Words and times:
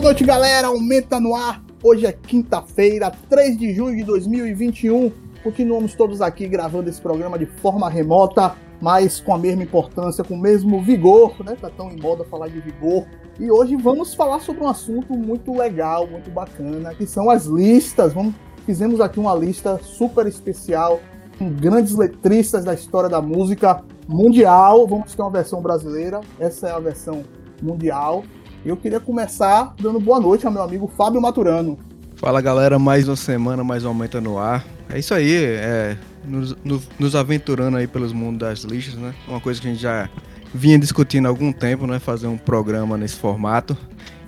Boa 0.00 0.12
noite, 0.12 0.24
galera. 0.24 0.68
Aumenta 0.68 1.20
no 1.20 1.34
ar. 1.34 1.62
Hoje 1.84 2.06
é 2.06 2.12
quinta-feira, 2.12 3.12
3 3.28 3.58
de 3.58 3.74
junho 3.74 3.94
de 3.94 4.02
2021. 4.04 5.12
Continuamos 5.42 5.94
todos 5.94 6.22
aqui 6.22 6.48
gravando 6.48 6.88
esse 6.88 6.98
programa 6.98 7.38
de 7.38 7.44
forma 7.44 7.86
remota, 7.90 8.56
mas 8.80 9.20
com 9.20 9.34
a 9.34 9.38
mesma 9.38 9.62
importância, 9.62 10.24
com 10.24 10.36
o 10.36 10.40
mesmo 10.40 10.80
vigor, 10.80 11.34
né? 11.44 11.54
Tá 11.54 11.68
tão 11.68 11.90
em 11.90 12.00
moda 12.00 12.24
falar 12.24 12.48
de 12.48 12.60
vigor. 12.60 13.04
E 13.38 13.50
hoje 13.50 13.76
vamos 13.76 14.14
falar 14.14 14.40
sobre 14.40 14.64
um 14.64 14.68
assunto 14.68 15.12
muito 15.12 15.52
legal, 15.54 16.06
muito 16.06 16.30
bacana, 16.30 16.94
que 16.94 17.04
são 17.04 17.28
as 17.28 17.44
listas. 17.44 18.14
Vamos, 18.14 18.34
fizemos 18.64 19.02
aqui 19.02 19.20
uma 19.20 19.34
lista 19.34 19.78
super 19.82 20.26
especial 20.26 20.98
com 21.38 21.50
grandes 21.50 21.94
letristas 21.94 22.64
da 22.64 22.72
história 22.72 23.10
da 23.10 23.20
música 23.20 23.84
mundial. 24.08 24.86
Vamos 24.86 25.14
ter 25.14 25.20
uma 25.20 25.30
versão 25.30 25.60
brasileira, 25.60 26.22
essa 26.38 26.68
é 26.68 26.72
a 26.72 26.78
versão 26.78 27.22
mundial. 27.62 28.24
Eu 28.64 28.76
queria 28.76 29.00
começar 29.00 29.74
dando 29.80 29.98
boa 29.98 30.20
noite 30.20 30.44
ao 30.44 30.52
meu 30.52 30.62
amigo 30.62 30.86
Fábio 30.94 31.20
Maturano. 31.20 31.78
Fala 32.16 32.42
galera, 32.42 32.78
mais 32.78 33.08
uma 33.08 33.16
semana, 33.16 33.64
mais 33.64 33.86
um 33.86 33.88
Aumenta 33.88 34.20
no 34.20 34.38
Ar. 34.38 34.62
É 34.90 34.98
isso 34.98 35.14
aí, 35.14 35.32
é, 35.34 35.96
nos, 36.22 36.54
nos, 36.98 37.16
aventurando 37.16 37.78
aí 37.78 37.86
pelos 37.86 38.12
mundos 38.12 38.40
das 38.40 38.58
listas, 38.60 38.96
né? 38.96 39.14
Uma 39.26 39.40
coisa 39.40 39.58
que 39.58 39.66
a 39.66 39.70
gente 39.70 39.80
já 39.80 40.10
vinha 40.52 40.78
discutindo 40.78 41.24
há 41.24 41.30
algum 41.30 41.52
tempo, 41.52 41.86
né? 41.86 41.98
Fazer 41.98 42.26
um 42.26 42.36
programa 42.36 42.98
nesse 42.98 43.16
formato. 43.16 43.74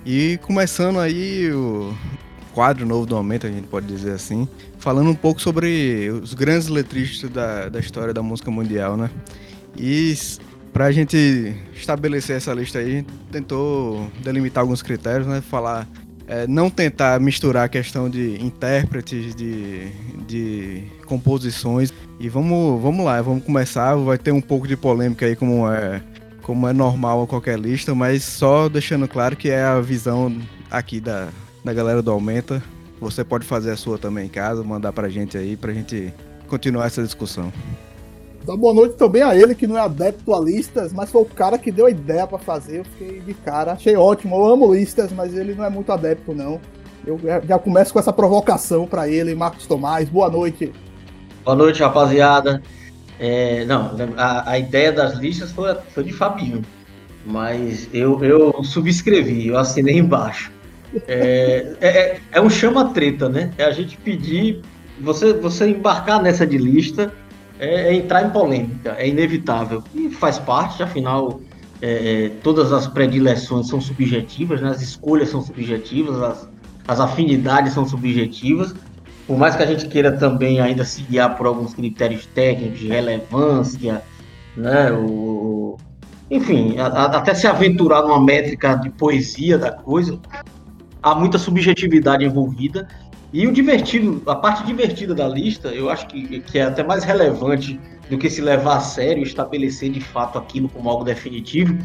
E 0.03 0.39
começando 0.41 0.99
aí 0.99 1.51
o 1.51 1.93
quadro 2.53 2.87
novo 2.87 3.05
do 3.05 3.15
Aumenta, 3.15 3.45
a 3.45 3.51
gente 3.51 3.67
pode 3.67 3.85
dizer 3.85 4.13
assim, 4.13 4.47
falando 4.79 5.11
um 5.11 5.15
pouco 5.15 5.39
sobre 5.39 6.09
os 6.09 6.33
grandes 6.33 6.69
letristas 6.69 7.29
da, 7.29 7.69
da 7.69 7.79
história 7.79 8.11
da 8.11 8.23
música 8.23 8.49
mundial, 8.49 8.97
né? 8.97 9.11
E 9.77 10.15
para 10.73 10.85
a 10.85 10.91
gente 10.91 11.55
estabelecer 11.75 12.35
essa 12.35 12.51
lista 12.51 12.79
aí, 12.79 12.85
a 12.85 12.89
gente 12.89 13.13
tentou 13.31 14.09
delimitar 14.23 14.61
alguns 14.61 14.81
critérios, 14.81 15.27
né? 15.27 15.39
Falar, 15.39 15.87
é, 16.27 16.47
não 16.47 16.69
tentar 16.69 17.19
misturar 17.19 17.65
a 17.65 17.69
questão 17.69 18.09
de 18.09 18.43
intérpretes, 18.43 19.35
de, 19.35 19.87
de 20.27 20.83
composições. 21.05 21.93
E 22.19 22.27
vamos, 22.27 22.81
vamos 22.81 23.05
lá, 23.05 23.21
vamos 23.21 23.43
começar. 23.43 23.95
Vai 23.95 24.17
ter 24.17 24.31
um 24.31 24.41
pouco 24.41 24.67
de 24.67 24.75
polêmica 24.75 25.27
aí, 25.27 25.35
como 25.35 25.71
é, 25.71 26.01
como 26.41 26.67
é 26.67 26.73
normal 26.73 27.21
a 27.21 27.27
qualquer 27.27 27.59
lista, 27.59 27.93
mas 27.93 28.23
só 28.23 28.67
deixando 28.67 29.07
claro 29.07 29.35
que 29.35 29.49
é 29.49 29.63
a 29.63 29.79
visão 29.79 30.35
aqui 30.71 30.99
da, 30.99 31.29
da 31.63 31.71
galera 31.71 32.01
do 32.01 32.09
Aumenta. 32.09 32.63
Você 32.99 33.23
pode 33.23 33.45
fazer 33.45 33.71
a 33.71 33.77
sua 33.77 33.99
também 33.99 34.25
em 34.25 34.29
casa, 34.29 34.63
mandar 34.63 34.91
pra 34.91 35.07
gente 35.07 35.37
aí, 35.37 35.55
pra 35.55 35.71
gente 35.71 36.11
continuar 36.47 36.87
essa 36.87 37.03
discussão. 37.03 37.53
Dá 38.45 38.57
boa 38.57 38.73
noite 38.73 38.95
também 38.95 39.21
a 39.21 39.33
ele, 39.33 39.55
que 39.55 39.65
não 39.65 39.77
é 39.77 39.81
adepto 39.81 40.33
a 40.33 40.39
listas, 40.39 40.91
mas 40.91 41.09
foi 41.09 41.21
o 41.21 41.25
cara 41.25 41.57
que 41.57 41.71
deu 41.71 41.85
a 41.85 41.89
ideia 41.89 42.27
para 42.27 42.37
fazer. 42.37 42.79
Eu 42.79 42.83
fiquei 42.83 43.21
de 43.21 43.33
cara, 43.33 43.71
achei 43.71 43.95
ótimo. 43.95 44.35
Eu 44.35 44.45
amo 44.45 44.73
listas, 44.73 45.13
mas 45.13 45.33
ele 45.33 45.55
não 45.55 45.63
é 45.63 45.69
muito 45.69 45.91
adepto, 45.93 46.33
não. 46.33 46.59
Eu 47.07 47.19
já 47.47 47.57
começo 47.57 47.93
com 47.93 47.99
essa 47.99 48.11
provocação 48.11 48.85
para 48.85 49.07
ele, 49.07 49.33
Marcos 49.33 49.65
Tomás. 49.65 50.09
Boa 50.09 50.29
noite. 50.29 50.73
Boa 51.45 51.55
noite, 51.55 51.81
rapaziada. 51.81 52.61
É, 53.17 53.63
não, 53.63 53.91
a, 54.17 54.51
a, 54.51 54.59
ideia 54.59 54.91
das 54.91 55.17
listas 55.17 55.51
foi, 55.51 55.73
foi 55.93 56.03
de 56.03 56.11
Fabinho, 56.11 56.63
mas 57.25 57.87
eu, 57.93 58.21
eu 58.23 58.63
subscrevi, 58.63 59.47
eu 59.47 59.57
assinei 59.57 59.97
embaixo. 59.97 60.51
É, 61.07 61.75
é, 61.79 61.87
é, 61.87 62.19
é 62.33 62.41
um 62.41 62.49
chama-treta, 62.49 63.29
né? 63.29 63.51
É 63.57 63.63
a 63.63 63.71
gente 63.71 63.97
pedir, 63.97 64.61
você, 64.99 65.31
você 65.31 65.69
embarcar 65.69 66.21
nessa 66.21 66.45
de 66.45 66.57
lista 66.57 67.13
é, 67.63 67.87
é 67.87 67.93
entrar 67.93 68.23
em 68.23 68.29
polêmica, 68.29 68.95
é 68.97 69.07
inevitável. 69.07 69.83
E 69.95 70.09
faz 70.09 70.37
parte, 70.37 70.83
afinal, 70.83 71.39
é, 71.81 72.25
é, 72.25 72.29
todas 72.43 72.73
as 72.73 72.87
predileções 72.87 73.67
são 73.67 73.79
subjetivas, 73.79 74.61
né? 74.61 74.69
as 74.69 74.81
escolhas 74.81 75.29
são 75.29 75.41
subjetivas, 75.41 76.21
as, 76.21 76.49
as 76.87 76.99
afinidades 76.99 77.73
são 77.73 77.87
subjetivas. 77.87 78.75
Por 79.25 79.37
mais 79.37 79.55
que 79.55 79.63
a 79.63 79.65
gente 79.65 79.87
queira 79.87 80.11
também 80.11 80.59
ainda 80.59 80.83
se 80.83 81.01
guiar 81.03 81.37
por 81.37 81.47
alguns 81.47 81.73
critérios 81.73 82.25
técnicos 82.25 82.79
de 82.79 82.89
relevância, 82.89 84.01
né? 84.57 84.91
O, 84.91 85.77
enfim, 86.29 86.77
a, 86.77 86.87
a, 86.87 87.05
até 87.17 87.33
se 87.33 87.47
aventurar 87.47 88.01
numa 88.01 88.21
métrica 88.21 88.75
de 88.75 88.89
poesia 88.89 89.57
da 89.57 89.71
coisa, 89.71 90.19
há 91.01 91.15
muita 91.15 91.37
subjetividade 91.37 92.25
envolvida 92.25 92.87
e 93.33 93.47
o 93.47 93.51
divertido, 93.51 94.21
a 94.27 94.35
parte 94.35 94.63
divertida 94.63 95.15
da 95.15 95.27
lista, 95.27 95.69
eu 95.69 95.89
acho 95.89 96.05
que, 96.07 96.39
que 96.39 96.59
é 96.59 96.63
até 96.63 96.83
mais 96.83 97.03
relevante 97.03 97.79
do 98.09 98.17
que 98.17 98.29
se 98.29 98.41
levar 98.41 98.77
a 98.77 98.79
sério 98.79 99.23
estabelecer 99.23 99.89
de 99.89 99.99
fato 99.99 100.37
aquilo 100.37 100.69
como 100.69 100.87
algo 100.87 101.03
definitivo, 101.03 101.75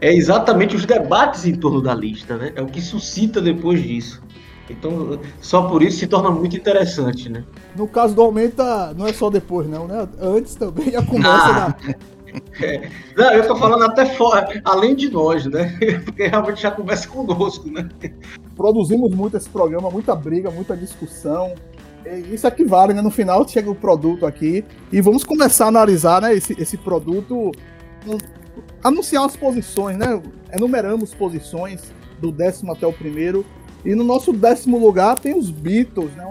é 0.00 0.14
exatamente 0.14 0.74
os 0.74 0.86
debates 0.86 1.44
em 1.44 1.54
torno 1.54 1.82
da 1.82 1.94
lista, 1.94 2.38
né? 2.38 2.52
É 2.54 2.62
o 2.62 2.66
que 2.66 2.80
suscita 2.80 3.40
depois 3.40 3.82
disso. 3.82 4.22
Então, 4.70 5.20
só 5.40 5.62
por 5.62 5.82
isso 5.82 5.98
se 5.98 6.06
torna 6.06 6.30
muito 6.30 6.56
interessante, 6.56 7.28
né? 7.28 7.44
No 7.76 7.86
caso 7.86 8.14
do 8.14 8.22
Aumenta, 8.22 8.94
não 8.94 9.06
é 9.06 9.12
só 9.12 9.28
depois, 9.28 9.68
não, 9.68 9.86
né? 9.86 10.08
Antes 10.20 10.54
também 10.54 10.94
a 10.96 11.02
conversa 11.02 11.48
ah. 11.48 11.68
da 11.68 11.94
é, 12.62 12.90
não, 13.16 13.32
eu 13.32 13.46
tô 13.46 13.56
falando 13.56 13.84
até 13.84 14.06
fora, 14.06 14.60
além 14.64 14.94
de 14.94 15.10
nós, 15.10 15.44
né? 15.46 15.76
Porque 16.04 16.28
realmente 16.28 16.62
já 16.62 16.70
começa 16.70 17.08
conosco, 17.08 17.70
né? 17.70 17.88
Produzimos 18.58 19.14
muito 19.14 19.36
esse 19.36 19.48
programa, 19.48 19.88
muita 19.88 20.16
briga, 20.16 20.50
muita 20.50 20.76
discussão. 20.76 21.54
Isso 22.32 22.44
é 22.44 22.50
que 22.50 22.64
vale, 22.64 22.92
né? 22.92 23.00
No 23.00 23.10
final 23.10 23.46
chega 23.48 23.70
o 23.70 23.74
produto 23.74 24.26
aqui 24.26 24.64
e 24.90 25.00
vamos 25.00 25.22
começar 25.22 25.66
a 25.66 25.68
analisar 25.68 26.20
né, 26.20 26.34
esse, 26.34 26.60
esse 26.60 26.76
produto, 26.76 27.52
anunciar 28.82 29.24
as 29.24 29.36
posições, 29.36 29.96
né? 29.96 30.20
Enumeramos 30.52 31.14
posições 31.14 31.94
do 32.20 32.32
décimo 32.32 32.72
até 32.72 32.84
o 32.84 32.92
primeiro. 32.92 33.46
E 33.84 33.94
no 33.94 34.02
nosso 34.02 34.32
décimo 34.32 34.76
lugar 34.76 35.20
tem 35.20 35.38
os 35.38 35.52
Beatles, 35.52 36.10
né? 36.16 36.24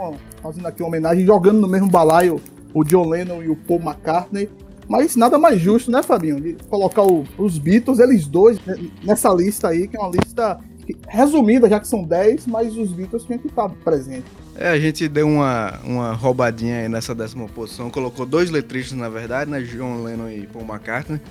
Fazendo 0.44 0.67
aqui 0.67 0.81
uma 0.81 0.89
homenagem, 0.89 1.25
jogando 1.25 1.61
no 1.61 1.67
mesmo 1.67 1.88
balaio 1.88 2.41
o 2.73 2.83
John 2.83 3.07
Lennon 3.07 3.41
e 3.41 3.47
o 3.47 3.55
Paul 3.55 3.79
McCartney. 3.79 4.49
Mas 4.89 5.15
nada 5.15 5.38
mais 5.39 5.61
justo, 5.61 5.89
né, 5.89 6.03
Fabinho, 6.03 6.41
de 6.41 6.57
colocar 6.69 7.03
o, 7.03 7.23
os 7.38 7.57
Beatles, 7.57 7.99
eles 7.99 8.27
dois, 8.27 8.59
né, 8.65 8.75
nessa 9.03 9.33
lista 9.33 9.69
aí, 9.69 9.88
que 9.88 9.95
é 9.95 9.99
uma 9.99 10.11
lista 10.11 10.59
resumida, 11.08 11.70
já 11.70 11.80
que 11.80 11.88
são 11.88 12.03
10, 12.03 12.48
mas 12.48 12.78
os 12.78 12.92
Beatles 12.92 13.24
tinham 13.24 13.40
que 13.40 13.48
estar 13.48 13.70
presentes. 13.70 14.31
É, 14.56 14.70
a 14.70 14.80
gente 14.80 15.08
deu 15.08 15.28
uma, 15.28 15.80
uma 15.84 16.14
roubadinha 16.14 16.80
aí 16.80 16.90
nessa 16.90 17.14
décima 17.14 17.48
posição, 17.48 17.90
colocou 17.90 18.25
dois 18.25 18.50
letristas, 18.50 18.98
na 18.98 19.09
verdade, 19.09 19.50
né, 19.52 19.62
John 19.62 20.03
Lennon 20.03 20.30
e 20.30 20.48
Paul 20.48 20.66
McCartney, 20.66 21.22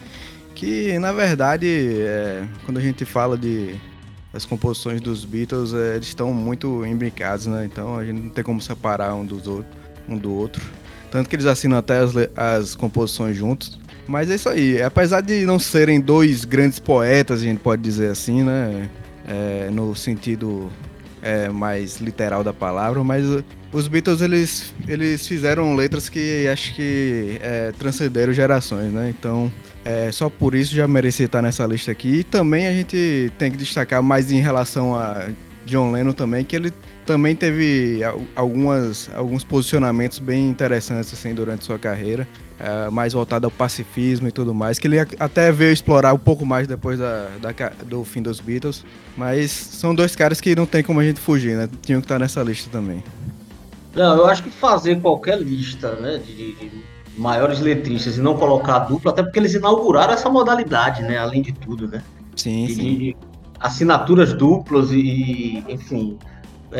que, 0.55 0.99
na 0.99 1.12
verdade, 1.12 1.67
é, 1.67 2.44
quando 2.65 2.78
a 2.78 2.81
gente 2.81 3.05
fala 3.05 3.37
de 3.37 3.75
as 4.33 4.44
composições 4.44 5.00
dos 5.00 5.25
Beatles, 5.25 5.73
é, 5.75 5.97
eles 5.97 6.09
estão 6.09 6.33
muito 6.33 6.84
imbricados, 6.87 7.47
né, 7.47 7.65
então 7.65 7.99
a 7.99 8.05
gente 8.05 8.21
não 8.23 8.31
tem 8.31 8.44
como 8.44 8.61
separar 8.61 9.15
um, 9.15 9.25
dos 9.25 9.47
outro, 9.47 9.67
um 10.09 10.17
do 10.17 10.33
outro. 10.33 10.62
Tanto 11.11 11.28
que 11.28 11.37
eles 11.37 11.47
assinam 11.47 11.78
até 11.78 11.99
as, 11.99 12.12
as 12.37 12.75
composições 12.75 13.37
juntos. 13.37 13.78
Mas 14.06 14.31
é 14.31 14.34
isso 14.34 14.49
aí. 14.49 14.81
Apesar 14.83 15.21
de 15.21 15.44
não 15.44 15.59
serem 15.59 16.00
dois 16.00 16.44
grandes 16.44 16.78
poetas, 16.78 17.41
a 17.41 17.44
gente 17.44 17.59
pode 17.59 17.83
dizer 17.83 18.11
assim, 18.11 18.43
né? 18.43 18.88
É, 19.26 19.69
no 19.72 19.94
sentido 19.94 20.70
é, 21.20 21.48
mais 21.48 21.97
literal 21.97 22.44
da 22.44 22.53
palavra, 22.53 23.03
mas 23.03 23.25
os 23.72 23.88
Beatles 23.88 24.20
eles, 24.20 24.75
eles 24.87 25.26
fizeram 25.26 25.75
letras 25.75 26.09
que 26.09 26.47
acho 26.47 26.75
que 26.75 27.38
é, 27.42 27.72
transcenderam 27.78 28.32
gerações, 28.32 28.92
né? 28.92 29.12
Então, 29.19 29.53
é, 29.84 30.10
só 30.12 30.31
por 30.31 30.54
isso 30.54 30.75
já 30.75 30.87
merecia 30.87 31.26
estar 31.26 31.42
nessa 31.42 31.66
lista 31.66 31.91
aqui. 31.91 32.20
E 32.20 32.25
também 32.25 32.66
a 32.69 32.72
gente 32.72 33.32
tem 33.38 33.50
que 33.50 33.56
destacar 33.56 34.03
mais 34.03 34.31
em 34.31 34.41
relação 34.41 34.94
a 34.94 35.28
John 35.64 35.91
Lennon 35.91 36.12
também, 36.12 36.44
que 36.44 36.54
ele 36.54 36.72
também 37.06 37.37
teve 37.37 38.00
algumas, 38.35 39.08
alguns 39.14 39.44
posicionamentos 39.44 40.19
bem 40.19 40.49
interessantes 40.49 41.12
assim, 41.12 41.32
durante 41.32 41.64
sua 41.64 41.79
carreira, 41.79 42.26
uh, 42.61 42.91
mais 42.91 43.12
voltado 43.12 43.47
ao 43.47 43.50
pacifismo 43.50 44.26
e 44.29 44.32
tudo 44.32 44.53
mais, 44.53 44.79
que 44.79 44.88
ele 44.88 44.99
até 44.99 45.53
veio 45.53 45.73
explorar 45.73 46.12
um 46.12 46.19
pouco 46.19 46.44
mais 46.44 46.67
depois 46.67 46.99
da, 46.99 47.29
da, 47.41 47.53
do 47.87 48.05
fim 48.05 48.20
dos 48.20 48.41
Beatles, 48.41 48.85
mas 49.17 49.50
são 49.50 49.94
dois 49.94 50.17
caras 50.17 50.41
que 50.41 50.55
não 50.55 50.67
tem 50.67 50.82
como 50.82 51.00
a 51.00 51.05
gente 51.05 51.20
fugir, 51.20 51.56
né? 51.56 51.69
Tinham 51.81 52.00
que 52.00 52.05
estar 52.05 52.19
nessa 52.19 52.43
lista 52.43 52.69
também. 52.70 53.03
Não, 53.94 54.17
eu 54.17 54.26
acho 54.26 54.43
que 54.43 54.50
fazer 54.50 55.00
qualquer 55.00 55.41
lista 55.41 55.93
né, 55.93 56.19
de, 56.19 56.52
de 56.52 56.70
maiores 57.17 57.61
letristas 57.61 58.19
e 58.19 58.20
não 58.20 58.37
colocar 58.37 58.76
a 58.76 58.79
dupla, 58.81 59.11
até 59.11 59.23
porque 59.23 59.38
eles 59.38 59.55
inauguraram 59.55 60.12
essa 60.12 60.29
modalidade, 60.29 61.02
né? 61.02 61.17
Além 61.17 61.41
de 61.41 61.52
tudo, 61.52 61.88
né? 61.88 62.02
Sim, 62.35 62.67
de, 62.67 62.75
sim. 62.75 62.99
De 62.99 63.17
assinaturas 63.59 64.35
duplas 64.35 64.91
e, 64.91 65.64
enfim, 65.69 66.19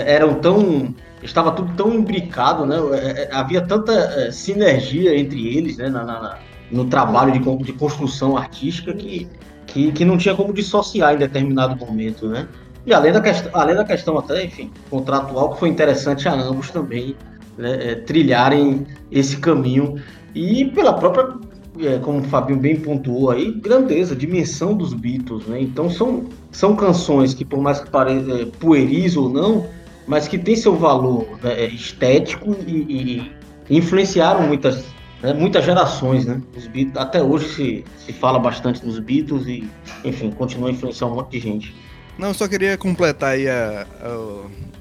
eram 0.00 0.34
tão 0.34 0.94
estava 1.22 1.52
tudo 1.52 1.75
tão 1.75 1.94
imbricado, 1.94 2.66
né? 2.66 2.76
É, 2.93 3.22
é, 3.22 3.28
havia 3.32 3.60
tanta 3.60 3.93
é, 3.93 4.31
sinergia 4.31 5.19
entre 5.19 5.56
eles, 5.56 5.76
né? 5.76 5.88
Na, 5.88 6.04
na, 6.04 6.38
no 6.70 6.84
trabalho 6.87 7.32
de, 7.32 7.64
de 7.64 7.72
construção 7.72 8.37
artística 8.37 8.93
que, 8.93 9.28
que, 9.66 9.93
que, 9.93 10.04
não 10.04 10.19
tinha 10.19 10.34
como 10.34 10.52
dissociar 10.52 11.14
em 11.14 11.19
determinado 11.19 11.76
momento, 11.76 12.28
né? 12.28 12.48
E 12.84 12.93
além 12.93 13.12
da, 13.12 13.20
questão, 13.20 13.50
além 13.54 13.75
da 13.75 13.84
questão 13.84 14.19
até, 14.19 14.44
enfim, 14.44 14.70
contratual, 14.88 15.52
que 15.52 15.60
foi 15.60 15.69
interessante 15.69 16.28
a 16.28 16.34
ambos 16.34 16.70
também 16.70 17.16
né, 17.58 17.93
é, 17.93 17.94
trilharem 17.96 18.87
esse 19.10 19.38
caminho 19.38 20.00
e 20.34 20.66
pela 20.66 20.93
própria 20.93 21.34
é, 21.81 21.98
como 21.98 22.20
o 22.20 22.25
Fabinho 22.25 22.58
bem 22.58 22.76
pontuou 22.76 23.31
aí, 23.31 23.50
grandeza, 23.52 24.14
dimensão 24.14 24.75
dos 24.75 24.94
Beatles, 24.94 25.46
né? 25.46 25.60
Então 25.60 25.90
são, 25.90 26.25
são 26.50 26.75
canções 26.75 27.34
que, 27.34 27.44
por 27.44 27.60
mais 27.60 27.81
que 27.81 27.90
pareça 27.90 28.43
é, 28.43 28.44
pueris 28.46 29.16
ou 29.16 29.28
não, 29.28 29.66
mas 30.06 30.29
que 30.29 30.38
tem 30.38 30.56
seu 30.56 30.76
valor 30.76 31.38
né, 31.43 31.67
estético 31.67 32.56
e, 32.67 33.31
e 33.70 33.76
influenciaram 33.79 34.47
muitas, 34.47 34.85
né, 35.23 35.32
muitas 35.32 35.64
gerações, 35.64 36.25
né? 36.26 36.41
Os 36.56 36.67
Beatles, 36.67 36.97
até 36.97 37.23
hoje 37.23 37.49
se, 37.49 37.85
se 37.99 38.12
fala 38.12 38.38
bastante 38.38 38.85
dos 38.85 38.99
Beatles 38.99 39.47
e, 39.47 39.69
enfim, 40.05 40.31
continua 40.31 40.69
a 40.69 40.73
influenciar 40.73 41.08
um 41.08 41.14
monte 41.14 41.32
de 41.32 41.41
gente. 41.41 41.75
Não, 42.19 42.32
só 42.32 42.49
queria 42.49 42.79
completar 42.79 43.35
aí 43.35 43.49
a, 43.49 43.87
a, 44.00 44.08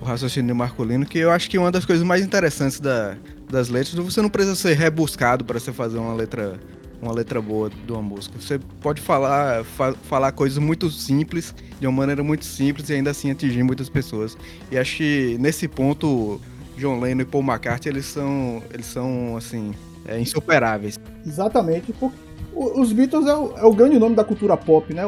o 0.01 0.06
raciocínio 0.06 0.56
masculino, 0.56 1.06
que 1.06 1.19
eu 1.19 1.31
acho 1.31 1.50
que 1.50 1.57
uma 1.57 1.72
das 1.72 1.86
coisas 1.86 2.06
mais 2.06 2.24
interessantes 2.24 2.80
da, 2.80 3.18
das 3.50 3.68
letras, 3.68 3.94
você 3.95 4.22
não 4.22 4.30
precisa 4.30 4.56
ser 4.56 4.74
rebuscado 4.75 5.44
para 5.44 5.60
você 5.60 5.74
fazer 5.74 5.98
uma 5.98 6.13
letra 6.13 6.60
uma 7.05 7.13
letra 7.13 7.41
boa 7.41 7.69
de 7.69 7.91
uma 7.91 8.01
música. 8.01 8.39
Você 8.39 8.59
pode 8.81 9.01
falar, 9.01 9.63
fa 9.63 9.93
falar 9.93 10.31
coisas 10.31 10.57
muito 10.57 10.89
simples, 10.89 11.53
de 11.79 11.87
uma 11.87 11.93
maneira 11.93 12.23
muito 12.23 12.45
simples 12.45 12.89
e 12.89 12.93
ainda 12.93 13.11
assim 13.11 13.31
atingir 13.31 13.63
muitas 13.63 13.89
pessoas. 13.89 14.37
E 14.71 14.77
acho 14.77 14.97
que 14.97 15.37
nesse 15.39 15.67
ponto, 15.67 16.41
John 16.77 16.99
Lennon 16.99 17.21
e 17.21 17.25
Paul 17.25 17.43
McCartney, 17.43 17.93
eles 17.93 18.05
são, 18.05 18.61
eles 18.73 18.85
são 18.85 19.37
assim, 19.37 19.73
é, 20.07 20.19
insuperáveis. 20.19 20.99
Exatamente, 21.25 21.93
porque 21.93 22.17
os 22.53 22.91
Beatles 22.93 23.27
é 23.27 23.35
o, 23.35 23.57
é 23.57 23.65
o, 23.65 23.73
grande 23.73 23.99
nome 23.99 24.15
da 24.15 24.23
cultura 24.23 24.55
pop, 24.55 24.93
né? 24.93 25.03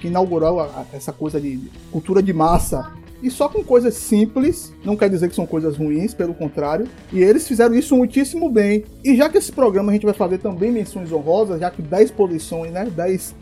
Que 0.00 0.06
inaugurou 0.06 0.64
essa 0.92 1.12
coisa 1.12 1.40
de 1.40 1.60
cultura 1.90 2.22
de 2.22 2.32
massa 2.32 2.92
e 3.22 3.30
só 3.30 3.48
com 3.48 3.62
coisas 3.62 3.94
simples, 3.94 4.72
não 4.84 4.96
quer 4.96 5.08
dizer 5.08 5.28
que 5.28 5.34
são 5.34 5.46
coisas 5.46 5.76
ruins, 5.76 6.12
pelo 6.12 6.34
contrário. 6.34 6.88
E 7.12 7.22
eles 7.22 7.46
fizeram 7.46 7.74
isso 7.74 7.96
muitíssimo 7.96 8.50
bem. 8.50 8.84
E 9.04 9.14
já 9.14 9.28
que 9.28 9.38
esse 9.38 9.52
programa 9.52 9.90
a 9.90 9.94
gente 9.94 10.04
vai 10.04 10.14
fazer 10.14 10.38
também 10.38 10.72
menções 10.72 11.12
honrosas, 11.12 11.60
já 11.60 11.70
que 11.70 11.80
10 11.80 12.10
posições, 12.10 12.72
né, 12.72 12.84
10 12.84 13.34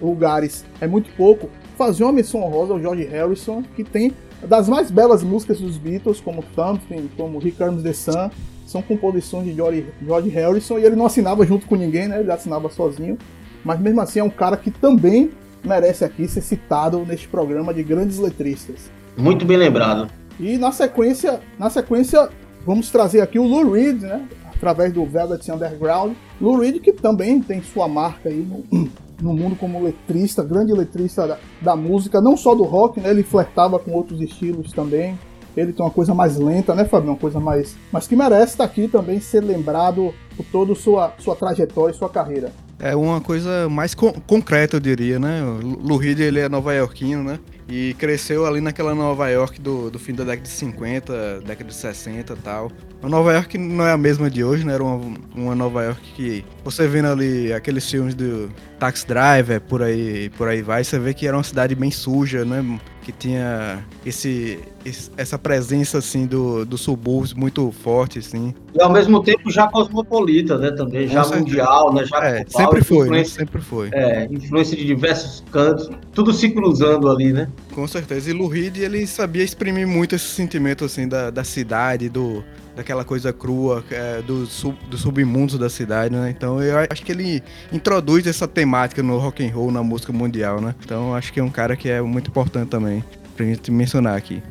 lugares 0.00 0.64
é 0.80 0.86
muito 0.86 1.10
pouco, 1.16 1.50
fazer 1.76 2.04
uma 2.04 2.12
menção 2.12 2.44
honrosa 2.44 2.74
ao 2.74 2.80
George 2.80 3.04
Harrison, 3.04 3.62
que 3.74 3.82
tem 3.82 4.12
das 4.46 4.68
mais 4.68 4.90
belas 4.90 5.22
músicas 5.22 5.58
dos 5.58 5.76
Beatles, 5.76 6.20
como 6.20 6.44
Something, 6.54 7.10
como 7.16 7.38
Here 7.38 7.52
Comes 7.52 7.82
the 7.82 7.92
Sun, 7.92 8.30
são 8.66 8.82
composições 8.82 9.46
de 9.46 9.54
George, 9.54 9.86
George 10.00 10.28
Harrison, 10.28 10.78
e 10.78 10.84
ele 10.84 10.94
não 10.94 11.06
assinava 11.06 11.44
junto 11.44 11.66
com 11.66 11.74
ninguém, 11.74 12.06
né, 12.06 12.20
ele 12.20 12.30
assinava 12.30 12.68
sozinho. 12.70 13.18
Mas 13.64 13.80
mesmo 13.80 14.00
assim 14.00 14.20
é 14.20 14.24
um 14.24 14.30
cara 14.30 14.56
que 14.56 14.70
também 14.70 15.30
merece 15.64 16.04
aqui 16.04 16.28
ser 16.28 16.42
citado 16.42 17.04
neste 17.06 17.26
programa 17.26 17.72
de 17.72 17.82
grandes 17.82 18.18
letristas. 18.18 18.90
Muito 19.16 19.44
bem 19.44 19.56
lembrado. 19.56 20.08
E 20.38 20.58
na 20.58 20.72
sequência, 20.72 21.40
na 21.58 21.70
sequência, 21.70 22.28
vamos 22.66 22.90
trazer 22.90 23.20
aqui 23.20 23.38
o 23.38 23.44
Lou 23.44 23.70
Reed, 23.70 24.02
né? 24.02 24.26
Através 24.54 24.92
do 24.92 25.04
Velvet 25.04 25.48
Underground. 25.50 26.14
Lou 26.40 26.58
Reed 26.58 26.80
que 26.80 26.92
também 26.92 27.40
tem 27.40 27.62
sua 27.62 27.86
marca 27.86 28.28
aí 28.28 28.44
no, 28.44 28.64
no 29.22 29.32
mundo 29.32 29.56
como 29.56 29.82
letrista, 29.82 30.42
grande 30.42 30.72
letrista 30.72 31.26
da, 31.26 31.38
da, 31.60 31.76
música, 31.76 32.20
não 32.20 32.36
só 32.36 32.54
do 32.54 32.64
rock, 32.64 33.00
né? 33.00 33.10
Ele 33.10 33.22
flertava 33.22 33.78
com 33.78 33.92
outros 33.92 34.20
estilos 34.20 34.72
também. 34.72 35.18
Ele 35.56 35.72
tem 35.72 35.84
uma 35.84 35.92
coisa 35.92 36.12
mais 36.12 36.36
lenta, 36.36 36.74
né, 36.74 36.84
Fabio? 36.84 37.10
Uma 37.10 37.16
coisa 37.16 37.38
mais. 37.38 37.76
Mas 37.92 38.08
que 38.08 38.16
merece 38.16 38.52
estar 38.52 38.64
aqui 38.64 38.88
também 38.88 39.20
ser 39.20 39.40
lembrado 39.40 40.12
por 40.36 40.44
toda 40.46 40.74
sua, 40.74 41.12
sua 41.18 41.36
trajetória 41.36 41.92
e 41.92 41.96
sua 41.96 42.08
carreira. 42.08 42.52
É 42.78 42.94
uma 42.94 43.20
coisa 43.20 43.68
mais 43.68 43.94
con 43.94 44.12
concreta, 44.26 44.76
eu 44.76 44.80
diria, 44.80 45.18
né? 45.18 45.42
O 45.42 45.86
Lou 45.86 45.96
Reed, 45.96 46.20
ele 46.20 46.40
é 46.40 46.48
nova-iorquino, 46.48 47.22
né? 47.22 47.38
E 47.68 47.94
cresceu 47.94 48.44
ali 48.44 48.60
naquela 48.60 48.94
Nova 48.94 49.28
York 49.30 49.60
do, 49.60 49.90
do 49.90 49.98
fim 49.98 50.12
da 50.12 50.24
década 50.24 50.42
de 50.42 50.50
50, 50.50 51.40
década 51.40 51.64
de 51.64 51.74
60 51.74 52.32
e 52.32 52.36
tal. 52.36 52.70
A 53.02 53.08
Nova 53.08 53.32
York 53.32 53.56
não 53.56 53.86
é 53.86 53.92
a 53.92 53.96
mesma 53.96 54.28
de 54.28 54.44
hoje, 54.44 54.66
né? 54.66 54.74
Era 54.74 54.84
uma, 54.84 55.16
uma 55.34 55.54
Nova 55.54 55.82
York 55.84 56.12
que 56.14 56.44
você 56.62 56.86
vendo 56.86 57.08
ali 57.08 57.52
aqueles 57.52 57.88
filmes 57.88 58.14
do 58.14 58.50
Taxi 58.78 59.06
Driver, 59.06 59.60
por 59.60 59.82
aí, 59.82 60.28
por 60.30 60.48
aí 60.48 60.60
vai, 60.60 60.84
você 60.84 60.98
vê 60.98 61.14
que 61.14 61.26
era 61.26 61.36
uma 61.36 61.42
cidade 61.42 61.74
bem 61.74 61.90
suja, 61.90 62.44
né? 62.44 62.62
Que 63.04 63.12
tinha 63.12 63.84
esse, 64.04 64.58
esse 64.82 65.10
essa 65.14 65.38
presença 65.38 65.98
assim 65.98 66.26
do, 66.26 66.64
do 66.64 66.78
subúrbios 66.78 67.34
muito 67.34 67.70
forte, 67.70 68.18
assim. 68.18 68.54
E 68.74 68.80
ao 68.80 68.90
mesmo 68.90 69.22
tempo 69.22 69.50
já 69.50 69.68
cosmopolita, 69.68 70.56
né? 70.56 70.70
Também, 70.70 71.06
já 71.06 71.22
mundial, 71.26 71.92
né? 71.92 72.06
Já 72.06 72.24
é, 72.24 72.44
sempre 72.48 72.82
foi, 72.82 73.10
né? 73.10 73.24
sempre 73.24 73.60
foi. 73.60 73.90
É, 73.92 74.26
influência 74.30 74.74
de 74.74 74.86
diversos 74.86 75.44
cantos, 75.52 75.90
tudo 76.14 76.32
se 76.32 76.48
cruzando 76.48 77.10
ali, 77.10 77.30
né? 77.30 77.48
Com 77.74 77.86
certeza. 77.86 78.30
E 78.30 78.32
Lou 78.32 78.48
Reed, 78.48 78.78
ele 78.78 79.06
sabia 79.06 79.44
exprimir 79.44 79.86
muito 79.86 80.14
esse 80.14 80.24
sentimento, 80.24 80.84
assim, 80.86 81.06
da, 81.06 81.28
da 81.28 81.44
cidade, 81.44 82.08
do, 82.08 82.42
daquela 82.74 83.04
coisa 83.04 83.32
crua, 83.32 83.84
é, 83.90 84.22
do, 84.22 84.46
sub, 84.46 84.76
do 84.88 84.96
submundo 84.96 85.58
da 85.58 85.70
cidade, 85.70 86.14
né? 86.14 86.34
Então 86.36 86.62
eu 86.62 86.76
acho 86.90 87.04
que 87.04 87.12
ele 87.12 87.42
introduz 87.72 88.26
essa 88.26 88.48
temática 88.48 89.02
no 89.02 89.18
rock 89.18 89.46
and 89.46 89.52
roll, 89.52 89.70
na 89.70 89.82
música 89.82 90.12
mundial, 90.12 90.60
né? 90.60 90.74
Então 90.84 91.14
acho 91.14 91.32
que 91.32 91.40
é 91.40 91.42
um 91.42 91.50
cara 91.50 91.76
que 91.76 91.88
é 91.88 92.00
muito 92.00 92.30
importante 92.30 92.68
também 92.68 93.04
pra 93.36 93.44
gente 93.46 93.70
mencionar 93.70 94.16
aqui. 94.16 94.42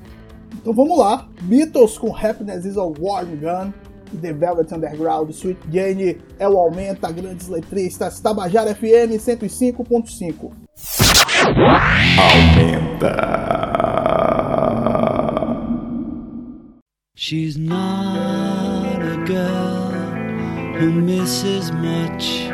Então 0.56 0.74
vamos 0.74 0.98
lá. 0.98 1.28
Beatles 1.42 1.98
com 1.98 2.16
Happiness 2.16 2.66
is 2.66 2.78
a 2.78 2.84
Warm 2.84 3.36
Gun. 3.36 3.74
The 4.22 4.32
Velvet 4.32 4.72
Underground, 4.72 5.32
Sweet 5.32 5.60
Jane, 5.72 6.18
é 6.38 6.48
o 6.48 6.56
Aumenta, 6.58 7.12
Grandes 7.12 7.48
Letristas, 7.48 8.20
Tabajara 8.20 8.76
FM 8.76 9.18
105.5. 9.18 10.52
Aumenta. 12.20 13.73
She's 17.16 17.60
not 17.60 19.00
a 19.00 19.24
girl 19.28 19.92
who 20.80 20.92
misses 20.92 21.72
much. 21.72 22.50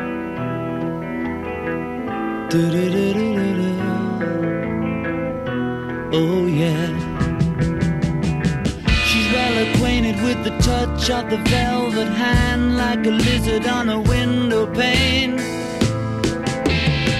Oh 6.11 6.45
yeah. 6.45 6.87
She's 9.05 9.31
well 9.31 9.65
acquainted 9.65 10.21
with 10.21 10.43
the 10.43 10.57
touch 10.59 11.09
of 11.09 11.29
the 11.29 11.37
velvet 11.49 12.09
hand 12.09 12.75
like 12.75 13.07
a 13.07 13.11
lizard 13.11 13.65
on 13.65 13.87
a 13.87 14.01
window 14.01 14.67
pane 14.73 15.37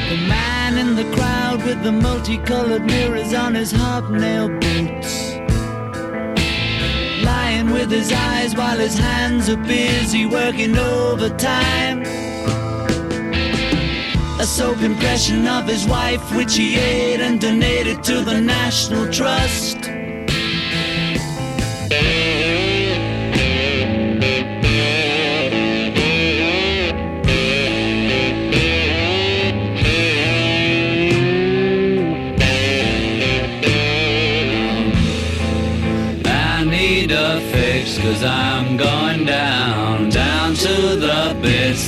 The 0.10 0.26
man 0.28 0.78
in 0.78 0.98
the 0.98 1.10
crowd 1.16 1.64
with 1.64 1.82
the 1.84 1.94
multicolored 1.94 2.86
mirrors 2.86 3.34
on 3.34 3.56
his 3.56 3.72
hobnail 3.72 4.50
boots. 4.60 5.29
With 7.74 7.92
his 7.92 8.12
eyes 8.12 8.56
while 8.56 8.78
his 8.78 8.98
hands 8.98 9.50
are 9.50 9.58
busy 9.58 10.26
working 10.26 10.78
overtime. 10.78 12.02
A 14.40 14.46
soap 14.46 14.82
impression 14.82 15.48
of 15.48 15.68
his 15.68 15.86
wife, 15.88 16.24
which 16.36 16.56
he 16.56 16.78
ate 16.78 17.22
and 17.22 17.40
donated 17.40 18.04
to 18.04 18.22
the 18.22 18.40
National 18.40 19.12
Trust. 19.12 19.89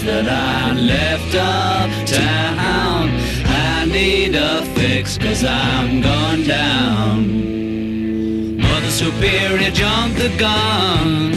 That 0.03 0.27
I 0.27 0.73
left 0.73 1.33
uptown. 1.35 3.09
I 3.45 3.85
need 3.85 4.35
a 4.35 4.65
fix 4.73 5.17
cause 5.17 5.43
I'm 5.43 6.01
going 6.01 6.43
down. 6.47 8.57
Mother 8.57 8.89
Superior 8.89 9.69
jumped 9.71 10.17
the 10.17 10.29
gun. 10.37 11.31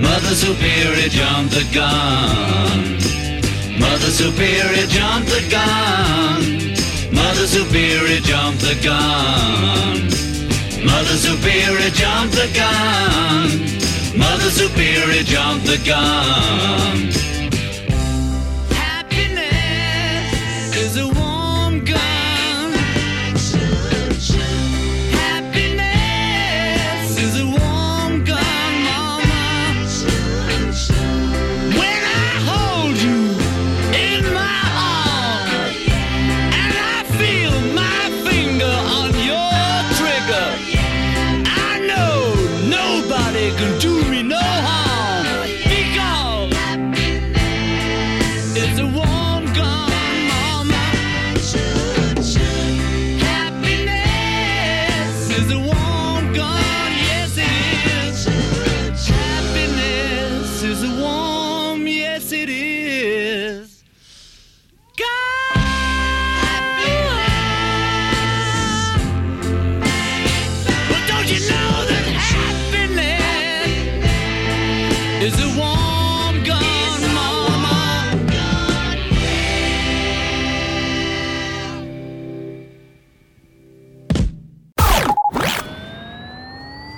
Mother 0.00 0.34
Superior 0.34 1.08
jumped 1.08 1.54
the 1.54 1.64
gun. 1.72 2.98
Mother 3.78 4.10
Superior 4.10 4.86
jumped 4.86 5.28
the 5.28 5.46
gun. 5.50 6.42
Mother 7.14 7.46
Superior 7.46 8.20
jumped 8.20 8.60
the 8.60 8.74
gun. 8.82 10.10
Mother 10.84 11.16
Superior 11.16 11.90
jumped 11.90 12.34
the 12.34 12.48
gun. 12.54 13.50
Mother 14.18 14.50
Superior 14.50 15.22
jumped 15.22 15.66
the 15.66 15.78
gun. 15.86 17.23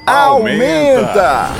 Aumenta. 0.06 1.50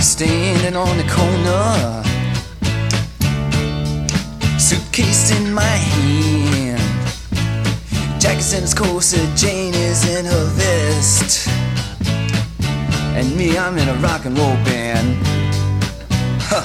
Standing 0.00 0.76
on 0.76 0.96
the 0.96 1.04
corner, 1.04 2.02
Jack's 8.36 8.52
in 8.52 8.84
corset, 8.84 9.34
Jane 9.34 9.72
is 9.72 10.06
in 10.14 10.26
her 10.26 10.44
vest. 10.56 11.48
And 13.16 13.34
me, 13.34 13.56
I'm 13.56 13.78
in 13.78 13.88
a 13.88 13.94
rock 13.94 14.26
and 14.26 14.36
roll 14.36 14.56
band. 14.56 15.16
Huh. 16.42 16.62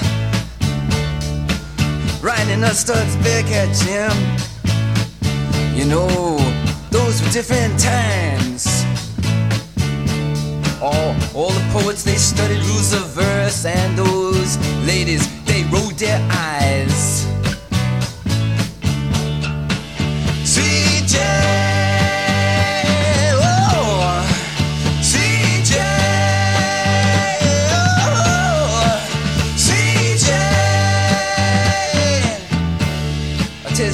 Riding 2.22 2.62
a 2.66 2.74
Studs 2.74 3.16
Bearcat 3.24 3.74
Jim. 3.74 4.12
You 5.74 5.86
know, 5.86 6.38
those 6.90 7.22
were 7.22 7.30
different 7.30 7.80
times. 7.80 8.68
All, 10.82 11.16
all 11.34 11.52
the 11.52 11.66
poets, 11.72 12.04
they 12.04 12.16
studied 12.16 12.62
rules 12.66 12.92
of 12.92 13.08
verse, 13.12 13.64
and 13.64 13.98
those 13.98 14.58
ladies, 14.86 15.26
they 15.46 15.64
rolled 15.72 15.94
their 15.94 16.20
eyes. 16.32 17.22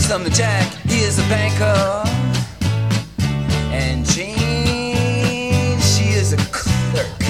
The 0.08 0.30
Jack, 0.30 0.72
he 0.86 1.02
is 1.02 1.20
a 1.20 1.24
banker. 1.24 2.02
And 3.76 4.06
Jane, 4.06 5.78
she 5.82 6.16
is 6.16 6.32
a 6.32 6.38
clerk. 6.50 7.22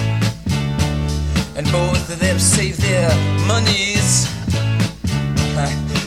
And 1.57 1.65
both 1.71 2.07
of 2.07 2.19
them 2.19 2.37
save 2.37 2.77
their 2.77 3.09
monies. 3.47 4.27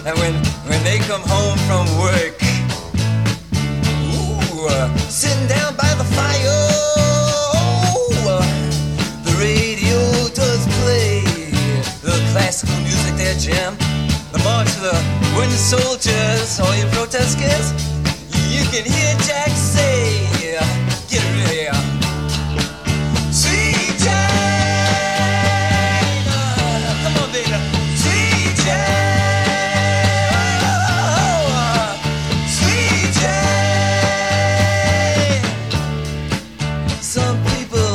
And 0.06 0.16
when, 0.20 0.32
when 0.70 0.82
they 0.84 0.98
come 1.10 1.22
home 1.26 1.58
from 1.66 1.86
work, 1.98 2.38
ooh, 4.14 4.68
uh, 4.68 4.96
sitting 5.08 5.48
down 5.48 5.74
by 5.74 5.92
the 5.94 6.04
fire, 6.04 6.70
uh, 8.30 8.46
the 9.24 9.34
radio 9.42 9.98
does 10.34 10.64
play 10.84 11.20
the 12.00 12.16
classical 12.30 12.76
music 12.82 13.16
there, 13.16 13.34
Jim. 13.34 13.76
The 14.30 14.38
march 14.44 14.68
of 14.68 14.82
the 14.82 15.09
wooden 15.40 15.56
soldiers, 15.56 16.60
all 16.60 16.76
you 16.76 16.84
protesters, 16.92 17.72
you 18.52 18.62
can 18.68 18.84
hear 18.84 19.16
Jack 19.24 19.48
say, 19.48 20.28
get 21.08 21.24
ready. 21.32 21.68
Sweet 23.32 23.96
Jane, 24.04 24.20
come 27.02 27.16
on, 27.22 27.28
baby. 27.32 27.56
Sweet 27.96 28.54
Jane, 28.66 29.40
sweet 32.58 33.10
Jane. 33.20 34.20
Some 37.00 37.38
people, 37.54 37.90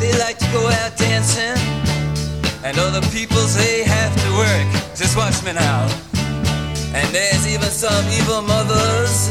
they 0.00 0.12
like 0.18 0.38
to 0.38 0.48
go 0.52 0.62
out 0.68 0.96
dancing, 0.96 1.60
and 2.64 2.78
other 2.78 3.02
people, 3.08 3.44
they 3.58 3.84
have 3.84 4.14
to 4.22 4.28
work. 4.38 4.68
Just 4.96 5.16
watch 5.18 5.42
me 5.44 5.52
now. 5.52 6.07
And 6.98 7.14
there's 7.14 7.46
even 7.46 7.70
some 7.70 8.04
evil 8.18 8.42
mothers. 8.42 9.30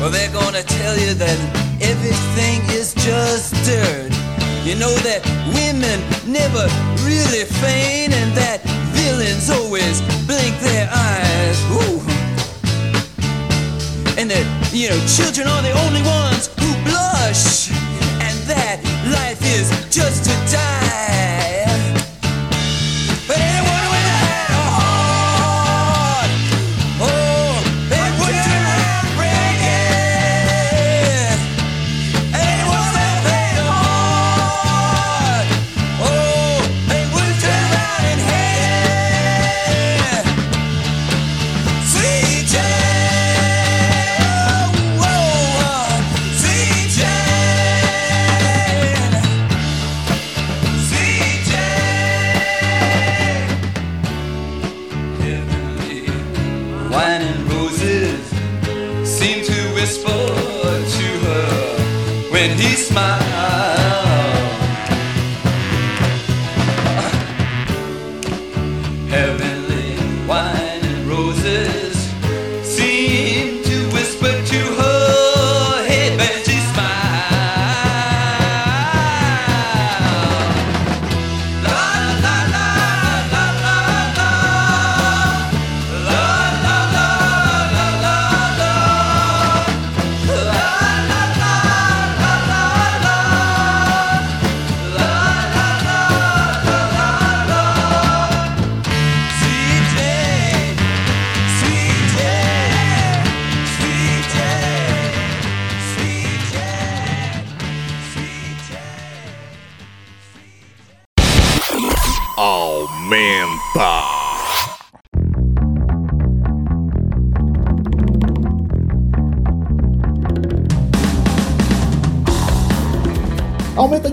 Well, 0.00 0.10
they're 0.10 0.32
gonna 0.32 0.62
tell 0.62 0.96
you 0.96 1.12
that 1.14 1.38
everything 1.82 2.64
is 2.72 2.94
just 2.94 3.52
dirt. 3.68 4.10
You 4.64 4.74
know 4.76 4.94
that 5.04 5.20
women 5.52 6.00
never 6.26 6.64
really 7.04 7.44
feign, 7.60 8.12
and 8.12 8.32
that 8.34 8.62
villains 8.96 9.50
always 9.50 10.00
blink 10.26 10.58
their 10.60 10.88
eyes. 10.90 11.58
Ooh. 11.70 12.00
And 14.18 14.30
that, 14.30 14.46
you 14.72 14.88
know, 14.88 14.98
children 15.06 15.46
are 15.46 15.60
the 15.60 15.76
only 15.84 16.02
ones 16.02 16.48
who 16.58 16.72
blush. 16.88 17.70
And 18.24 18.36
that 18.48 18.80
life 19.12 19.42
is 19.44 19.68
just 19.94 20.24
to 20.24 20.34
die. 20.50 20.65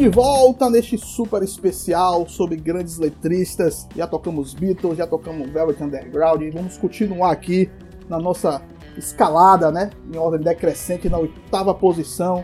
De 0.04 0.10
volta 0.10 0.70
neste 0.70 0.98
super 0.98 1.42
especial 1.44 2.28
sobre 2.28 2.58
grandes 2.58 2.98
letristas. 2.98 3.88
Já 3.96 4.06
tocamos 4.06 4.54
Beatles, 4.54 4.98
já 4.98 5.08
tocamos 5.08 5.50
Velvet 5.50 5.82
Underground 5.82 6.42
e 6.42 6.50
vamos 6.50 6.78
continuar 6.78 7.32
aqui 7.32 7.72
na 8.10 8.20
nossa 8.20 8.62
escalada, 8.98 9.72
né? 9.72 9.92
Em 10.14 10.18
ordem 10.18 10.42
decrescente 10.42 11.08
na 11.08 11.18
oitava 11.18 11.74
posição. 11.74 12.44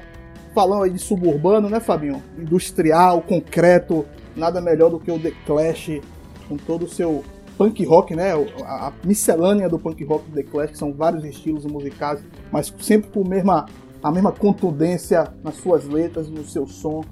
Falando 0.56 0.84
aí 0.84 0.89
de 0.89 1.00
suburbano, 1.00 1.70
né, 1.70 1.82
Fabinho? 1.82 2.24
Industrial, 2.38 3.22
concreto, 3.22 4.06
nada 4.38 4.62
melhor 4.62 4.89
do 4.89 4.98
que 4.98 5.12
o 5.12 5.20
The 5.20 5.34
Clash 5.46 6.00
com 6.48 6.56
todo 6.56 6.86
o 6.86 6.89
seu 6.89 7.25
punk 7.58 7.84
rock, 7.84 8.16
né? 8.16 8.32
A, 8.63 8.94
miscelânea 9.04 9.68
do 9.68 9.78
punk 9.78 10.01
rock 10.06 10.30
do 10.30 10.34
The 10.34 10.44
Clash, 10.44 10.72
que 10.72 10.78
são 10.78 10.94
vários 10.94 11.25
estilos 11.25 11.66
musicais, 11.66 12.24
mas 12.54 12.74
sempre 12.80 13.12
com 13.12 13.22
a 13.25 13.28
mesma 13.28 13.66
a 14.01 14.10
mesma 14.12 14.32
contundência 14.32 15.28
nas 15.44 15.56
suas 15.56 15.86
letras 15.86 16.30
no 16.30 16.46
seu 16.46 16.66
som. 16.66 17.04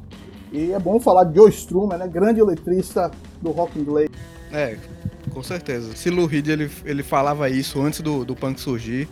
E 0.52 0.72
é 0.72 0.80
bom 0.80 1.00
falar 1.00 1.26
de 1.26 1.36
Joe 1.36 1.50
Strummer, 1.50 1.98
né? 1.98 2.08
Grande 2.08 2.42
letrista 2.42 3.12
do 3.42 3.52
rock 3.52 3.78
inglês. 3.78 4.10
É, 4.52 4.78
com 5.34 5.44
certeza. 5.44 5.96
Se 5.96 6.10
Lou 6.10 6.26
Reed 6.26 6.48
ele, 6.48 6.72
ele 6.86 7.04
falava 7.04 7.50
isso 7.50 7.82
antes 7.82 8.02
do, 8.02 8.24
do 8.24 8.36
punk 8.36 8.60
surgir. 8.60 9.08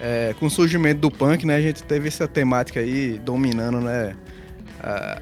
É, 0.00 0.34
com 0.38 0.46
o 0.46 0.50
surgimento 0.50 1.00
do 1.00 1.10
punk, 1.10 1.46
né, 1.46 1.54
a 1.54 1.60
gente 1.60 1.84
teve 1.84 2.08
essa 2.08 2.26
temática 2.26 2.80
aí 2.80 3.20
dominando, 3.20 3.80
né, 3.80 4.16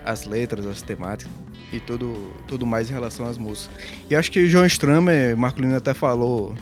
as 0.04 0.24
letras, 0.24 0.64
as 0.64 0.80
temáticas 0.80 1.30
e 1.70 1.78
tudo, 1.78 2.32
tudo 2.48 2.64
mais 2.64 2.88
em 2.90 2.94
relação 2.94 3.26
às 3.26 3.36
músicas. 3.36 3.70
E 4.08 4.16
acho 4.16 4.32
que 4.32 4.40
o 4.40 4.48
João 4.48 4.64
Stramer, 4.64 5.36
Marco 5.36 5.60
Lino 5.60 5.76
até 5.76 5.92
falou 5.92 6.54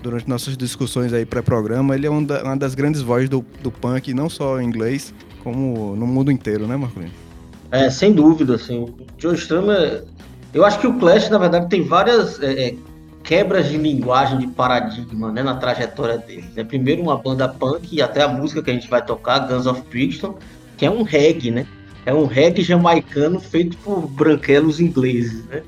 durante 0.00 0.28
nossas 0.28 0.56
discussões 0.56 1.12
aí 1.12 1.26
pré-programa, 1.26 1.94
ele 1.94 2.06
é 2.06 2.10
um 2.10 2.24
uma 2.24 2.56
das 2.56 2.76
grandes 2.76 3.00
vozes 3.00 3.28
do, 3.28 3.44
do 3.60 3.72
punk, 3.72 4.14
não 4.14 4.28
só 4.28 4.60
em 4.60 4.66
inglês, 4.66 5.12
como 5.42 5.96
no 5.96 6.06
mundo 6.06 6.30
inteiro, 6.30 6.68
né, 6.68 6.76
Marco 6.76 7.00
Lino? 7.00 7.23
É, 7.70 7.90
sem 7.90 8.12
dúvida, 8.12 8.54
assim. 8.54 8.78
O 8.78 8.94
Joe 9.18 9.34
Strummer, 9.34 10.04
eu 10.52 10.64
acho 10.64 10.78
que 10.78 10.86
o 10.86 10.98
Clash, 10.98 11.28
na 11.30 11.38
verdade, 11.38 11.68
tem 11.68 11.82
várias 11.82 12.40
é, 12.42 12.68
é, 12.68 12.74
quebras 13.22 13.68
de 13.68 13.76
linguagem, 13.76 14.38
de 14.38 14.46
paradigma, 14.46 15.32
né, 15.32 15.42
na 15.42 15.56
trajetória 15.56 16.18
dele. 16.18 16.44
Né? 16.54 16.62
Primeiro 16.62 17.02
uma 17.02 17.16
banda 17.16 17.48
punk 17.48 17.88
e 17.92 18.02
até 18.02 18.22
a 18.22 18.28
música 18.28 18.62
que 18.62 18.70
a 18.70 18.74
gente 18.74 18.88
vai 18.88 19.04
tocar, 19.04 19.40
Guns 19.48 19.66
of 19.66 19.82
Brixton, 19.90 20.36
que 20.76 20.86
é 20.86 20.90
um 20.90 21.02
reggae, 21.02 21.50
né? 21.50 21.66
É 22.06 22.12
um 22.12 22.26
reggae 22.26 22.62
jamaicano 22.62 23.40
feito 23.40 23.76
por 23.78 24.06
branquelos 24.08 24.78
ingleses, 24.78 25.44
né? 25.46 25.62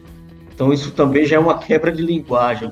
Então 0.55 0.73
isso 0.73 0.91
também 0.91 1.25
já 1.25 1.37
é 1.37 1.39
uma 1.39 1.59
quebra 1.59 1.91
de 1.91 2.03
linguagem, 2.03 2.71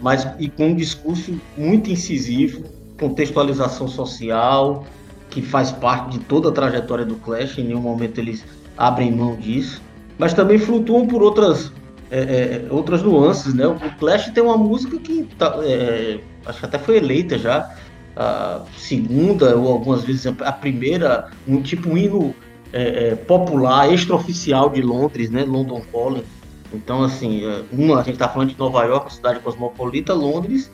mas 0.00 0.26
e 0.38 0.48
com 0.48 0.68
um 0.68 0.74
discurso 0.74 1.34
muito 1.56 1.90
incisivo, 1.90 2.64
contextualização 2.98 3.88
social, 3.88 4.86
que 5.30 5.42
faz 5.42 5.72
parte 5.72 6.18
de 6.18 6.24
toda 6.24 6.48
a 6.48 6.52
trajetória 6.52 7.04
do 7.04 7.16
Clash, 7.16 7.58
em 7.58 7.64
nenhum 7.64 7.80
momento 7.80 8.18
eles 8.18 8.44
abrem 8.76 9.12
mão 9.12 9.36
disso, 9.36 9.82
mas 10.18 10.34
também 10.34 10.58
flutuam 10.58 11.06
por 11.06 11.22
outras 11.22 11.72
é, 12.10 12.20
é, 12.20 12.66
outras 12.70 13.02
nuances, 13.02 13.52
né? 13.52 13.66
O 13.66 13.78
Clash 13.98 14.30
tem 14.30 14.42
uma 14.42 14.56
música 14.56 14.96
que 14.98 15.24
tá, 15.38 15.58
é, 15.62 16.20
acho 16.44 16.60
que 16.60 16.66
até 16.66 16.78
foi 16.78 16.98
eleita 16.98 17.36
já 17.36 17.74
a 18.16 18.62
segunda 18.76 19.56
ou 19.56 19.72
algumas 19.72 20.04
vezes 20.04 20.26
a 20.26 20.52
primeira, 20.52 21.30
um 21.46 21.60
tipo 21.60 21.90
um 21.90 21.98
hino 21.98 22.34
é, 22.72 23.08
é, 23.08 23.14
popular, 23.16 23.92
extraoficial 23.92 24.70
de 24.70 24.82
Londres, 24.82 25.30
né? 25.30 25.44
London 25.44 25.82
Calling. 25.92 26.24
Então, 26.72 27.02
assim, 27.02 27.44
é, 27.44 27.62
uma, 27.72 27.96
a 28.00 28.02
gente 28.02 28.14
está 28.14 28.28
falando 28.28 28.50
de 28.50 28.58
Nova 28.58 28.84
York, 28.84 29.12
cidade 29.12 29.40
cosmopolita, 29.40 30.14
Londres 30.14 30.70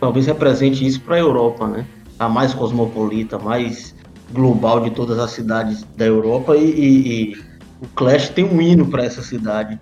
talvez 0.00 0.26
represente 0.26 0.84
isso 0.84 1.00
para 1.02 1.16
a 1.16 1.18
Europa, 1.18 1.68
né? 1.68 1.86
A 2.18 2.28
mais 2.28 2.54
cosmopolita, 2.54 3.38
mais 3.38 3.94
global 4.32 4.80
de 4.80 4.90
todas 4.90 5.18
as 5.18 5.30
cidades 5.30 5.84
da 5.96 6.06
Europa 6.06 6.56
e, 6.56 6.64
e, 6.64 7.32
e 7.32 7.36
o 7.80 7.88
Clash 7.94 8.28
tem 8.28 8.44
um 8.44 8.60
hino 8.60 8.86
para 8.86 9.04
essa 9.04 9.22
cidade. 9.22 9.78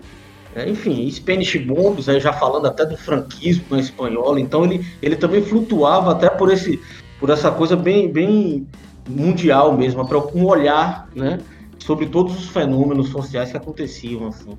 É, 0.54 0.68
enfim, 0.68 1.08
Spanish 1.10 1.56
Bombs, 1.56 2.08
aí 2.08 2.18
já 2.18 2.32
falando 2.32 2.66
até 2.66 2.84
do 2.84 2.96
franquismo 2.96 3.64
na 3.70 3.78
espanhola, 3.78 4.40
então 4.40 4.64
ele, 4.64 4.84
ele 5.02 5.16
também 5.16 5.42
flutuava 5.42 6.12
até 6.12 6.28
por, 6.30 6.50
esse, 6.50 6.80
por 7.20 7.30
essa 7.30 7.50
coisa 7.50 7.76
bem, 7.76 8.10
bem 8.10 8.66
mundial 9.08 9.76
mesmo, 9.76 10.06
para 10.06 10.18
um 10.18 10.46
olhar 10.46 11.08
né, 11.14 11.38
sobre 11.78 12.06
todos 12.06 12.36
os 12.36 12.48
fenômenos 12.48 13.10
sociais 13.10 13.50
que 13.50 13.56
aconteciam. 13.56 14.28
Assim. 14.28 14.56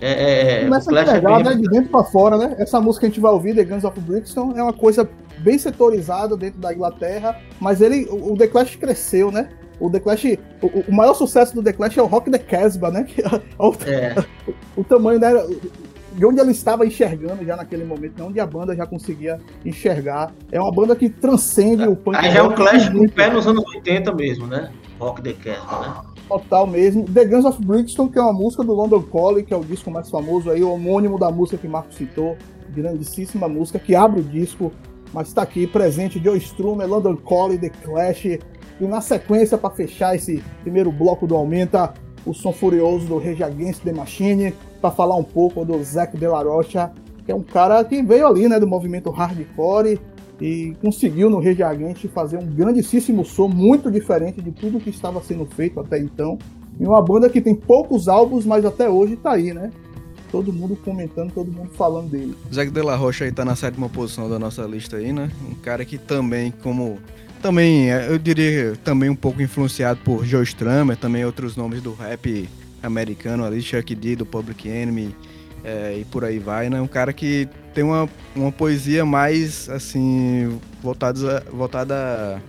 É, 0.00 0.10
é, 0.10 0.60
é 0.60 0.64
Começa 0.64 0.90
a 0.90 1.04
pegar, 1.04 1.40
é 1.40 1.42
bem... 1.42 1.44
né, 1.44 1.54
de 1.62 1.68
dentro 1.68 1.90
para 1.90 2.04
fora, 2.04 2.36
né? 2.36 2.56
Essa 2.58 2.80
música 2.80 3.00
que 3.00 3.06
a 3.06 3.08
gente 3.10 3.20
vai 3.20 3.32
ouvir, 3.32 3.54
The 3.54 3.64
Guns 3.64 3.84
of 3.84 4.00
Brixton, 4.00 4.52
é 4.56 4.62
uma 4.62 4.72
coisa 4.72 5.08
bem 5.38 5.58
setorizada 5.58 6.36
dentro 6.36 6.60
da 6.60 6.72
Inglaterra, 6.72 7.40
mas 7.60 7.80
ele, 7.80 8.06
o 8.10 8.36
The 8.36 8.48
Clash 8.48 8.76
cresceu, 8.76 9.30
né? 9.30 9.48
O 9.80 9.90
The 9.90 10.00
Clash, 10.00 10.24
o, 10.62 10.66
o, 10.88 10.92
maior 10.92 11.14
sucesso 11.14 11.54
do 11.54 11.62
The 11.62 11.72
Clash 11.72 11.98
é 11.98 12.02
o 12.02 12.06
Rock 12.06 12.30
the 12.30 12.38
Casbah, 12.38 12.90
né? 12.90 13.06
É, 13.18 13.90
é. 13.90 14.14
o, 14.46 14.54
o, 14.80 14.84
tamanho 14.84 15.18
né, 15.18 15.30
de 16.12 16.24
onde 16.24 16.40
ele 16.40 16.52
estava 16.52 16.86
enxergando 16.86 17.44
já 17.44 17.56
naquele 17.56 17.84
momento, 17.84 18.18
né? 18.18 18.24
onde 18.24 18.38
a 18.38 18.46
banda 18.46 18.74
já 18.74 18.86
conseguia 18.86 19.40
enxergar. 19.64 20.32
É 20.52 20.60
uma 20.60 20.70
banda 20.70 20.94
que 20.94 21.08
transcende 21.08 21.86
o 21.88 21.96
punk. 21.96 22.16
Aí 22.16 22.32
já 22.32 22.38
é 22.38 22.42
um 22.42 22.54
Clash 22.54 22.88
com 22.88 23.08
pé 23.08 23.30
nos 23.30 23.46
anos 23.46 23.64
80 23.74 24.12
mesmo, 24.14 24.46
né? 24.46 24.70
Rock 24.98 25.22
the 25.22 25.32
Casbah, 25.32 25.80
né? 25.80 26.14
Total 26.28 26.66
mesmo. 26.66 27.04
The 27.04 27.24
Guns 27.24 27.44
of 27.44 27.64
Brixton, 27.64 28.08
que 28.08 28.18
é 28.18 28.22
uma 28.22 28.32
música 28.32 28.62
do 28.62 28.72
London 28.72 29.02
Calling, 29.02 29.44
que 29.44 29.52
é 29.52 29.56
o 29.56 29.64
disco 29.64 29.90
mais 29.90 30.08
famoso 30.08 30.50
aí, 30.50 30.62
o 30.62 30.72
homônimo 30.72 31.18
da 31.18 31.30
música 31.30 31.58
que 31.58 31.68
Marco 31.68 31.92
citou. 31.92 32.36
Grandíssima 32.70 33.48
música 33.48 33.78
que 33.78 33.94
abre 33.94 34.20
o 34.20 34.24
disco, 34.24 34.72
mas 35.14 35.28
está 35.28 35.42
aqui 35.42 35.64
presente 35.64 36.20
Joe 36.22 36.36
Strummer, 36.36 36.88
London 36.88 37.16
Calling, 37.16 37.58
The 37.58 37.70
Clash, 37.70 38.24
e 38.26 38.40
na 38.80 39.00
sequência, 39.00 39.56
para 39.56 39.70
fechar 39.70 40.16
esse 40.16 40.42
primeiro 40.62 40.90
bloco 40.90 41.24
do 41.24 41.36
Aumenta, 41.36 41.94
o 42.26 42.34
som 42.34 42.52
furioso 42.52 43.06
do 43.06 43.18
Rage 43.18 43.44
Against 43.44 43.84
the 43.84 43.92
Machine, 43.92 44.52
para 44.80 44.90
falar 44.90 45.14
um 45.14 45.22
pouco 45.22 45.64
do 45.64 45.82
Zac 45.84 46.16
De 46.18 46.26
La 46.26 46.42
Rocha, 46.42 46.90
que 47.24 47.30
é 47.30 47.34
um 47.34 47.42
cara 47.42 47.82
que 47.84 48.02
veio 48.02 48.26
ali, 48.26 48.48
né, 48.48 48.58
do 48.58 48.66
movimento 48.66 49.10
hardcore 49.10 50.00
e 50.40 50.76
conseguiu 50.82 51.30
no 51.30 51.38
Rage 51.38 51.62
Against 51.62 52.08
fazer 52.08 52.38
um 52.38 52.46
grandíssimo 52.46 53.24
som, 53.24 53.46
muito 53.46 53.90
diferente 53.92 54.42
de 54.42 54.50
tudo 54.50 54.80
que 54.80 54.90
estava 54.90 55.22
sendo 55.22 55.46
feito 55.46 55.78
até 55.78 55.98
então. 55.98 56.36
E 56.78 56.84
uma 56.84 57.00
banda 57.00 57.30
que 57.30 57.40
tem 57.40 57.54
poucos 57.54 58.08
álbuns, 58.08 58.44
mas 58.44 58.64
até 58.64 58.90
hoje 58.90 59.14
tá 59.14 59.32
aí, 59.32 59.54
né? 59.54 59.70
Todo 60.34 60.52
mundo 60.52 60.74
comentando, 60.84 61.32
todo 61.32 61.48
mundo 61.48 61.70
falando 61.74 62.10
dele. 62.10 62.34
Zac 62.52 62.68
De 62.68 62.82
La 62.82 62.96
Rocha 62.96 63.24
aí 63.24 63.30
tá 63.30 63.44
na 63.44 63.54
sétima 63.54 63.88
posição 63.88 64.28
da 64.28 64.36
nossa 64.36 64.62
lista 64.62 64.96
aí, 64.96 65.12
né? 65.12 65.30
Um 65.48 65.54
cara 65.54 65.84
que 65.84 65.96
também, 65.96 66.50
como 66.50 66.98
também, 67.40 67.92
é, 67.92 68.08
eu 68.10 68.18
diria, 68.18 68.74
também 68.82 69.08
um 69.08 69.14
pouco 69.14 69.40
influenciado 69.40 70.00
por 70.02 70.24
Joe 70.24 70.42
Strummer, 70.42 70.96
também 70.96 71.24
outros 71.24 71.56
nomes 71.56 71.80
do 71.80 71.94
rap 71.94 72.48
americano 72.82 73.44
ali, 73.44 73.62
Chuck 73.62 73.94
D, 73.94 74.16
do 74.16 74.26
Public 74.26 74.68
Enemy, 74.68 75.14
é, 75.62 75.98
e 76.00 76.04
por 76.04 76.24
aí 76.24 76.40
vai, 76.40 76.68
né? 76.68 76.80
Um 76.80 76.88
cara 76.88 77.12
que 77.12 77.48
tem 77.72 77.84
uma, 77.84 78.08
uma 78.34 78.50
poesia 78.50 79.04
mais, 79.04 79.68
assim, 79.68 80.58
voltada, 80.82 81.46
voltada 81.52 82.42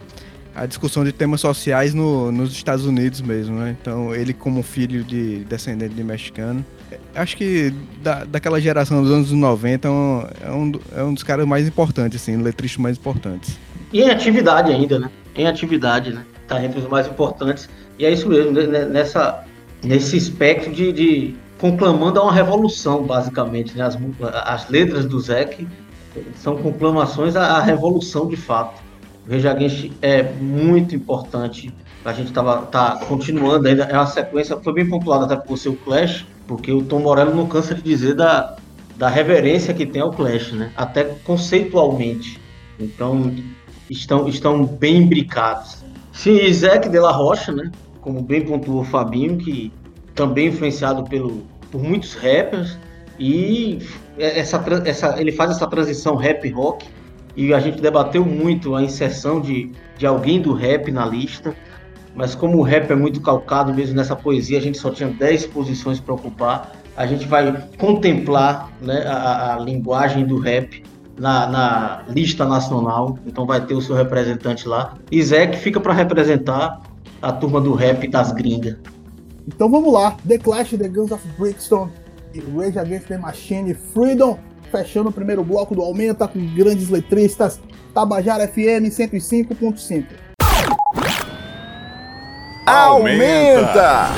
à 0.55 0.65
discussão 0.65 1.03
de 1.03 1.11
temas 1.11 1.39
sociais 1.39 1.93
no, 1.93 2.31
nos 2.31 2.51
Estados 2.51 2.87
Unidos 2.87 3.21
mesmo, 3.21 3.59
né? 3.59 3.77
Então, 3.79 4.15
ele 4.15 4.33
como 4.33 4.63
filho 4.63 5.03
de 5.03 5.43
descendente 5.43 5.93
de 5.93 6.03
mexicano, 6.03 6.65
acho 7.13 7.37
que 7.37 7.73
da, 8.01 8.23
daquela 8.23 8.59
geração 8.59 9.01
dos 9.01 9.11
anos 9.11 9.31
90 9.31 9.87
é 9.87 9.91
um, 9.91 10.27
é 10.41 10.51
um, 10.51 10.71
é 10.97 11.03
um 11.03 11.13
dos 11.13 11.23
caras 11.23 11.45
mais 11.45 11.67
importantes, 11.67 12.21
assim, 12.21 12.37
letristas 12.37 12.81
mais 12.81 12.97
importantes. 12.97 13.57
E 13.91 14.01
em 14.01 14.09
atividade 14.09 14.71
ainda, 14.71 14.99
né? 14.99 15.09
Em 15.35 15.47
atividade, 15.47 16.13
né? 16.13 16.25
Tá 16.47 16.63
entre 16.63 16.79
os 16.79 16.87
mais 16.87 17.07
importantes. 17.07 17.69
E 17.97 18.05
é 18.05 18.11
isso 18.11 18.27
mesmo, 18.27 18.51
né? 18.51 18.67
né? 18.67 18.85
nessa, 18.85 19.43
nesse 19.83 20.17
espectro 20.17 20.71
de, 20.71 20.91
de 20.91 21.35
conclamando 21.57 22.19
a 22.19 22.23
uma 22.23 22.33
revolução, 22.33 23.03
basicamente. 23.03 23.77
Né? 23.77 23.83
As, 23.83 23.97
as 24.45 24.69
letras 24.69 25.05
do 25.05 25.19
Zeke 25.19 25.67
são 26.35 26.57
conclamações 26.57 27.35
à, 27.35 27.57
à 27.57 27.61
revolução 27.61 28.27
de 28.27 28.35
fato. 28.35 28.83
O 29.27 29.31
Rejaguense 29.31 29.91
é 30.01 30.23
muito 30.23 30.95
importante. 30.95 31.73
A 32.03 32.13
gente 32.13 32.31
tava, 32.31 32.61
tá 32.67 32.99
continuando 33.07 33.67
ainda, 33.67 33.83
é 33.83 33.93
uma 33.93 34.05
sequência, 34.05 34.55
foi 34.57 34.73
bem 34.73 34.87
pontuada 34.87 35.25
até 35.25 35.35
por 35.35 35.57
você 35.57 35.67
o 35.67 35.75
Clash, 35.75 36.25
porque 36.47 36.71
o 36.71 36.83
Tom 36.83 36.99
Morello 36.99 37.35
não 37.35 37.47
cansa 37.47 37.73
de 37.73 37.81
dizer 37.81 38.15
da, 38.15 38.55
da 38.97 39.09
reverência 39.09 39.73
que 39.73 39.85
tem 39.85 40.01
ao 40.01 40.11
Clash, 40.11 40.51
né? 40.51 40.71
Até 40.75 41.03
conceitualmente. 41.23 42.39
Então, 42.79 43.33
estão, 43.89 44.27
estão 44.27 44.65
bem 44.65 44.97
imbricados. 44.97 45.83
Sim, 46.11 46.43
Isaac 46.43 46.89
de 46.89 46.99
la 46.99 47.11
Rocha, 47.11 47.51
né? 47.51 47.71
Como 48.01 48.21
bem 48.21 48.45
pontuou 48.45 48.81
o 48.81 48.85
Fabinho, 48.85 49.37
que 49.37 49.71
também 50.13 50.47
influenciado 50.47 51.03
pelo, 51.03 51.43
por 51.71 51.83
muitos 51.83 52.13
rappers 52.13 52.77
e 53.19 53.79
essa, 54.17 54.63
essa, 54.85 55.19
ele 55.19 55.31
faz 55.31 55.51
essa 55.51 55.67
transição 55.67 56.15
rap 56.15 56.49
rock 56.51 56.87
e 57.35 57.53
a 57.53 57.59
gente 57.59 57.81
debateu 57.81 58.25
muito 58.25 58.75
a 58.75 58.81
inserção 58.81 59.41
de, 59.41 59.71
de 59.97 60.05
alguém 60.05 60.41
do 60.41 60.53
rap 60.53 60.89
na 60.91 61.05
lista, 61.05 61.53
mas 62.15 62.33
como 62.33 62.57
o 62.57 62.61
rap 62.61 62.89
é 62.91 62.95
muito 62.95 63.21
calcado 63.21 63.73
mesmo 63.73 63.95
nessa 63.95 64.15
poesia, 64.15 64.57
a 64.57 64.61
gente 64.61 64.77
só 64.77 64.89
tinha 64.89 65.09
10 65.09 65.47
posições 65.47 65.99
para 65.99 66.13
ocupar, 66.13 66.71
a 66.95 67.05
gente 67.05 67.27
vai 67.27 67.67
contemplar 67.77 68.71
né, 68.81 69.03
a, 69.05 69.55
a 69.55 69.59
linguagem 69.59 70.25
do 70.25 70.39
rap 70.39 70.81
na, 71.17 71.47
na, 71.47 72.03
lista 72.07 72.45
nacional, 72.45 73.17
então 73.25 73.45
vai 73.45 73.65
ter 73.65 73.73
o 73.73 73.81
seu 73.81 73.95
representante 73.95 74.67
lá. 74.67 74.95
E 75.11 75.21
Zé 75.21 75.51
fica 75.53 75.79
para 75.79 75.93
representar 75.93 76.81
a 77.21 77.31
turma 77.31 77.59
do 77.59 77.73
rap 77.73 78.07
das 78.07 78.31
gringas. 78.31 78.77
Então 79.47 79.69
vamos 79.69 79.93
lá, 79.93 80.15
The 80.27 80.37
Clash, 80.37 80.71
The 80.71 80.87
Guns 80.87 81.11
of 81.11 81.27
Brixton 81.37 81.89
e 82.33 82.39
Rage 82.39 82.79
Against 82.79 83.07
the 83.07 83.17
Machine, 83.17 83.73
Freedom, 83.73 84.39
fechando 84.71 85.09
o 85.09 85.11
primeiro 85.11 85.43
bloco 85.43 85.75
do 85.75 85.81
Aumenta 85.81 86.27
com 86.27 86.39
grandes 86.53 86.89
letristas, 86.89 87.59
Tabajara 87.93 88.47
FM 88.47 88.89
105.5. 88.89 90.24
Aumenta! 92.65 94.09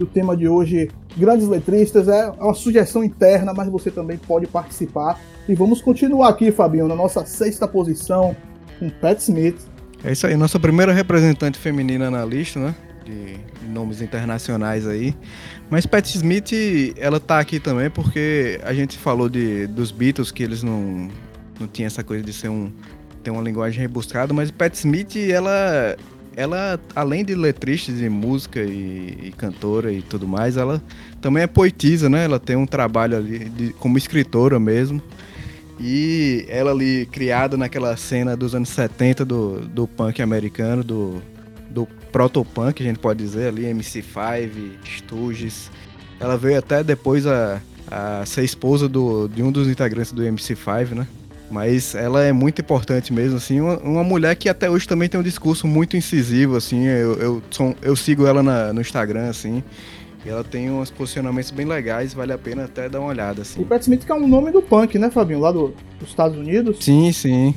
O 0.00 0.06
tema 0.06 0.36
de 0.36 0.48
hoje, 0.48 0.90
grandes 1.16 1.48
letristas, 1.48 2.08
é 2.08 2.30
uma 2.30 2.54
sugestão 2.54 3.02
interna, 3.02 3.52
mas 3.52 3.68
você 3.68 3.90
também 3.90 4.16
pode 4.16 4.46
participar. 4.46 5.20
E 5.48 5.54
vamos 5.54 5.80
continuar 5.80 6.28
aqui, 6.28 6.52
Fabinho, 6.52 6.86
na 6.86 6.94
nossa 6.94 7.24
sexta 7.26 7.66
posição, 7.66 8.36
com 8.78 8.88
Pat 8.88 9.18
Smith. 9.20 9.56
É 10.04 10.12
isso 10.12 10.26
aí, 10.26 10.36
nossa 10.36 10.60
primeira 10.60 10.92
representante 10.92 11.58
feminina 11.58 12.10
na 12.10 12.24
lista, 12.24 12.60
né? 12.60 12.74
De 13.04 13.38
nomes 13.68 14.00
internacionais 14.00 14.86
aí. 14.86 15.14
Mas 15.70 15.86
Pat 15.86 16.06
Smith, 16.06 16.52
ela 16.96 17.18
tá 17.18 17.40
aqui 17.40 17.58
também 17.58 17.90
porque 17.90 18.60
a 18.62 18.72
gente 18.72 18.96
falou 18.96 19.28
de, 19.28 19.66
dos 19.66 19.90
Beatles, 19.90 20.30
que 20.30 20.42
eles 20.42 20.62
não, 20.62 21.08
não 21.58 21.66
tinham 21.66 21.86
essa 21.86 22.04
coisa 22.04 22.22
de 22.22 22.32
ser 22.32 22.48
um. 22.48 22.70
ter 23.22 23.30
uma 23.30 23.42
linguagem 23.42 23.80
rebuscada, 23.80 24.32
mas 24.32 24.50
Pat 24.50 24.74
Smith, 24.74 25.16
ela. 25.16 25.96
Ela, 26.38 26.78
além 26.94 27.24
de 27.24 27.34
letrista 27.34 27.90
de 27.92 28.08
música 28.08 28.60
e, 28.62 29.18
e 29.24 29.34
cantora 29.36 29.92
e 29.92 30.00
tudo 30.02 30.28
mais, 30.28 30.56
ela 30.56 30.80
também 31.20 31.42
é 31.42 31.48
poetisa, 31.48 32.08
né? 32.08 32.24
Ela 32.26 32.38
tem 32.38 32.54
um 32.54 32.64
trabalho 32.64 33.16
ali 33.16 33.40
de- 33.48 33.72
como 33.72 33.98
escritora 33.98 34.60
mesmo. 34.60 35.02
E 35.80 36.44
ela 36.48 36.70
ali, 36.70 37.06
criada 37.10 37.56
naquela 37.56 37.96
cena 37.96 38.36
dos 38.36 38.54
anos 38.54 38.68
70 38.68 39.24
do, 39.24 39.62
do 39.62 39.88
punk 39.88 40.22
americano, 40.22 40.84
do, 40.84 41.20
do 41.70 41.86
protopunk, 42.12 42.80
a 42.84 42.86
gente 42.86 43.00
pode 43.00 43.18
dizer 43.18 43.48
ali, 43.48 43.62
MC5, 43.64 44.74
Stooges. 44.84 45.72
Ela 46.20 46.36
veio 46.36 46.60
até 46.60 46.84
depois 46.84 47.26
a, 47.26 47.60
a 47.90 48.24
ser 48.24 48.44
esposa 48.44 48.88
do, 48.88 49.26
de 49.26 49.42
um 49.42 49.50
dos 49.50 49.66
integrantes 49.66 50.12
do 50.12 50.22
MC5, 50.22 50.94
né? 50.94 51.08
Mas 51.50 51.94
ela 51.94 52.22
é 52.22 52.32
muito 52.32 52.60
importante 52.60 53.12
mesmo, 53.12 53.38
assim, 53.38 53.58
uma, 53.60 53.78
uma 53.78 54.04
mulher 54.04 54.36
que 54.36 54.48
até 54.50 54.68
hoje 54.68 54.86
também 54.86 55.08
tem 55.08 55.18
um 55.18 55.22
discurso 55.22 55.66
muito 55.66 55.96
incisivo, 55.96 56.56
assim, 56.56 56.84
eu, 56.86 57.14
eu, 57.14 57.42
sou- 57.50 57.74
eu 57.80 57.96
sigo 57.96 58.26
ela 58.26 58.42
na- 58.42 58.70
no 58.72 58.82
Instagram, 58.82 59.30
assim, 59.30 59.62
e 60.26 60.28
ela 60.28 60.44
tem 60.44 60.70
uns 60.70 60.90
posicionamentos 60.90 61.50
bem 61.50 61.64
legais, 61.64 62.12
vale 62.12 62.34
a 62.34 62.38
pena 62.38 62.64
até 62.64 62.86
dar 62.86 63.00
uma 63.00 63.08
olhada, 63.08 63.40
assim. 63.42 63.62
O 63.62 63.64
Pat 63.64 63.80
Smith 63.80 64.04
que 64.04 64.12
é 64.12 64.14
um 64.14 64.28
nome 64.28 64.50
do 64.50 64.60
punk, 64.60 64.98
né, 64.98 65.10
Fabinho? 65.10 65.40
Lá 65.40 65.50
do- 65.50 65.72
dos 65.98 66.10
Estados 66.10 66.36
Unidos. 66.36 66.84
Sim, 66.84 67.10
sim. 67.12 67.54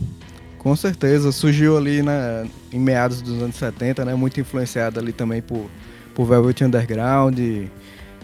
Com 0.58 0.74
certeza. 0.76 1.32
Surgiu 1.32 1.76
ali 1.76 2.02
na, 2.02 2.46
em 2.72 2.80
meados 2.80 3.22
dos 3.22 3.42
anos 3.42 3.56
70, 3.56 4.06
né? 4.06 4.14
Muito 4.16 4.40
influenciada 4.40 5.00
ali 5.02 5.12
também 5.12 5.42
por, 5.42 5.66
por 6.14 6.26
Velvet 6.26 6.62
Underground. 6.64 7.38
E, 7.40 7.68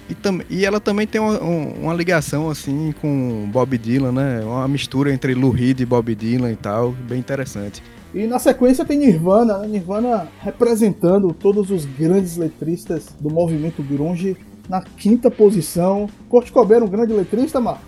e, 0.10 0.16
tam, 0.16 0.40
e 0.50 0.66
ela 0.66 0.80
também 0.80 1.06
tem 1.08 1.20
uma, 1.20 1.42
um- 1.44 1.74
uma 1.84 1.94
ligação, 1.94 2.50
assim, 2.50 2.94
com 3.02 3.50
Bob 3.52 3.78
Dylan, 3.78 4.12
né? 4.12 4.42
Uma 4.44 4.68
mistura 4.68 5.14
entre 5.14 5.34
Lou 5.34 5.52
Reed 5.52 5.80
e 5.82 5.86
Bob 5.86 6.14
Dylan 6.16 6.52
e 6.52 6.56
tal. 6.56 6.92
Bem 6.92 7.20
interessante. 7.20 7.82
E 8.14 8.26
na 8.26 8.40
sequência 8.40 8.86
tem 8.86 8.98
Nirvana, 9.00 9.58
né? 9.60 9.68
Nirvana 9.68 10.28
representando 10.42 11.34
todos 11.34 11.70
os 11.70 11.86
grandes 11.86 12.38
letristas 12.38 13.08
do 13.20 13.30
movimento 13.30 13.84
grunge 13.84 14.36
na 14.70 14.82
quinta 14.82 15.30
posição. 15.30 16.10
Kurt 16.30 16.50
Cobain 16.52 16.82
um 16.82 16.88
grande 16.88 17.14
letrista, 17.14 17.60
Marcos? 17.60 17.86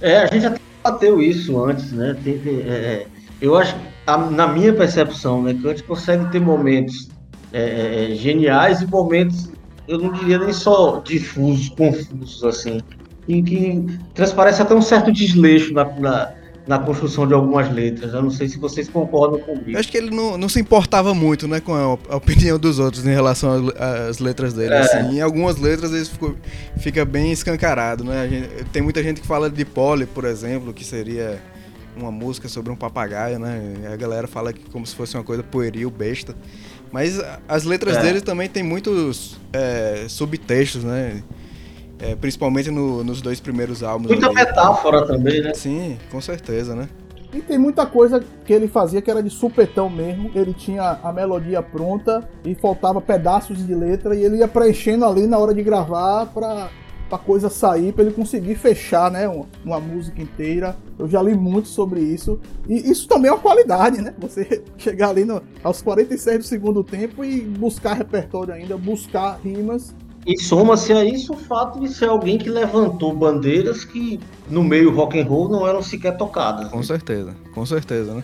É, 0.00 0.18
a 0.24 0.26
gente 0.26 0.46
até 0.46 0.58
bateu 0.82 1.20
isso 1.20 1.62
antes, 1.62 1.92
né? 1.92 2.16
Tem- 2.24 2.38
tem- 2.38 2.60
é, 2.62 2.68
é, 2.72 3.06
eu 3.40 3.54
acho, 3.56 3.76
a- 4.06 4.16
na 4.30 4.46
minha 4.46 4.72
percepção, 4.72 5.42
né, 5.42 5.54
que 5.54 5.66
a 5.66 5.70
gente 5.70 5.82
consegue 5.84 6.30
ter 6.32 6.40
momentos 6.40 7.08
é, 7.52 8.12
é, 8.12 8.14
geniais 8.14 8.80
e 8.80 8.86
momentos, 8.86 9.50
eu 9.90 9.98
não 9.98 10.12
diria 10.12 10.38
nem 10.38 10.52
só 10.52 11.00
difusos, 11.00 11.68
confusos, 11.70 12.44
assim, 12.44 12.80
em 13.28 13.42
que 13.42 13.84
transparece 14.14 14.62
até 14.62 14.74
um 14.74 14.82
certo 14.82 15.12
desleixo 15.12 15.72
na, 15.72 15.84
na, 15.84 16.32
na 16.66 16.78
construção 16.78 17.26
de 17.26 17.34
algumas 17.34 17.70
letras. 17.72 18.14
Eu 18.14 18.22
não 18.22 18.30
sei 18.30 18.48
se 18.48 18.58
vocês 18.58 18.88
concordam 18.88 19.40
comigo. 19.40 19.70
Eu 19.72 19.78
acho 19.80 19.90
que 19.90 19.96
ele 19.98 20.10
não, 20.10 20.38
não 20.38 20.48
se 20.48 20.60
importava 20.60 21.12
muito, 21.14 21.46
né, 21.48 21.60
com 21.60 21.74
a, 21.74 21.98
a 22.08 22.16
opinião 22.16 22.58
dos 22.58 22.78
outros 22.78 23.04
em 23.06 23.10
relação 23.10 23.68
às- 24.08 24.18
letras 24.18 24.52
dele. 24.52 24.74
É. 24.74 24.78
Assim, 24.80 25.16
em 25.16 25.20
algumas 25.20 25.56
letras 25.56 25.92
ele 25.92 26.04
ficou, 26.04 26.34
fica 26.78 27.04
bem 27.04 27.32
escancarado, 27.32 28.04
né? 28.04 28.28
Gente- 28.28 28.64
tem 28.72 28.82
muita 28.82 29.02
gente 29.02 29.20
que 29.20 29.26
fala 29.26 29.50
de 29.50 29.64
Polly, 29.64 30.06
por 30.06 30.24
exemplo, 30.24 30.72
que 30.72 30.84
seria 30.84 31.40
uma 31.96 32.10
música 32.12 32.48
sobre 32.48 32.72
um 32.72 32.76
papagaio, 32.76 33.38
né? 33.38 33.60
A 33.92 33.96
galera 33.96 34.26
fala 34.28 34.52
que 34.52 34.62
como 34.70 34.86
se 34.86 34.94
fosse 34.94 35.16
uma 35.16 35.24
coisa 35.24 35.42
pueril, 35.42 35.90
besta. 35.90 36.34
Mas 36.92 37.20
as 37.48 37.64
letras 37.64 37.96
É. 37.96 38.02
dele 38.02 38.20
também 38.20 38.48
tem 38.48 38.62
muitos 38.62 39.38
é, 39.52 40.06
subtextos, 40.08 40.82
né? 40.84 41.22
É, 41.98 42.14
principalmente 42.16 42.70
no- 42.70 43.04
nos 43.04 43.20
dois 43.20 43.38
primeiros 43.40 43.82
álbuns. 43.82 44.10
Muita 44.12 44.26
ali. 44.26 44.34
metáfora 44.34 45.06
também, 45.06 45.42
né? 45.42 45.52
Sim, 45.54 45.98
com 46.10 46.20
certeza, 46.20 46.74
né? 46.74 46.88
E 47.32 47.40
tem 47.40 47.58
muita 47.58 47.86
coisa 47.86 48.24
que 48.44 48.52
ele 48.52 48.66
fazia 48.66 49.00
que 49.00 49.08
era 49.10 49.22
de 49.22 49.30
supetão 49.30 49.88
mesmo. 49.88 50.32
Ele 50.34 50.52
tinha 50.52 50.98
a 51.02 51.12
melodia 51.12 51.62
pronta 51.62 52.28
e 52.44 52.54
faltava 52.56 53.00
pedaços 53.00 53.64
de 53.64 53.72
letra 53.74 54.16
e 54.16 54.24
ele 54.24 54.38
ia 54.38 54.48
preenchendo 54.48 55.04
ali 55.04 55.26
na 55.28 55.38
hora 55.38 55.54
de 55.54 55.62
gravar 55.62 56.26
pra, 56.26 56.68
pra 57.10 57.18
coisa 57.18 57.50
sair, 57.50 57.92
pra 57.92 58.04
ele 58.04 58.14
conseguir 58.14 58.54
fechar, 58.54 59.10
né, 59.10 59.28
uma, 59.28 59.44
uma 59.64 59.80
música 59.80 60.22
inteira. 60.22 60.76
Eu 60.98 61.08
já 61.08 61.20
li 61.20 61.34
muito 61.34 61.68
sobre 61.68 62.00
isso. 62.00 62.38
E 62.68 62.90
isso 62.90 63.06
também 63.08 63.28
é 63.28 63.34
uma 63.34 63.40
qualidade, 63.40 64.00
né? 64.00 64.14
Você 64.20 64.62
chegar 64.78 65.10
ali 65.10 65.24
no- 65.24 65.42
aos 65.62 65.82
46 65.82 66.38
do 66.38 66.44
segundo 66.44 66.82
tempo 66.84 67.24
e 67.24 67.40
buscar 67.42 67.94
repertório 67.94 68.54
ainda, 68.54 68.78
buscar 68.78 69.38
rimas. 69.44 69.94
E 70.26 70.38
soma-se 70.38 70.92
a 70.92 71.02
isso 71.04 71.32
o 71.32 71.36
fato 71.36 71.80
de 71.80 71.88
ser 71.88 72.08
alguém 72.10 72.36
que 72.38 72.48
levantou 72.48 73.14
bandeiras 73.16 73.84
que 73.84 74.20
no 74.50 74.62
meio 74.62 74.94
rock 74.94 75.18
and 75.18 75.24
roll 75.24 75.48
não 75.48 75.66
eram 75.66 75.82
sequer 75.82 76.16
tocadas. 76.16 76.68
Com 76.70 76.82
certeza, 76.82 77.34
com 77.54 77.64
certeza, 77.66 78.14
né? 78.14 78.22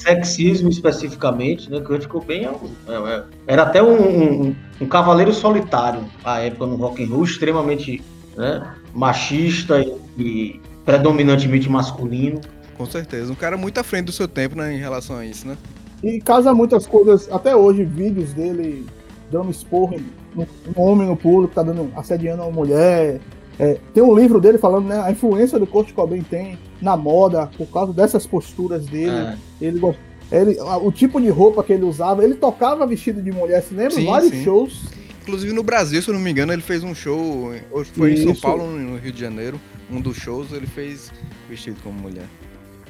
Sexismo 0.00 0.68
especificamente, 0.70 1.70
né? 1.70 1.80
Kurt 1.80 2.06
Cobain 2.06 2.44
é 2.44 2.50
um- 2.50 3.06
é- 3.06 3.14
é- 3.16 3.22
era 3.46 3.62
até 3.62 3.82
um, 3.82 4.46
um- 4.48 4.56
um 4.80 4.86
cavaleiro 4.86 5.32
solitário 5.32 6.04
à 6.24 6.40
época 6.40 6.66
no 6.66 6.76
rock 6.76 7.04
and 7.04 7.08
roll, 7.08 7.24
extremamente 7.24 8.02
né, 8.36 8.66
machista 8.94 9.78
e, 9.80 9.94
e 10.18 10.60
predominantemente 10.84 11.68
masculino. 11.68 12.40
Com 12.78 12.86
certeza. 12.86 13.30
Um 13.30 13.36
cara 13.36 13.56
muito 13.56 13.78
à 13.78 13.84
frente 13.84 14.06
do 14.06 14.12
seu 14.12 14.26
tempo, 14.26 14.56
né, 14.56 14.72
em 14.74 14.78
relação 14.78 15.16
a 15.16 15.26
isso, 15.26 15.46
né? 15.46 15.56
E 16.02 16.18
casa 16.20 16.54
muitas 16.54 16.86
coisas, 16.86 17.28
até 17.30 17.54
hoje, 17.54 17.84
vídeos 17.84 18.32
dele 18.32 18.86
dando 19.30 19.50
esporro 19.50 19.94
em 19.94 19.98
um 20.40 20.46
um 20.76 20.80
homem 20.82 21.08
no 21.08 21.16
público, 21.16 21.52
tá 21.54 21.62
dando, 21.62 21.92
assediando 21.96 22.42
uma 22.42 22.50
mulher. 22.50 23.20
É, 23.60 23.78
tem 23.92 24.02
um 24.02 24.16
livro 24.16 24.40
dele 24.40 24.56
falando, 24.56 24.86
né, 24.86 25.02
a 25.04 25.10
influência 25.10 25.58
do 25.58 25.66
Kurt 25.66 25.92
Cobain 25.92 26.22
tem 26.22 26.58
na 26.80 26.96
moda, 26.96 27.50
por 27.58 27.66
causa 27.66 27.92
dessas 27.92 28.26
posturas 28.26 28.86
dele. 28.86 29.10
É. 29.10 29.36
Ele, 29.60 29.80
ele 30.32 30.60
O 30.82 30.90
tipo 30.90 31.20
de 31.20 31.28
roupa 31.28 31.62
que 31.62 31.74
ele 31.74 31.84
usava, 31.84 32.24
ele 32.24 32.36
tocava 32.36 32.86
vestido 32.86 33.20
de 33.20 33.30
mulher, 33.30 33.62
se 33.62 33.74
lembra? 33.74 33.90
Sim, 33.90 34.06
Vários 34.06 34.30
sim. 34.30 34.44
shows. 34.44 34.80
Inclusive 35.20 35.52
no 35.52 35.62
Brasil, 35.62 36.00
se 36.00 36.08
eu 36.08 36.14
não 36.14 36.20
me 36.20 36.30
engano, 36.30 36.54
ele 36.54 36.62
fez 36.62 36.82
um 36.82 36.94
show. 36.94 37.52
Foi 37.92 38.14
em 38.14 38.16
São 38.16 38.32
Isso. 38.32 38.40
Paulo, 38.40 38.66
no 38.66 38.96
Rio 38.96 39.12
de 39.12 39.20
Janeiro. 39.20 39.60
Um 39.90 40.00
dos 40.00 40.16
shows 40.16 40.52
ele 40.52 40.66
fez 40.66 41.12
vestido 41.46 41.76
como 41.82 42.00
mulher. 42.00 42.24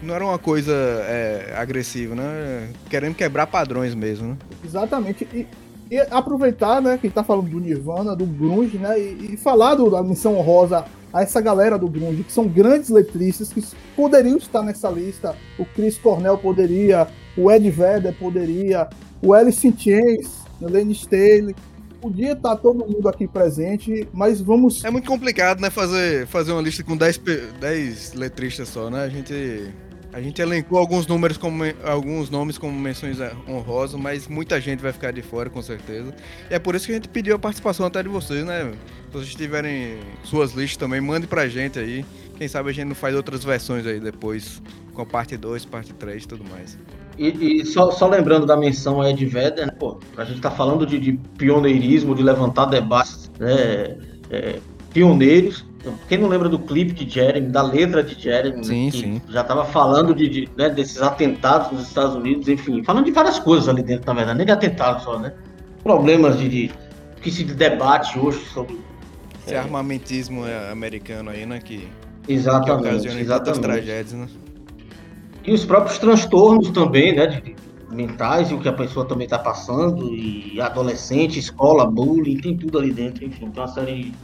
Não 0.01 0.15
era 0.15 0.25
uma 0.25 0.39
coisa 0.39 0.73
é, 0.73 1.55
agressiva, 1.59 2.15
né? 2.15 2.71
Querendo 2.89 3.17
quebrar 3.17 3.49
padrões 3.49 3.95
mesmo, 3.95 4.29
né? 4.29 4.37
Exatamente. 4.65 5.27
E, 5.35 5.47
e 5.90 5.98
aproveitar, 6.11 6.81
né, 6.81 6.98
que 7.00 7.11
tá 7.11 7.24
falando 7.24 7.48
do 7.50 7.59
Nirvana, 7.61 8.14
do 8.14 8.24
Grunge, 8.26 8.79
né, 8.79 8.98
e, 8.98 9.31
e 9.33 9.37
falar 9.37 9.74
do- 9.74 9.90
da 9.90 10.03
missão 10.03 10.37
honrosa 10.37 10.85
a 11.12 11.22
essa 11.22 11.40
galera 11.40 11.76
do 11.76 11.88
Grunge, 11.88 12.22
que 12.22 12.32
são 12.32 12.47
grandes 12.47 12.88
letristas 12.91 13.53
que 13.53 13.61
poderiam 13.97 14.36
estar 14.36 14.62
nessa 14.62 14.88
lista. 14.88 15.34
O 15.59 15.64
Chris 15.64 15.99
Cornell 15.99 16.38
poderia, 16.38 17.09
o 17.36 17.51
Ed 17.51 17.68
Vedder 17.70 18.14
poderia, 18.16 18.88
o 19.20 19.34
Alice 19.34 19.66
in 19.66 19.76
Chains, 19.76 20.28
o 20.61 20.68
Lenny 20.68 20.93
Staley. 20.93 21.55
Podia 22.01 22.32
estar 22.32 22.57
todo 22.57 22.86
mundo 22.86 23.07
aqui 23.11 23.26
presente, 23.28 24.09
mas 24.12 24.41
vamos. 24.41 24.82
É 24.84 24.91
muito 24.91 25.07
complicado, 25.07 25.61
né? 25.61 25.68
Fazer, 25.68 26.26
fazer 26.28 26.53
uma 26.53 26.62
lista 26.62 26.82
com 26.82 26.97
10, 26.97 27.18
pe- 27.18 27.43
10 27.61 28.14
letristas 28.14 28.68
só, 28.70 28.88
né? 28.88 29.03
A 29.05 29.09
gente, 29.11 29.70
a 30.13 30.21
gente 30.21 30.43
elencou 30.43 30.79
alguns 30.79 31.07
números 31.07 31.37
como 31.37 31.63
alguns 31.85 32.31
nomes 32.31 32.59
como 32.59 32.79
menções 32.79 33.21
é, 33.21 33.33
honrosas, 33.49 33.99
mas 34.01 34.27
muita 34.27 34.61
gente 34.61 34.81
vai 34.81 34.93
ficar 34.93 35.13
de 35.13 35.23
fora, 35.23 35.49
com 35.49 35.63
certeza. 35.63 36.13
E 36.51 36.55
é 36.55 36.59
por 36.59 36.75
isso 36.75 36.87
que 36.87 36.93
a 36.93 36.95
gente 36.97 37.09
pediu 37.09 37.37
a 37.37 37.39
participação 37.39 37.87
até 37.87 38.03
de 38.03 38.09
vocês, 38.09 38.45
né? 38.45 38.73
Se 39.07 39.13
vocês 39.13 39.35
tiverem 39.35 39.99
suas 40.25 40.53
listas 40.53 40.77
também, 40.77 41.01
mande 41.01 41.27
pra 41.27 41.49
gente 41.49 41.79
aí. 41.79 42.05
Quem 42.37 42.49
sabe 42.49 42.71
a 42.71 42.73
gente 42.73 42.89
não 42.89 42.95
faz 42.95 43.15
outras 43.15 43.45
versões 43.45 43.87
aí 43.87 44.01
depois, 44.01 44.61
com 44.95 45.03
a 45.03 45.07
parte 45.07 45.37
2, 45.37 45.65
parte 45.67 45.93
3 45.93 46.25
e 46.25 46.29
tudo 46.29 46.45
mais. 46.45 46.77
E, 47.17 47.61
e 47.61 47.67
só, 47.67 47.91
só 47.91 48.09
lembrando 48.09 48.47
da 48.47 48.57
menção 48.57 49.01
a 49.01 49.11
Ed 49.11 49.25
Vedder, 49.27 49.67
né, 49.67 49.73
pô, 49.79 50.01
a 50.17 50.25
gente 50.25 50.41
tá 50.41 50.51
falando 50.51 50.87
de, 50.87 50.99
de 50.99 51.13
pioneirismo, 51.37 52.15
de 52.15 52.23
levantar 52.23 52.65
debates 52.65 53.31
né, 53.39 53.99
é, 54.31 54.59
pioneiros. 54.93 55.70
Quem 56.09 56.18
não 56.18 56.28
lembra 56.28 56.49
do 56.49 56.59
clipe 56.59 56.93
de 56.93 57.09
Jeremy, 57.09 57.49
da 57.49 57.62
letra 57.62 58.03
de 58.03 58.20
Jeremy, 58.20 58.57
né, 58.59 58.62
Sim, 58.64 58.91
que 58.91 58.99
sim. 59.01 59.22
já 59.31 59.43
tava 59.43 59.64
falando 59.64 60.14
de, 60.14 60.28
de, 60.28 60.49
né, 60.57 60.68
desses 60.68 61.01
atentados 61.01 61.72
nos 61.72 61.89
Estados 61.89 62.14
Unidos, 62.14 62.49
enfim, 62.49 62.83
falando 62.85 63.07
de 63.07 63.11
várias 63.12 63.39
coisas 63.39 63.68
ali 63.68 63.83
dentro, 63.83 64.07
na 64.07 64.12
verdade, 64.12 64.37
nem 64.37 64.47
de 64.47 64.53
atentados 64.53 65.05
só, 65.05 65.18
né? 65.18 65.33
Problemas 65.83 66.39
de, 66.39 66.49
de 66.49 66.70
que 67.22 67.31
se 67.31 67.45
debate 67.45 68.18
hoje 68.18 68.45
sobre. 68.53 68.78
Esse 69.47 69.57
armamentismo 69.57 70.47
é, 70.47 70.70
americano 70.70 71.31
aí, 71.31 71.47
né? 71.47 71.59
Que, 71.61 71.89
que 72.26 72.33
Exatamente, 72.33 72.72
ocasiona 72.72 73.05
tantas 73.07 73.20
exatamente. 73.20 73.62
tragédias, 73.62 74.12
né? 74.12 74.28
E 75.45 75.53
os 75.53 75.64
próprios 75.64 75.99
transtornos 75.99 76.70
também, 76.70 77.16
né? 77.16 77.26
de- 77.26 77.57
mentais 77.91 78.51
e 78.51 78.55
o 78.55 78.61
que 78.61 78.68
a 78.68 78.72
pessoa 78.72 79.05
também 79.05 79.24
está 79.24 79.39
passando, 79.39 80.14
e 80.14 80.61
adolescente, 80.61 81.39
escola, 81.39 81.85
bullying, 81.85 82.37
tem 82.39 82.57
tudo 82.57 82.78
ali 82.78 82.93
dentro, 82.93 83.24
enfim, 83.24 83.51
tem 83.51 83.62
uma 83.62 83.66
série 83.66 84.14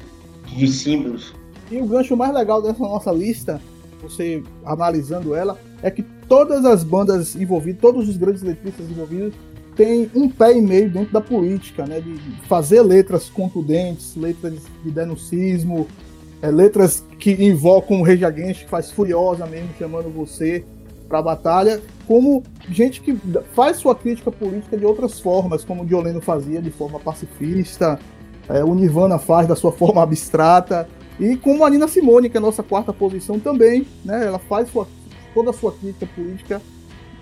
de 0.47 0.69
símbolos. 0.69 1.35
E 1.71 1.79
o 1.79 1.87
gancho 1.87 2.17
mais 2.17 2.33
legal 2.33 2.63
dessa 2.63 2.79
nossa 2.79 3.11
lista, 3.11 3.61
você 4.01 4.43
analisando 4.65 5.35
ela, 5.35 5.59
é 5.83 5.91
que 5.91 6.03
todas 6.29 6.65
as 6.65 6.85
bandas 6.85 7.35
envolvidas, 7.35 7.81
todos 7.81 8.09
os 8.09 8.17
grandes 8.17 8.43
letristas 8.43 8.89
envolvidos, 8.89 9.35
têm 9.75 10.11
um 10.15 10.29
pé 10.29 10.57
e 10.57 10.61
meio 10.61 10.91
dentro 10.91 11.13
da 11.13 11.21
política, 11.21 11.85
né? 11.87 12.01
De 12.01 12.19
fazer 12.49 12.83
letras 12.83 13.29
contundentes, 13.29 14.17
letras 14.17 14.55
de 14.83 14.91
denuncismo, 14.91 15.87
é, 16.41 16.51
letras 16.51 17.05
que 17.19 17.33
invocam 17.33 18.01
o 18.01 18.03
Rage 18.03 18.25
Against, 18.25 18.65
que 18.65 18.71
faz 18.71 18.91
furiosa 18.91 19.47
mesmo, 19.47 19.69
chamando 19.79 20.11
você 20.11 20.65
para 21.09 21.19
a 21.19 21.23
batalha, 21.23 21.81
como 22.07 22.43
gente 22.69 23.01
que 23.01 23.17
faz 23.55 23.77
sua 23.77 23.95
crítica 23.95 24.31
política 24.31 24.77
de 24.77 24.85
outras 24.85 25.21
formas, 25.21 25.65
como 25.65 25.83
o 25.83 25.87
Dioleno 25.87 26.21
fazia 26.21 26.61
de 26.61 26.71
forma 26.71 26.99
pacifista, 26.99 27.99
é, 28.49 28.65
o 28.65 28.75
Nirvana 28.75 29.19
faz 29.19 29.47
da 29.47 29.57
sua 29.57 29.73
forma 29.73 30.03
abstrata, 30.03 30.89
e 31.19 31.37
como 31.37 31.65
a 31.65 31.71
Nina 31.71 31.89
Simone, 31.89 32.29
que 32.29 32.37
é 32.37 32.39
a 32.39 32.43
nossa 32.43 32.63
quarta 32.63 32.93
posição 32.93 33.39
também, 33.39 33.87
né? 34.05 34.27
Ela 34.27 34.39
faz 34.39 34.69
sua, 34.69 34.87
toda 35.35 35.51
a 35.51 35.53
sua 35.53 35.73
crítica 35.73 36.07
política 36.15 36.61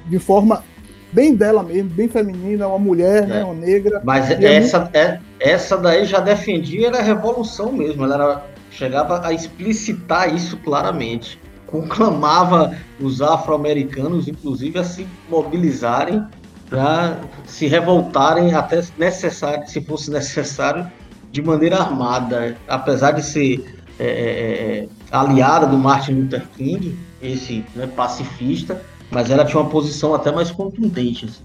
de 0.07 0.19
forma 0.19 0.65
bem 1.13 1.35
dela 1.35 1.63
mesmo, 1.63 1.91
bem 1.91 2.09
feminina, 2.09 2.67
uma 2.67 2.79
mulher, 2.79 3.27
né? 3.27 3.41
É. 3.41 3.45
Uma 3.45 3.55
negra. 3.55 4.03
Mas 4.05 4.31
essa, 4.31 4.91
é, 4.93 5.21
essa 5.39 5.77
daí 5.77 6.05
já 6.05 6.19
defendia, 6.19 6.89
era 6.89 7.01
revolução 7.01 7.73
mesmo, 7.73 8.05
ela 8.05 8.15
era, 8.15 8.47
chegava 8.71 9.25
a 9.25 9.33
explicitar 9.33 10.35
isso 10.35 10.57
claramente. 10.59 11.39
Conclamava 11.67 12.77
os 13.01 13.23
afro-americanos, 13.23 14.29
inclusive, 14.29 14.79
a 14.79 14.85
se 14.85 15.07
mobilizarem 15.29 16.25
para 16.69 17.19
se 17.47 17.67
revoltarem 17.67 18.55
até 18.55 18.83
necessário, 18.99 19.69
se 19.69 19.81
fosse 19.81 20.11
necessário, 20.11 20.91
de 21.31 21.43
maneira 21.43 21.79
armada. 21.79 22.57
Apesar 22.69 23.13
de 23.13 23.23
ser 23.23 23.84
é, 23.99 24.05
é, 24.05 24.79
é, 24.85 24.89
aliada 25.11 25.67
do 25.67 25.79
Martin 25.79 26.13
Luther 26.13 26.47
King, 26.57 26.97
esse 27.23 27.65
né, 27.75 27.87
pacifista, 27.87 28.81
mas 29.11 29.31
ela 29.31 29.45
tinha 29.45 29.61
uma 29.61 29.71
posição 29.71 30.15
até 30.15 30.33
mais 30.33 30.51
contundente. 30.51 31.27
assim. 31.27 31.43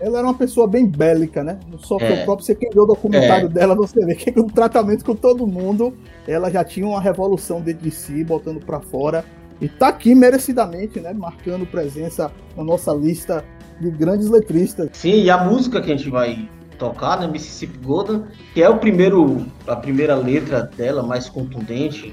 Ela 0.00 0.18
era 0.18 0.26
uma 0.26 0.34
pessoa 0.34 0.66
bem 0.66 0.84
bélica, 0.84 1.44
né? 1.44 1.60
Só 1.78 1.96
que 1.96 2.04
É. 2.04 2.22
o 2.22 2.24
próprio, 2.24 2.44
você 2.44 2.54
quem 2.56 2.70
vê 2.70 2.80
o 2.80 2.86
documentário 2.86 3.48
dela, 3.48 3.74
você 3.76 4.04
vê 4.04 4.16
que 4.16 4.30
o 4.38 4.44
tratamento 4.44 5.04
com 5.04 5.14
todo 5.14 5.46
mundo, 5.46 5.94
ela 6.26 6.50
já 6.50 6.64
tinha 6.64 6.86
uma 6.86 7.00
revolução 7.00 7.60
dentro 7.60 7.84
de 7.84 7.90
si, 7.92 8.24
botando 8.24 8.64
pra 8.64 8.80
fora. 8.80 9.24
E 9.60 9.68
tá 9.68 9.88
aqui 9.88 10.12
merecidamente, 10.12 10.98
né? 10.98 11.12
Marcando 11.12 11.64
presença 11.64 12.32
na 12.56 12.64
nossa 12.64 12.92
lista 12.92 13.44
de 13.80 13.90
grandes 13.92 14.28
letristas. 14.28 14.88
Sim, 14.92 15.22
e 15.22 15.30
a 15.30 15.44
música 15.44 15.80
que 15.80 15.92
a 15.92 15.96
gente 15.96 16.10
vai 16.10 16.48
tocar, 16.82 17.20
né, 17.20 17.28
Mississippi 17.28 17.78
Golden, 17.78 18.24
que 18.52 18.60
é 18.60 18.68
o 18.68 18.76
primeiro, 18.76 19.46
a 19.68 19.76
primeira 19.76 20.16
letra 20.16 20.62
dela 20.62 21.00
mais 21.04 21.28
contundente, 21.28 22.12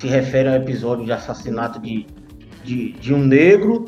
se 0.00 0.08
refere 0.08 0.48
ao 0.48 0.56
episódio 0.56 1.04
de 1.04 1.12
assassinato 1.12 1.78
de, 1.78 2.04
de, 2.64 2.92
de 2.94 3.14
um 3.14 3.18
negro 3.24 3.84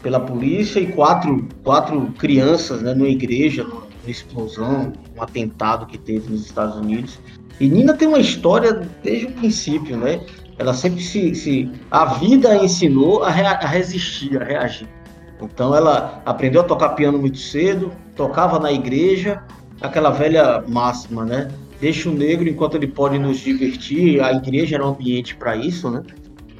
pela 0.00 0.20
polícia 0.20 0.78
e 0.78 0.86
quatro, 0.86 1.48
quatro 1.64 2.12
crianças 2.16 2.80
né, 2.80 2.94
numa 2.94 3.08
igreja, 3.08 3.64
numa 3.64 3.82
explosão, 4.06 4.92
um 5.16 5.22
atentado 5.22 5.86
que 5.86 5.98
teve 5.98 6.30
nos 6.30 6.46
Estados 6.46 6.76
Unidos. 6.76 7.18
E 7.58 7.68
Nina 7.68 7.94
tem 7.94 8.06
uma 8.06 8.20
história 8.20 8.88
desde 9.02 9.26
o 9.26 9.32
princípio, 9.32 9.96
né? 9.96 10.20
Ela 10.58 10.74
sempre 10.74 11.00
se. 11.00 11.34
se 11.34 11.70
a 11.90 12.04
vida 12.04 12.50
a 12.50 12.64
ensinou 12.64 13.22
a, 13.24 13.30
rea- 13.30 13.58
a 13.60 13.66
resistir, 13.66 14.40
a 14.40 14.44
reagir. 14.44 14.88
Então 15.40 15.74
ela 15.74 16.22
aprendeu 16.24 16.60
a 16.60 16.64
tocar 16.64 16.90
piano 16.90 17.18
muito 17.18 17.38
cedo, 17.38 17.92
tocava 18.16 18.58
na 18.58 18.72
igreja, 18.72 19.42
aquela 19.82 20.10
velha 20.10 20.62
máxima, 20.66 21.24
né? 21.24 21.48
Deixa 21.80 22.08
o 22.08 22.12
negro 22.12 22.48
enquanto 22.48 22.76
ele 22.76 22.86
pode 22.86 23.18
nos 23.18 23.38
divertir, 23.38 24.22
a 24.22 24.32
igreja 24.32 24.76
era 24.76 24.86
um 24.86 24.90
ambiente 24.90 25.34
para 25.34 25.56
isso, 25.56 25.90
né? 25.90 26.02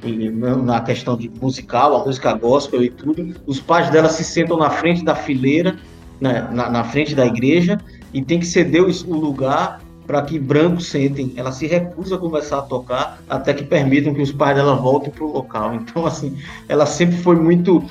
E 0.03 0.29
na 0.29 0.81
questão 0.81 1.15
de 1.15 1.29
musical, 1.29 1.95
a 1.95 2.05
música 2.05 2.33
gospel 2.33 2.83
e 2.83 2.89
tudo. 2.89 3.33
Os 3.47 3.59
pais 3.59 3.89
dela 3.89 4.09
se 4.09 4.23
sentam 4.23 4.57
na 4.57 4.69
frente 4.69 5.03
da 5.03 5.15
fileira, 5.15 5.77
né? 6.19 6.47
na, 6.51 6.69
na 6.69 6.83
frente 6.83 7.15
da 7.15 7.25
igreja, 7.25 7.79
e 8.13 8.21
tem 8.21 8.39
que 8.39 8.45
ceder 8.45 8.83
o 8.83 9.13
lugar 9.15 9.81
para 10.05 10.21
que 10.21 10.37
brancos 10.37 10.87
sentem. 10.87 11.33
Ela 11.35 11.51
se 11.51 11.65
recusa 11.67 12.15
a 12.15 12.17
começar 12.17 12.59
a 12.59 12.61
tocar 12.63 13.19
até 13.29 13.53
que 13.53 13.63
permitam 13.63 14.13
que 14.13 14.21
os 14.21 14.31
pais 14.31 14.55
dela 14.55 14.75
voltem 14.75 15.11
para 15.11 15.23
o 15.23 15.31
local. 15.31 15.73
Então, 15.75 16.05
assim, 16.05 16.37
ela 16.67 16.85
sempre 16.85 17.17
foi 17.17 17.35
muito. 17.35 17.83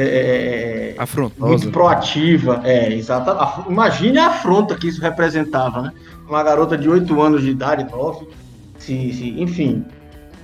É, 0.00 0.94
Afrontosa. 0.98 1.46
muito 1.50 1.70
proativa, 1.70 2.60
é, 2.64 2.92
exato. 2.92 3.30
A- 3.30 3.64
Imagine 3.68 4.18
a 4.18 4.28
afronta 4.28 4.74
que 4.76 4.88
isso 4.88 5.00
representava, 5.00 5.82
né? 5.82 5.92
Uma 6.28 6.42
garota 6.42 6.76
de 6.76 6.88
8 6.88 7.20
anos 7.20 7.42
de 7.42 7.50
idade, 7.50 7.86
9, 7.90 8.26
se, 8.78 9.12
se- 9.12 9.40
enfim, 9.40 9.84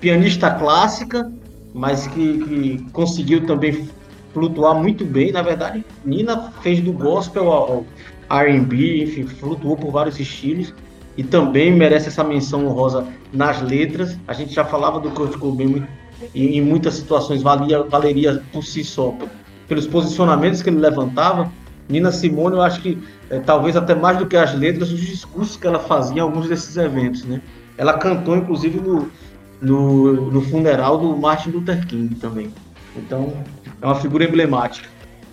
pianista 0.01 0.51
clássica, 0.51 1.31
mas 1.73 2.07
que, 2.07 2.39
que 2.45 2.87
conseguiu 2.93 3.47
também 3.47 3.89
flutuar 4.33 4.75
muito 4.75 5.05
bem. 5.05 5.33
Na 5.33 5.43
verdade, 5.43 5.85
Nina 6.05 6.53
fez 6.63 6.81
do 6.81 6.93
gospel 6.93 7.51
ao 7.51 7.85
ao 8.27 8.39
R&B, 8.41 9.03
enfim, 9.05 9.27
flutuou 9.27 9.77
por 9.77 9.91
vários 9.93 10.19
estilos 10.19 10.73
e 11.15 11.23
também 11.23 11.71
merece 11.71 12.09
essa 12.09 12.25
menção 12.25 12.67
honrosa 12.67 13.07
nas 13.33 13.61
letras. 13.61 14.19
A 14.27 14.33
gente 14.33 14.55
já 14.55 14.65
falava 14.65 14.99
do 14.99 15.11
Kurt 15.11 15.37
Cobain 15.37 15.87
e 16.35 16.57
em 16.57 16.63
muitas 16.63 16.95
situações 16.95 17.43
valia, 17.43 17.83
valeria 17.83 18.43
por 18.51 18.65
si 18.65 18.83
só, 18.83 19.15
pelos 19.69 19.87
posicionamentos 19.87 20.62
que 20.62 20.71
ele 20.71 20.79
levantava. 20.79 21.51
Nina 21.89 22.11
Simone, 22.11 22.57
eu 22.57 22.62
acho 22.62 22.81
que 22.81 22.99
eh, 23.31 23.41
talvez 23.41 23.77
até 23.77 23.95
mais 23.95 24.19
do 24.19 24.27
que 24.27 24.37
as 24.37 24.55
letras, 24.55 24.91
os 24.91 25.01
discursos 25.01 25.57
que 25.57 25.67
ela 25.67 25.79
fazia 25.79 26.17
em 26.17 26.21
alguns 26.21 26.49
desses 26.49 26.77
eventos, 26.77 27.25
né? 27.25 27.43
Ela 27.77 27.95
cantou, 27.95 28.37
inclusive, 28.37 28.81
no, 28.81 29.11
no, 29.61 30.31
no 30.31 30.41
funeral 30.43 30.97
do 30.97 31.17
Martin 31.17 31.51
Luther 31.51 31.87
King 31.87 32.15
também. 32.15 32.51
Então, 32.97 33.33
é 33.83 33.87
uma 33.87 33.97
figura 33.97 34.25
emblemática. 34.25 34.89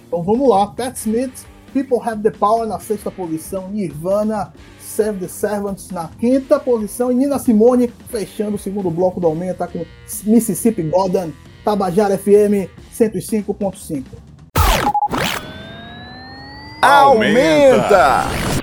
Então 0.08 0.24
vamos 0.24 0.50
lá, 0.50 0.68
Pat 0.68 0.96
Smith, 0.98 1.46
People 1.74 2.00
Have 2.04 2.22
the 2.22 2.32
Power 2.32 2.68
na 2.68 2.80
sexta 2.80 3.10
posição, 3.10 3.70
Nirvana, 3.70 4.52
Save 4.80 5.20
the 5.20 5.28
Servants 5.30 5.90
na 5.90 6.10
quinta 6.20 6.60
posição 6.60 7.10
e 7.10 7.16
Nina 7.16 7.40
Simone 7.40 7.88
fechando 8.10 8.56
o 8.56 8.60
segundo 8.60 8.92
bloco 8.92 9.22
do 9.22 9.28
Aumenta 9.28 9.66
com 9.68 9.86
Mississippi 10.26 10.84
Golden, 10.84 11.34
Tabajara 11.64 12.18
FM 12.18 12.68
105.5. 13.10 14.04
Aumenta! 16.82 18.26
I 18.30 18.61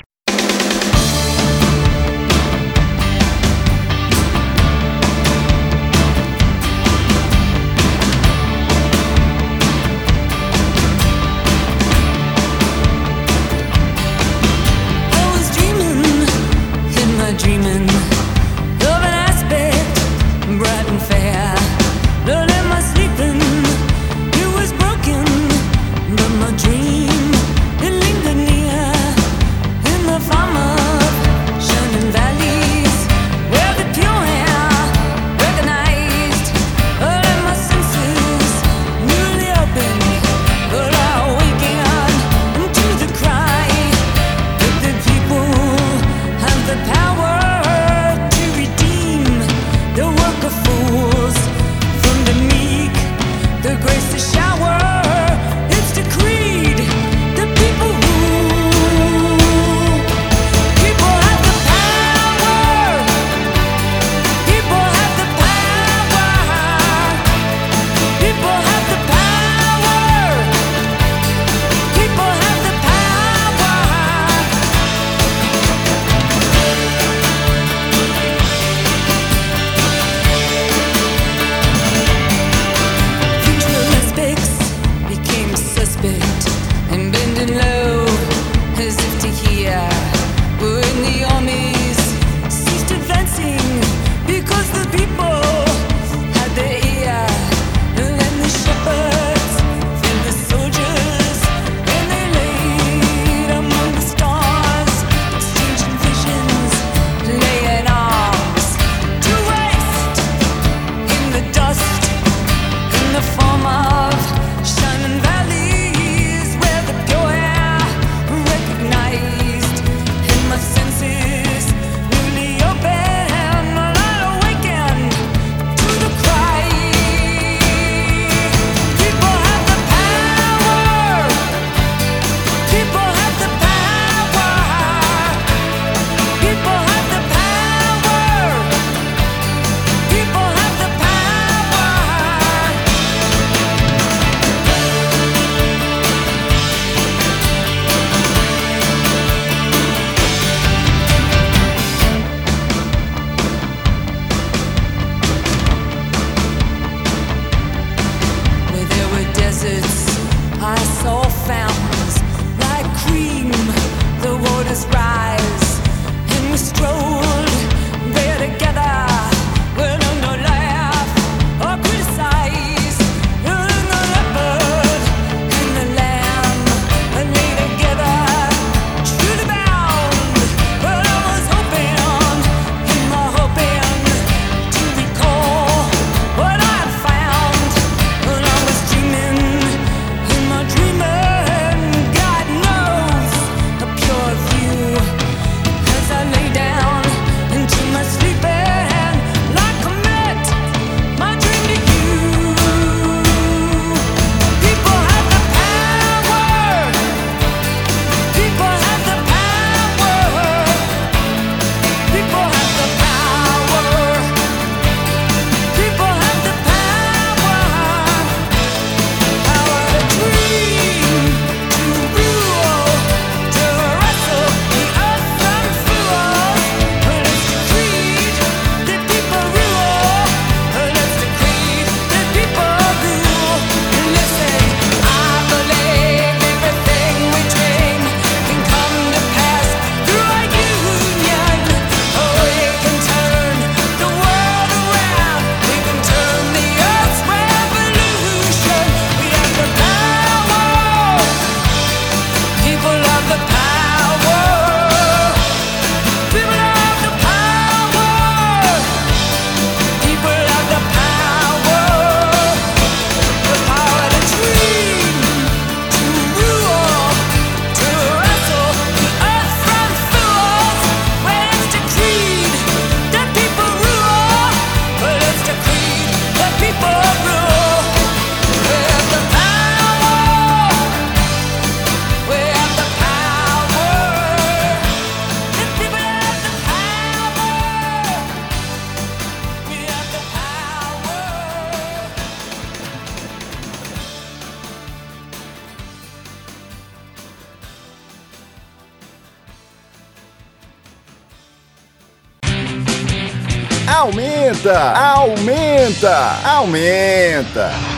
aumenta, 303.99 304.95
aumenta, 304.95 306.39
aumenta. 306.45 307.98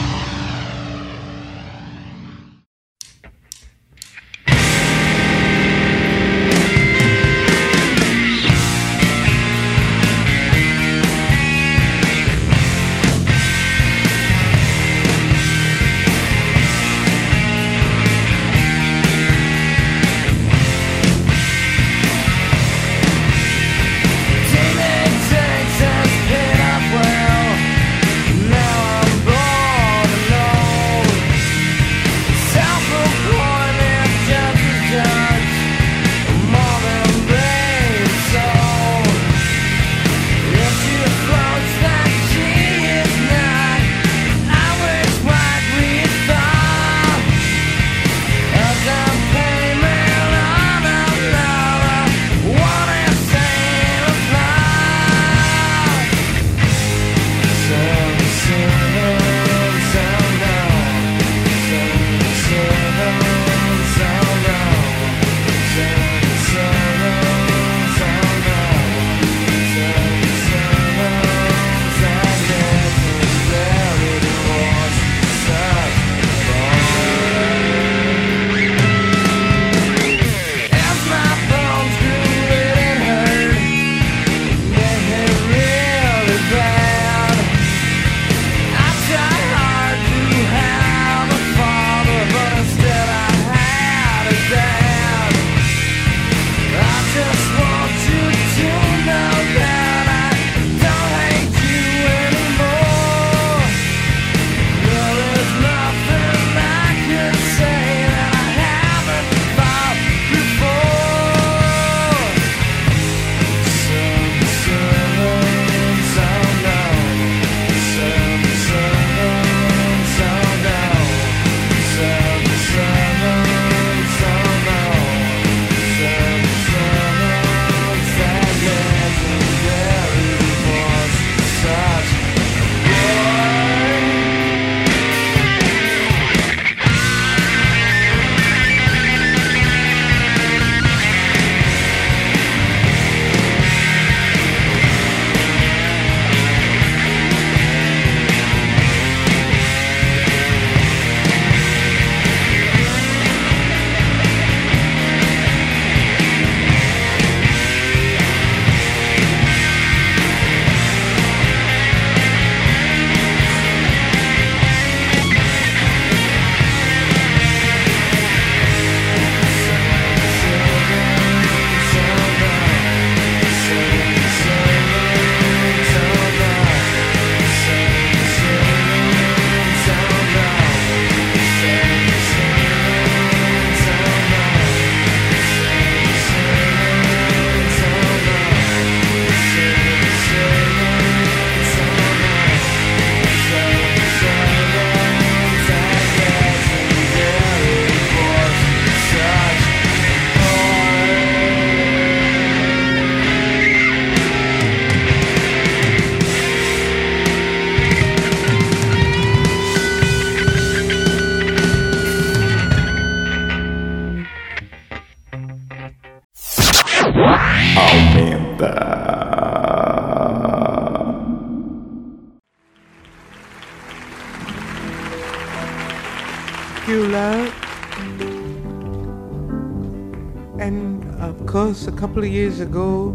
A 232.01 232.03
couple 232.03 232.24
of 232.24 232.30
years 232.30 232.61
ago, 232.61 233.14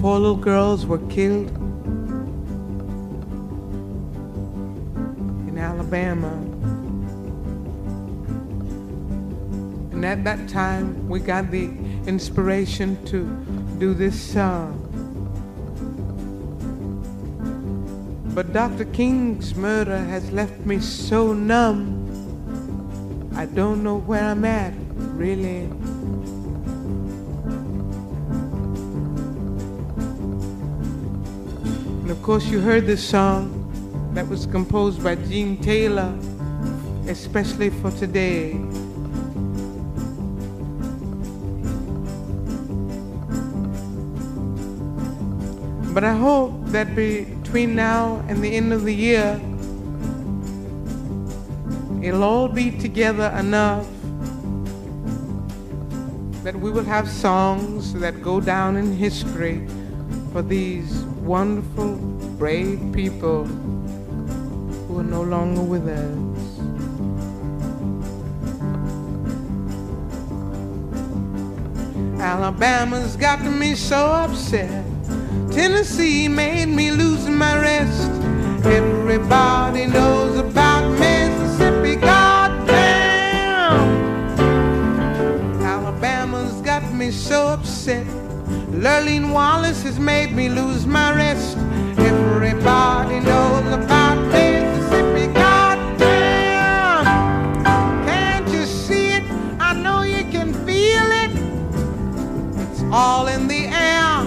four 0.00 0.18
little 0.18 0.36
girls 0.36 0.86
were 0.86 1.04
killed 1.10 1.50
in 5.48 5.58
Alabama. 5.58 6.32
And 9.92 10.06
at 10.06 10.24
that 10.24 10.48
time, 10.48 11.10
we 11.10 11.20
got 11.20 11.50
the 11.50 11.66
inspiration 12.06 12.96
to 13.04 13.26
do 13.78 13.92
this 13.92 14.18
song. 14.18 14.78
But 18.34 18.54
Dr. 18.54 18.86
King's 18.86 19.54
murder 19.54 19.98
has 19.98 20.32
left 20.32 20.58
me 20.64 20.80
so 20.80 21.34
numb. 21.34 21.89
Don't 23.54 23.82
know 23.82 23.98
where 23.98 24.22
I'm 24.22 24.44
at, 24.44 24.72
really. 24.94 25.64
And 32.00 32.10
of 32.10 32.22
course, 32.22 32.46
you 32.46 32.60
heard 32.60 32.86
this 32.86 33.02
song 33.02 33.56
that 34.14 34.28
was 34.28 34.46
composed 34.46 35.02
by 35.02 35.16
Gene 35.16 35.56
Taylor, 35.60 36.16
especially 37.08 37.70
for 37.70 37.90
today. 37.90 38.52
But 45.92 46.04
I 46.04 46.14
hope 46.14 46.52
that 46.66 46.94
between 46.94 47.74
now 47.74 48.24
and 48.28 48.42
the 48.42 48.54
end 48.54 48.72
of 48.72 48.84
the 48.84 48.94
year, 48.94 49.40
it'll 52.10 52.24
all 52.24 52.48
be 52.48 52.72
together 52.72 53.32
enough 53.38 53.86
that 56.42 56.56
we 56.56 56.68
will 56.68 56.82
have 56.82 57.08
songs 57.08 57.92
that 57.92 58.20
go 58.20 58.40
down 58.40 58.76
in 58.76 58.92
history 58.92 59.64
for 60.32 60.42
these 60.42 61.04
wonderful, 61.22 61.94
brave 62.36 62.80
people 62.92 63.44
who 63.44 64.98
are 64.98 65.04
no 65.04 65.22
longer 65.22 65.62
with 65.62 65.86
us. 65.86 66.18
Alabama's 72.20 73.14
got 73.14 73.40
me 73.44 73.76
so 73.76 74.06
upset. 74.06 74.84
Tennessee 75.52 76.26
made 76.26 76.66
me 76.66 76.90
lose 76.90 77.28
my 77.28 77.56
rest. 77.56 78.10
Everybody 78.66 79.86
knows 79.86 80.36
about 80.38 80.70
Mississippi, 80.98 81.09
so 87.12 87.48
upset. 87.48 88.06
Lurleen 88.70 89.32
Wallace 89.32 89.82
has 89.82 89.98
made 89.98 90.32
me 90.32 90.48
lose 90.48 90.86
my 90.86 91.12
rest. 91.14 91.56
Everybody 91.98 93.20
knows 93.20 93.72
about 93.72 94.16
Mississippi, 94.28 95.26
goddamn. 95.32 97.04
Can't 98.06 98.48
you 98.48 98.64
see 98.64 99.08
it? 99.08 99.24
I 99.58 99.74
know 99.74 100.02
you 100.02 100.24
can 100.30 100.52
feel 100.66 101.10
it. 101.24 101.32
It's 102.70 102.82
all 102.92 103.26
in 103.26 103.48
the 103.48 103.66
air. 103.66 104.26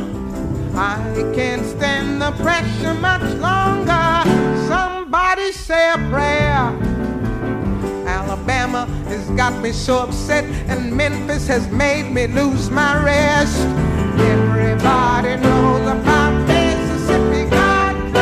I 0.75 1.31
can't 1.35 1.65
stand 1.65 2.21
the 2.21 2.31
pressure 2.43 2.92
got 9.49 9.61
me 9.61 9.73
so 9.73 9.99
upset, 9.99 10.45
and 10.69 10.95
Memphis 10.95 11.47
has 11.47 11.67
made 11.69 12.09
me 12.09 12.27
lose 12.27 12.69
my 12.69 13.03
rest. 13.03 13.59
Everybody 14.17 15.35
knows 15.35 15.85
about 15.85 16.47
Mississippi, 16.47 17.49
goddamn. 17.49 18.21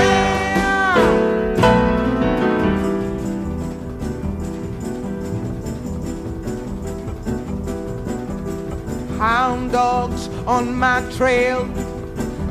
Hound 9.19 9.71
dogs 9.71 10.27
on 10.47 10.73
my 10.75 11.03
trail, 11.11 11.65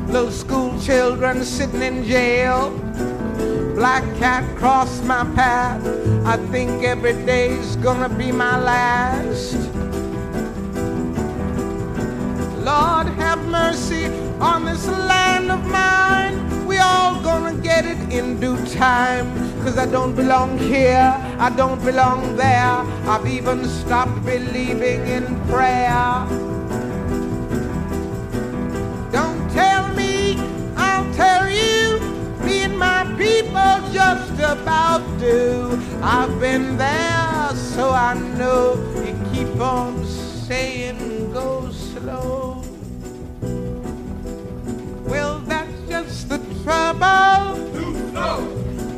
little 0.07 0.31
school 0.31 0.79
children 0.79 1.43
sitting 1.43 1.81
in 1.81 2.05
jail. 2.05 2.69
Black 3.75 4.05
cat 4.17 4.45
crossed 4.55 5.03
my 5.03 5.25
path. 5.35 6.00
I 6.23 6.37
think 6.51 6.83
every 6.83 7.13
day's 7.25 7.75
gonna 7.77 8.07
be 8.07 8.31
my 8.31 8.57
last. 8.59 9.55
Lord, 12.63 13.07
have 13.17 13.43
mercy 13.47 14.05
on 14.39 14.65
this 14.65 14.87
land 14.87 15.51
of 15.51 15.65
mine. 15.65 16.67
We 16.67 16.77
all 16.77 17.19
gonna 17.21 17.55
get 17.55 17.85
it 17.85 17.97
in 18.13 18.39
due 18.39 18.57
time. 18.67 19.33
Cause 19.63 19.77
I 19.79 19.87
don't 19.87 20.15
belong 20.15 20.59
here, 20.59 21.13
I 21.39 21.49
don't 21.49 21.83
belong 21.83 22.35
there. 22.35 22.77
I've 23.09 23.25
even 23.25 23.65
stopped 23.65 24.23
believing 24.23 25.07
in 25.07 25.25
prayer. 25.47 26.50
People 33.51 33.91
just 33.91 34.33
about 34.39 35.01
do. 35.19 35.77
I've 36.01 36.39
been 36.39 36.77
there, 36.77 37.49
so 37.53 37.89
I 37.91 38.13
know. 38.37 38.75
You 39.05 39.13
keep 39.33 39.59
on 39.59 40.05
saying 40.05 41.33
go 41.33 41.69
slow. 41.71 42.63
Well, 45.05 45.39
that's 45.39 45.71
just 45.89 46.29
the 46.29 46.39
trouble. 46.63 47.57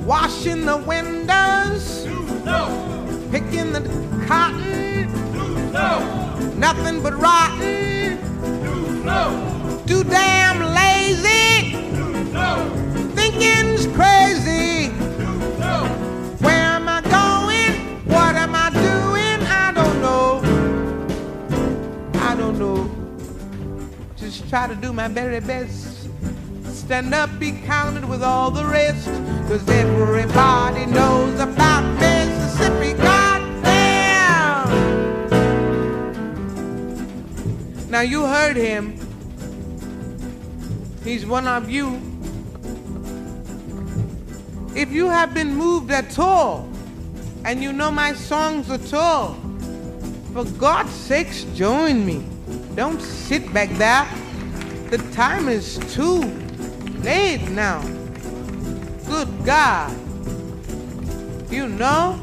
Washing 0.06 0.66
the 0.66 0.78
windows, 0.78 2.04
picking 3.32 3.72
the 3.72 3.82
cotton, 4.28 5.10
nothing 6.60 7.02
but 7.02 7.14
rotten. 7.20 8.20
Too 9.88 10.04
damn 10.04 10.60
lazy, 10.74 11.72
crazy. 13.94 14.90
Where 16.44 16.66
am 16.78 16.88
I 16.88 17.02
going? 17.02 17.74
What 18.06 18.36
am 18.36 18.56
I 18.56 18.70
doing? 18.70 19.40
I 19.48 19.72
don't 19.74 20.02
know. 20.02 20.42
I 22.16 22.36
don't 22.36 22.58
know. 22.58 22.90
Just 24.18 24.50
try 24.50 24.68
to 24.68 24.76
do 24.76 24.92
my 24.94 25.08
very 25.08 25.40
best. 25.40 26.10
Stand 26.66 27.14
up, 27.14 27.30
be 27.40 27.52
counted 27.52 28.04
with 28.10 28.24
all 28.24 28.52
the 28.52 28.66
rest. 28.66 29.08
Cause 29.48 29.68
everybody 29.70 30.86
knows 30.88 31.40
about 31.40 31.84
Mississippi. 32.00 32.94
Goddamn! 32.94 34.70
Now 37.90 38.02
you 38.02 38.26
heard 38.26 38.58
him. 38.58 39.00
He's 41.04 41.26
one 41.26 41.48
of 41.48 41.70
you. 41.70 42.13
If 44.76 44.92
you 44.92 45.08
have 45.08 45.36
been 45.36 45.56
moved 45.56 45.92
at 45.92 46.18
all, 46.18 46.68
and 47.46 47.62
you 47.62 47.72
know 47.72 47.92
my 47.92 48.14
songs 48.14 48.72
at 48.72 48.92
all, 48.94 49.36
for 50.34 50.46
God's 50.58 50.92
sakes, 50.92 51.44
join 51.54 52.04
me. 52.04 52.26
Don't 52.74 53.00
sit 53.00 53.54
back 53.54 53.70
there. 53.78 54.08
The 54.90 54.98
time 55.12 55.48
is 55.48 55.78
too 55.94 56.22
late 57.04 57.48
now. 57.52 57.82
Good 59.06 59.30
God. 59.46 59.92
You 61.52 61.68
know? 61.68 62.20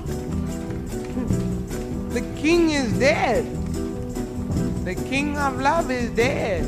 The 2.08 2.22
king 2.36 2.70
is 2.70 2.92
dead. 2.98 3.44
The 4.84 4.96
king 5.08 5.38
of 5.38 5.60
love 5.60 5.88
is 5.92 6.10
dead. 6.10 6.64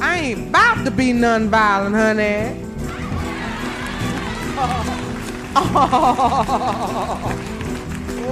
I 0.00 0.18
ain't 0.20 0.48
about 0.50 0.84
to 0.84 0.92
be 0.92 1.12
nonviolent, 1.12 1.94
honey. 1.94 2.71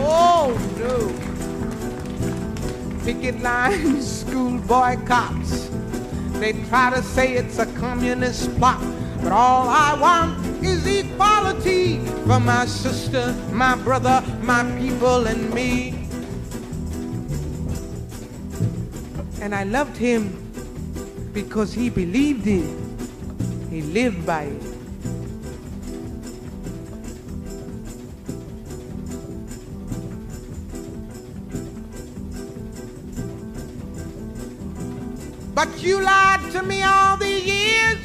Oh, 0.03 0.55
no. 0.79 0.99
Picket 3.05 3.41
lines, 3.41 4.21
school 4.21 4.59
boycotts. 4.61 5.71
They 6.39 6.53
try 6.69 6.91
to 6.91 7.03
say 7.03 7.35
it's 7.35 7.59
a 7.59 7.67
communist 7.79 8.57
plot, 8.57 8.81
but 9.23 9.33
all 9.33 9.69
I 9.69 9.95
want 10.01 10.65
is 10.65 10.87
equality 10.87 11.99
for 12.27 12.41
my 12.41 12.65
sister, 12.67 13.35
my 13.53 13.75
brother, 13.77 14.23
my 14.43 14.63
people, 14.79 15.27
and 15.27 15.53
me. 15.53 16.07
And 19.43 19.55
I 19.55 19.65
loved 19.65 19.97
him 19.97 20.31
because 21.33 21.73
he 21.73 21.91
believed 21.91 22.47
it. 22.47 22.65
He 23.71 23.83
lived 23.83 24.25
by 24.25 24.45
it. 24.45 24.70
But 35.63 35.83
you 35.83 36.01
lied 36.01 36.41
to 36.53 36.63
me 36.63 36.83
all 36.83 37.19
these 37.19 37.45
years. 37.45 37.99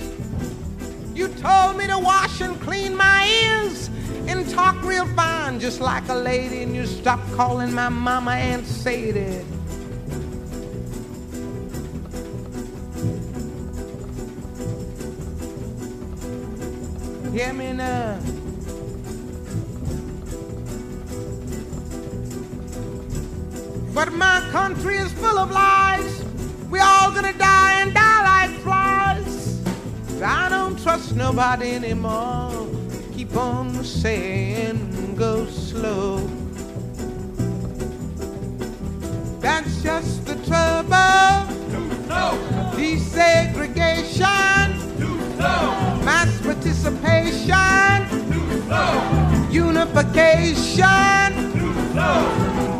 You 1.13 1.29
told 1.29 1.77
me 1.77 1.87
to 1.87 1.97
wash 1.97 2.41
and 2.41 2.59
clean 2.59 2.97
my 2.97 3.25
ears 3.25 3.89
and 4.27 4.49
talk 4.49 4.83
real 4.83 5.05
fine, 5.15 5.61
just 5.61 5.79
like 5.79 6.05
a 6.09 6.15
lady, 6.15 6.63
and 6.63 6.75
you 6.75 6.85
stopped 6.85 7.31
calling 7.31 7.71
my 7.71 7.87
mama 7.87 8.31
Aunt 8.31 8.67
Sadie. 8.67 9.45
Hear 17.31 17.53
me 17.53 17.71
now. 17.71 18.19
But 23.93 24.11
my 24.11 24.45
country 24.51 24.97
is 24.97 25.13
full 25.13 25.39
of 25.39 25.51
lies. 25.51 26.24
We 26.69 26.79
all 26.79 27.11
gonna 27.11 27.33
die 27.33 27.81
and 27.81 27.93
die 27.93 28.23
like 28.23 28.51
flies. 28.61 29.61
I 30.21 30.47
don't 30.49 30.81
trust 30.81 31.15
nobody 31.15 31.71
anymore. 31.71 32.67
Keep 33.13 33.35
on 33.37 33.83
saying 33.83 35.15
go 35.15 35.45
slow. 35.45 36.17
That's 39.39 39.81
just 39.81 40.25
the 40.25 40.35
trouble. 40.45 41.45
Desegregation. 42.75 44.75
Mass 46.03 46.41
participation. 46.41 48.07
Unification. 49.51 51.51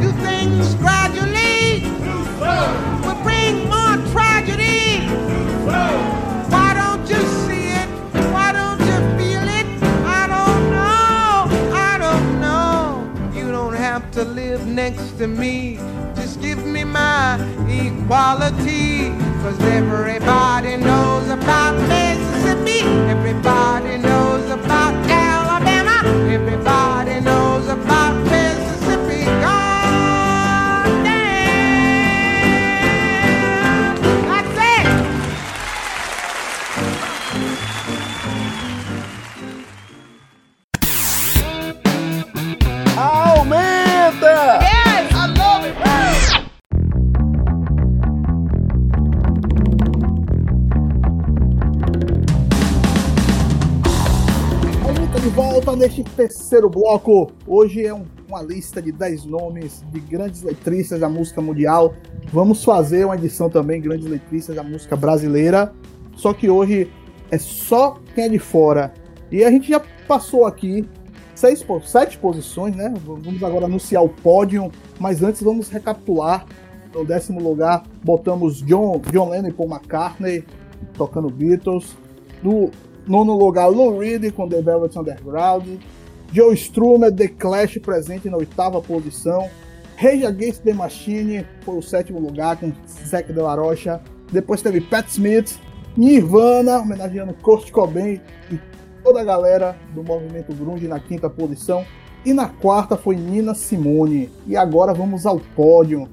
Do 0.01 0.11
things 0.23 0.73
gradually. 0.75 1.94
Will 2.39 3.23
bring 3.23 3.67
more 3.69 3.97
tragedy. 4.11 5.07
Why 6.51 6.73
don't 6.73 7.07
you 7.09 7.21
see 7.45 7.67
it? 7.81 7.89
Why 8.33 8.51
don't 8.51 8.79
you 8.79 8.97
feel 9.17 9.47
it? 9.59 9.67
I 10.05 10.27
don't 10.35 10.63
know. 10.75 11.73
I 11.73 11.97
don't 11.97 12.41
know. 12.41 13.09
You 13.33 13.51
don't 13.51 13.73
have 13.75 14.11
to 14.11 14.23
live 14.23 14.65
next 14.65 15.17
to 15.19 15.27
me. 15.27 15.77
Just 16.15 16.41
give 16.41 16.65
me 16.65 16.83
my 16.83 17.35
equality. 17.69 19.09
Cause 19.41 19.59
everybody 19.61 20.77
knows 20.77 21.29
about 21.29 21.75
Mississippi. 21.87 22.81
Everybody 23.09 23.97
knows 23.97 24.49
about 24.49 24.93
Alabama. 25.09 26.01
Everybody 26.31 27.19
knows 27.21 27.67
about 27.67 28.34
volta 55.75 55.77
neste 55.77 56.03
terceiro 56.03 56.69
bloco. 56.69 57.31
Hoje 57.45 57.85
é 57.85 57.93
um- 57.93 58.05
uma 58.27 58.41
lista 58.41 58.81
de 58.81 58.91
10 58.91 59.25
nomes 59.25 59.83
de 59.91 59.99
grandes 59.99 60.41
letristas 60.41 60.99
da 60.99 61.09
música 61.09 61.41
mundial. 61.41 61.93
Vamos 62.31 62.63
fazer 62.63 63.05
uma 63.05 63.15
edição 63.15 63.49
também, 63.49 63.81
grandes 63.81 64.07
letristas 64.07 64.55
da 64.55 64.63
música 64.63 64.95
brasileira. 64.95 65.73
Só 66.15 66.33
que 66.33 66.49
hoje 66.49 66.89
é 67.29 67.37
só 67.37 67.99
quem 68.13 68.25
é 68.25 68.29
de 68.29 68.39
fora. 68.39 68.93
E 69.31 69.43
a 69.43 69.51
gente 69.51 69.69
já 69.69 69.81
passou 70.07 70.45
aqui 70.45 70.87
seis, 71.35 71.63
sete 71.85 72.17
posições, 72.17 72.75
né? 72.75 72.93
Vamos 73.05 73.43
agora 73.43 73.65
anunciar 73.65 74.03
o 74.03 74.09
pódio. 74.09 74.71
Mas 74.99 75.21
antes 75.21 75.41
vamos 75.43 75.69
recapitular. 75.69 76.45
No 76.93 77.03
décimo 77.05 77.41
lugar, 77.41 77.83
botamos 78.03 78.61
John, 78.61 79.01
John 79.11 79.29
Lennon 79.29 79.49
e 79.49 79.53
Paul 79.53 79.69
McCartney 79.69 80.45
tocando 80.93 81.29
Beatles. 81.29 81.97
No 82.41 82.71
nono 83.07 83.35
lugar, 83.35 83.67
Lou 83.67 83.99
Reed 83.99 84.31
com 84.31 84.47
The 84.47 84.61
Velvet 84.61 84.97
Underground. 84.97 85.79
Joe 86.31 86.53
Strummer, 86.53 87.13
The 87.13 87.27
Clash, 87.29 87.79
presente 87.79 88.29
na 88.29 88.37
oitava 88.37 88.81
posição. 88.81 89.49
Rage 89.95 90.25
Against 90.25 90.63
the 90.63 90.73
Machine 90.73 91.45
foi 91.61 91.77
o 91.77 91.81
sétimo 91.81 92.19
lugar 92.19 92.57
com 92.57 92.71
Zac 93.07 93.31
de 93.31 93.39
la 93.39 93.55
Rocha. 93.55 94.01
Depois 94.31 94.61
teve 94.61 94.81
Pat 94.81 95.07
Smith, 95.07 95.57
Nirvana, 95.95 96.79
homenageando 96.79 97.33
Kurt 97.35 97.71
Cobain 97.71 98.19
e 98.51 98.59
toda 99.01 99.21
a 99.21 99.23
galera 99.23 99.77
do 99.93 100.03
movimento 100.03 100.53
grunge 100.53 100.87
na 100.87 100.99
quinta 100.99 101.29
posição. 101.29 101.85
E 102.25 102.33
na 102.33 102.49
quarta 102.49 102.97
foi 102.97 103.15
Nina 103.15 103.53
Simone. 103.53 104.29
E 104.45 104.57
agora 104.57 104.93
vamos 104.93 105.25
ao 105.25 105.39
pódio. 105.39 106.09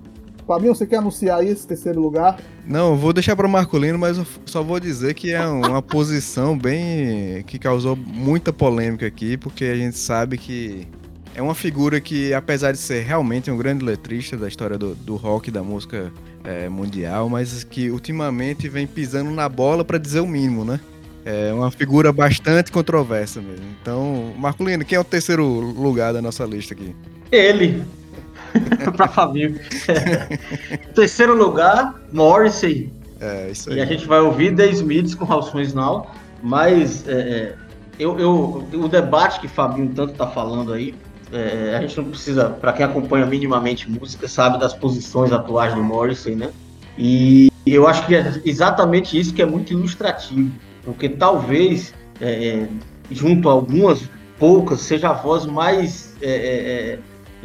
Fabinho, 0.47 0.75
você 0.75 0.87
quer 0.87 0.97
anunciar 0.97 1.41
aí 1.41 1.49
esse 1.49 1.67
terceiro 1.67 2.01
lugar? 2.01 2.39
Não, 2.67 2.93
eu 2.93 2.97
vou 2.97 3.13
deixar 3.13 3.37
para 3.37 3.47
o 3.47 3.51
Marcolino, 3.51 3.99
mas 3.99 4.19
eu 4.19 4.27
só 4.45 4.63
vou 4.63 4.81
dizer 4.81 5.15
que 5.15 5.33
é 5.33 5.47
uma 5.47 5.81
posição 5.81 6.59
bem. 6.59 7.43
que 7.45 7.59
causou 7.59 7.97
muita 7.97 8.53
polêmica 8.53 9.07
aqui, 9.07 9.37
porque 9.37 9.65
a 9.65 9.77
gente 9.77 9.97
sabe 9.97 10.37
que 10.37 10.89
é 11.35 11.41
uma 11.41 11.55
figura 11.55 12.01
que, 12.01 12.35
apesar 12.35 12.73
de 12.73 12.79
ser 12.79 13.05
realmente 13.05 13.51
um 13.51 13.57
grande 13.57 13.85
letrista 13.85 14.37
da 14.37 14.49
história 14.49 14.77
do, 14.77 14.95
do 14.95 15.17
rock 15.17 15.49
e 15.49 15.53
da 15.53 15.63
música 15.63 16.13
é, 16.45 16.69
mundial, 16.69 17.29
mas 17.29 17.65
que 17.65 17.91
ultimamente 17.91 18.69
vem 18.69 18.87
pisando 18.87 19.31
na 19.31 19.49
bola 19.49 19.85
para 19.85 19.99
dizer 19.99 20.21
o 20.21 20.27
mínimo, 20.27 20.65
né? 20.65 20.81
É 21.25 21.53
uma 21.53 21.71
figura 21.71 22.13
bastante 22.13 22.73
controversa 22.73 23.41
mesmo. 23.41 23.65
Então, 23.81 24.35
Marcolino, 24.37 24.85
quem 24.85 24.97
é 24.97 25.01
o 25.01 25.05
terceiro 25.05 25.45
lugar 25.47 26.13
da 26.13 26.21
nossa 26.21 26.45
lista 26.45 26.75
aqui? 26.75 26.95
Ele. 27.31 27.83
pra 28.97 29.09
Fabinho. 29.09 29.59
Terceiro 30.95 31.35
lugar, 31.37 31.95
Morrissey. 32.13 32.93
É, 33.21 33.51
isso 33.51 33.71
E 33.73 33.81
a 33.81 33.85
aí. 33.85 33.89
gente 33.89 34.07
vai 34.07 34.21
ouvir 34.21 34.55
The 34.55 34.67
Smiths 34.71 35.15
com 35.15 35.27
Songs 35.43 35.73
Now, 35.75 36.11
mas 36.43 37.07
é, 37.07 37.13
é, 37.13 37.55
eu, 37.99 38.19
eu- 38.19 38.69
o 38.75 38.89
debate 38.89 39.41
que 39.41 39.49
Fabinho 39.49 39.91
tanto 39.95 40.15
tá 40.15 40.27
falando 40.27 40.73
aí, 40.73 40.95
é, 41.33 41.77
a 41.77 41.81
gente 41.81 41.97
não 41.97 42.05
precisa, 42.07 42.51
para 42.51 42.73
quem 42.73 42.85
acompanha 42.85 43.25
minimamente 43.25 43.89
música, 43.91 44.27
sabe 44.29 44.59
das 44.59 44.75
posições 44.75 45.33
atuais 45.33 45.75
do 45.75 45.83
Morrissey, 45.83 46.35
né? 46.35 46.51
E 46.99 47.49
eu 47.65 47.87
acho 47.87 48.05
que 48.07 48.15
é 48.15 48.41
exatamente 48.45 49.19
isso 49.19 49.33
que 49.33 49.41
é 49.41 49.47
muito 49.47 49.73
ilustrativo, 49.73 50.51
porque 50.85 51.09
talvez, 51.09 51.95
é, 52.21 52.49
é, 52.49 52.69
junto 53.11 53.49
a 53.49 53.53
algumas 53.53 54.03
poucas, 54.39 54.81
seja 54.81 55.11
a 55.11 55.13
voz 55.13 55.47
mais 55.47 56.13
é, 56.21 56.29
é, 56.31 56.35
é, 56.35 56.99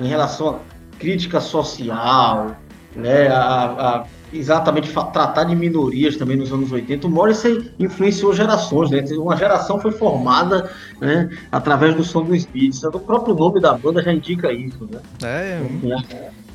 em 0.04 0.08
relação 0.08 0.50
à 0.50 0.60
crítica 1.00 1.40
social, 1.40 2.56
né, 2.96 3.28
a, 3.28 3.40
a- 3.44 4.04
exatamente 4.34 4.92
tratar 4.92 5.46
de 5.46 5.56
minorias 5.56 6.18
também 6.18 6.36
nos 6.36 6.52
anos 6.52 6.72
80. 6.72 7.08
O 7.08 7.10
Morrissey 7.10 7.72
influenciou 7.80 8.34
gerações, 8.34 8.90
né? 8.92 9.02
Uma 9.18 9.38
geração 9.38 9.80
foi 9.80 9.92
formada 9.94 10.70
né, 11.00 11.30
através 11.52 11.96
do 11.96 12.04
som 12.04 12.24
dos 12.24 12.46
Beats. 12.46 12.84
O 12.84 13.00
próprio 13.00 13.34
nome 13.34 13.62
da 13.62 13.74
banda 13.74 14.02
já 14.04 14.12
indica 14.12 14.52
isso, 14.52 14.88
né? 14.92 15.00
É, 15.24 15.62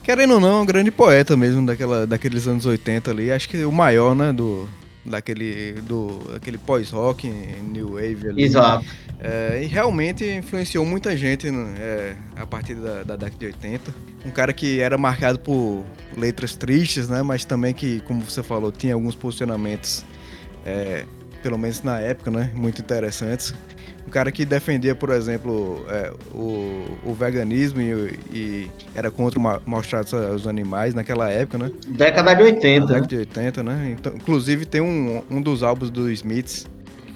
Querendo 0.03 0.35
ou 0.35 0.41
não, 0.41 0.59
é 0.59 0.63
um 0.63 0.67
grande 0.67 0.91
poeta 0.91 1.35
mesmo 1.37 1.65
daquela, 1.65 2.07
daqueles 2.07 2.47
anos 2.47 2.67
80 2.67 3.11
ali. 3.11 3.31
Acho 3.33 3.49
que 3.49 3.65
o 3.65 3.73
maior, 3.73 4.15
né? 4.15 4.33
Do, 4.33 4.69
daquele, 5.05 5.73
do, 5.83 6.19
daquele 6.33 6.59
pós-rock, 6.59 7.29
New 7.29 7.95
Wave 7.95 8.29
ali. 8.29 8.43
Exato. 8.45 8.85
É, 9.21 9.63
e 9.63 9.67
realmente 9.67 10.25
influenciou 10.25 10.85
muita 10.85 11.17
gente 11.17 11.51
né, 11.51 11.75
é, 11.79 12.17
a 12.37 12.47
partir 12.47 12.75
da, 12.75 13.03
da 13.03 13.17
década 13.17 13.39
de 13.39 13.47
80. 13.47 13.95
Um 14.27 14.31
cara 14.31 14.53
que 14.53 14.81
era 14.81 14.99
marcado 14.99 15.39
por 15.39 15.85
letras 16.17 16.57
tristes, 16.57 17.09
né? 17.09 17.23
Mas 17.23 17.45
também 17.45 17.73
que, 17.73 18.01
como 18.01 18.21
você 18.23 18.43
falou, 18.43 18.73
tinha 18.73 18.95
alguns 18.95 19.15
posicionamentos, 19.15 20.05
é, 20.65 21.05
pelo 21.43 21.59
menos 21.59 21.83
na 21.83 22.01
época, 22.01 22.31
né? 22.31 22.51
Muito 22.55 22.81
interessantes. 22.81 23.55
Cara 24.13 24.31
que 24.31 24.45
defendia, 24.45 24.95
por 24.95 25.09
exemplo, 25.11 25.85
é, 25.89 26.13
o, 26.35 26.85
o 27.03 27.15
veganismo 27.15 27.81
e, 27.81 28.19
e 28.31 28.71
era 28.95 29.11
contra 29.11 29.39
o 29.39 29.43
ma- 29.43 29.61
maus 29.65 29.87
tratos 29.87 30.13
aos 30.13 30.47
animais 30.47 30.93
naquela 30.95 31.31
época, 31.31 31.57
né? 31.57 31.73
Década 31.89 32.35
de 32.35 32.43
80. 32.43 32.87
Década 32.87 33.07
de 33.07 33.17
80, 33.17 33.63
né? 33.63 33.97
Então, 33.99 34.13
inclusive 34.15 34.67
tem 34.67 34.83
um, 34.83 35.23
um 35.31 35.41
dos 35.41 35.63
álbuns 35.63 35.91
do 35.91 36.11
Smiths 36.11 36.67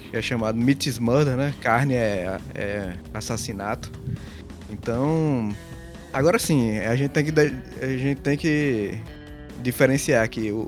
que 0.09 0.17
é 0.17 0.21
chamado 0.21 0.57
Meat 0.57 0.87
is 0.87 0.97
Murder, 0.97 1.35
né? 1.35 1.53
Carne 1.61 1.93
é, 1.93 2.39
é 2.55 2.93
assassinato. 3.13 3.91
Então, 4.71 5.53
agora 6.11 6.39
sim, 6.39 6.79
a 6.79 6.95
gente 6.95 7.11
tem 7.11 7.25
que, 7.25 7.33
a 7.39 7.87
gente 7.97 8.21
tem 8.21 8.37
que 8.37 8.97
diferenciar 9.61 10.23
aqui 10.23 10.51
o, 10.51 10.67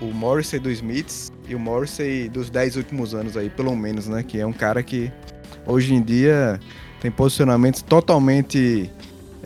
o, 0.00 0.06
o 0.06 0.12
Morrissey 0.12 0.58
do 0.58 0.70
Smiths 0.70 1.32
e 1.48 1.54
o 1.54 1.58
Morrissey 1.58 2.28
dos 2.28 2.50
10 2.50 2.76
últimos 2.76 3.14
anos 3.14 3.36
aí, 3.36 3.48
pelo 3.48 3.74
menos, 3.74 4.08
né? 4.08 4.22
Que 4.22 4.40
é 4.40 4.46
um 4.46 4.52
cara 4.52 4.82
que 4.82 5.10
hoje 5.66 5.94
em 5.94 6.02
dia 6.02 6.58
tem 7.00 7.10
posicionamentos 7.10 7.82
totalmente 7.82 8.90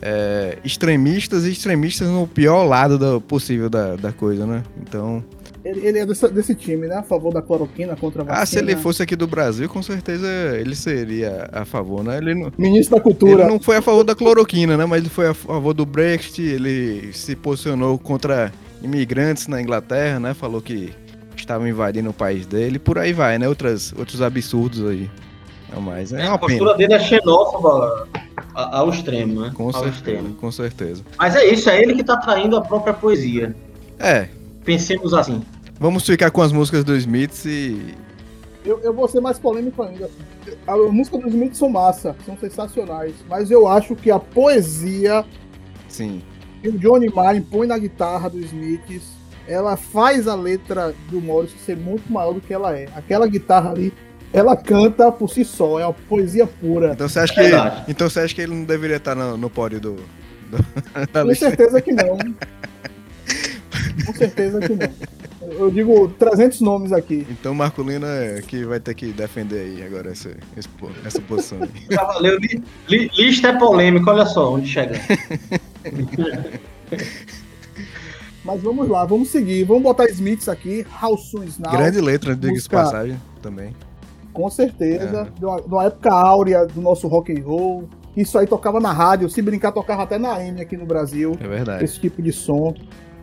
é, 0.03 0.59
extremistas 0.65 1.45
e 1.45 1.53
extremistas 1.53 2.09
no 2.09 2.27
pior 2.27 2.65
lado 2.65 2.99
do- 2.99 3.21
possível 3.21 3.71
da, 3.71 3.97
da 3.97 4.13
coisa, 4.13 4.45
né? 4.47 4.63
Então, 4.83 5.25
Ele, 5.65 5.87
ele 5.87 5.99
é 6.01 6.05
desse, 6.07 6.29
desse 6.29 6.55
time, 6.55 6.87
né? 6.89 6.97
A 6.97 7.03
favor 7.03 7.33
da 7.33 7.41
cloroquina 7.41 7.97
contra 7.97 8.21
a 8.23 8.25
vacina. 8.25 8.43
ah, 8.43 8.47
se 8.47 8.59
ele 8.59 8.77
fosse 8.77 9.03
aqui 9.03 9.17
do 9.17 9.27
Brasil, 9.27 9.69
com 9.69 9.83
certeza 9.83 10.27
ele 10.59 10.75
seria 10.75 11.49
a 11.53 11.65
favor, 11.65 12.03
né? 12.05 12.19
Ele 12.19 12.35
não, 12.35 12.53
Ministro 12.59 12.97
da 12.97 13.03
Cultura. 13.03 13.43
ele 13.45 13.51
não 13.51 13.59
foi 13.61 13.77
a 13.77 13.83
favor 13.83 14.05
da 14.05 14.15
cloroquina, 14.15 14.77
né? 14.77 14.85
Mas 14.85 15.01
ele 15.01 15.09
foi 15.09 15.29
a 15.29 15.35
favor 15.35 15.73
do 15.73 15.87
Brexit, 15.87 16.43
ele 16.43 17.13
se 17.13 17.35
posicionou 17.37 17.97
contra 17.99 18.53
imigrantes 18.83 19.47
na 19.47 19.63
Inglaterra, 19.63 20.19
né? 20.21 20.35
Falou 20.35 20.61
que 20.61 20.93
estavam 21.37 21.67
invadindo 21.67 22.11
o 22.11 22.13
país 22.13 22.45
dele, 22.47 22.79
por 22.79 22.99
aí 22.99 23.13
vai, 23.15 23.39
né? 23.39 23.49
Outras, 23.49 23.95
outros 23.97 24.21
absurdos 24.21 24.87
aí. 24.87 25.09
Mas 25.83 26.13
é 26.13 26.25
a 26.27 26.31
uma 26.31 26.39
postura 26.39 26.75
pena. 26.75 26.89
dele 26.89 26.95
é 26.95 26.99
xenófoba 27.01 28.09
a- 28.55 28.79
ao 28.79 28.91
extremo, 28.91 29.41
né? 29.41 29.53
Com 29.55 29.65
ao 29.67 29.73
certeza, 29.73 29.97
extremo. 29.97 30.35
com 30.35 30.53
certeza. 30.53 31.03
Mas 31.19 31.35
é 31.37 31.45
isso, 31.47 31.69
é 31.69 31.81
ele 31.83 31.95
que 31.95 32.05
tá 32.05 32.17
traindo 32.17 32.57
a 32.57 32.61
própria 32.61 32.95
poesia. 32.95 33.55
É, 33.99 34.29
Pensemos 34.65 35.13
assim. 35.15 35.43
vamos 35.81 36.07
ficar 36.07 36.31
com 36.31 36.43
as 36.43 36.53
músicas 36.53 36.85
do 36.85 36.95
Smiths 36.97 37.45
e. 37.45 37.95
Eu, 38.65 38.81
eu 38.81 38.95
vou 38.95 39.07
ser 39.09 39.21
mais 39.21 39.39
polêmico 39.39 39.83
ainda. 39.83 40.09
A 40.67 40.77
música 40.77 41.19
dos 41.19 41.29
Smiths 41.35 41.59
são 41.59 41.69
massa, 41.69 42.17
são 42.25 42.37
sensacionais. 42.39 43.15
Mas 43.29 43.51
eu 43.51 43.67
acho 43.69 43.95
que 43.95 44.11
a 44.11 44.19
poesia 44.19 45.25
Sim. 45.89 46.23
que 46.63 46.69
o 46.71 46.79
Johnny 46.79 47.09
Martin 47.13 47.43
põe 47.43 47.67
na 47.67 47.77
guitarra 47.77 48.31
dos 48.31 48.47
Smiths, 48.47 49.03
ela 49.47 49.77
faz 49.77 50.27
a 50.27 50.35
letra 50.35 50.95
do 51.11 51.21
Morrison 51.21 51.57
ser 51.59 51.77
muito 51.77 52.11
maior 52.11 52.33
do 52.33 52.41
que 52.41 52.55
ela 52.55 52.75
é. 52.75 52.89
Aquela 52.97 53.27
guitarra 53.27 53.71
ali, 53.73 53.93
ela 54.35 54.57
canta 54.57 55.11
por 55.13 55.31
si 55.31 55.45
só, 55.45 55.79
é 55.81 55.87
uma 55.87 55.93
poesia 55.95 56.47
pura. 56.47 56.93
Então 56.93 57.09
você 57.09 57.21
acha 57.21 57.33
que. 57.35 57.41
Verdade. 57.41 57.85
Então 57.89 58.11
você 58.11 58.21
acha 58.21 58.35
que 58.35 58.41
ele 58.43 58.55
não 58.55 58.65
deveria 58.65 58.97
estar 58.97 59.15
no, 59.15 59.37
no 59.37 59.49
pódio 59.49 59.81
do. 59.81 59.93
do- 60.51 60.65
da 61.13 61.23
Com 61.23 61.29
lista? 61.29 61.47
certeza 61.47 61.81
que 61.81 61.93
não. 61.93 62.19
Com 64.07 64.13
certeza 64.13 64.61
que 64.61 64.75
não. 64.75 65.15
Eu 65.59 65.71
digo 65.71 66.09
300 66.19 66.61
nomes 66.63 66.91
aqui. 66.93 67.27
Então 67.31 67.55
Marculino 67.55 68.07
é 68.07 68.41
que 68.43 68.65
vai 68.65 68.81
ter 68.81 68.95
que 68.95 69.13
defender 69.13 69.61
aí 69.61 69.83
agora 69.87 70.11
essa, 70.11 70.31
essa 71.05 71.21
posição 71.21 71.59
aí. 71.63 71.71
Já 71.91 72.03
valeu. 72.05 72.39
Li, 72.41 72.63
li- 72.89 73.11
lista 73.17 73.49
é 73.49 73.59
polêmica, 73.59 74.11
olha 74.11 74.27
só 74.27 74.53
onde 74.55 74.67
chega. 74.67 74.99
Mas 78.45 78.61
vamos 78.63 78.89
lá, 78.89 79.05
vamos 79.05 79.29
seguir. 79.29 79.65
Vamos 79.65 79.83
botar 79.83 80.07
Smiths 80.11 80.49
aqui. 80.49 80.85
How 81.03 81.17
Soon 81.17 81.45
Is 81.45 81.59
Now. 81.59 81.73
Grande 81.73 82.01
letra, 82.01 82.35
diga-se 82.35 82.69
passagem 82.69 83.21
também. 83.43 83.75
Com 84.35 84.51
certeza. 84.51 85.29
De, 85.39 85.45
uma, 85.45 85.63
de 85.63 85.69
uma 85.69 85.85
época 85.85 86.13
áurea 86.13 86.67
do 86.67 86.81
nosso 86.81 87.09
rock 87.09 87.33
and 87.33 87.43
roll. 87.43 87.89
Isso 88.17 88.37
aí 88.37 88.47
tocava 88.47 88.81
na 88.81 88.93
rádio. 88.93 89.31
Se 89.31 89.41
brincar, 89.41 89.73
tocava 89.73 90.03
até 90.03 90.19
na 90.19 90.35
AM 90.35 90.61
aqui 90.61 90.77
no 90.77 90.85
Brasil. 90.85 91.39
É 91.41 91.47
verdade. 91.47 91.85
Esse 91.85 92.01
tipo 92.01 92.21
de 92.21 92.33
som. 92.33 92.75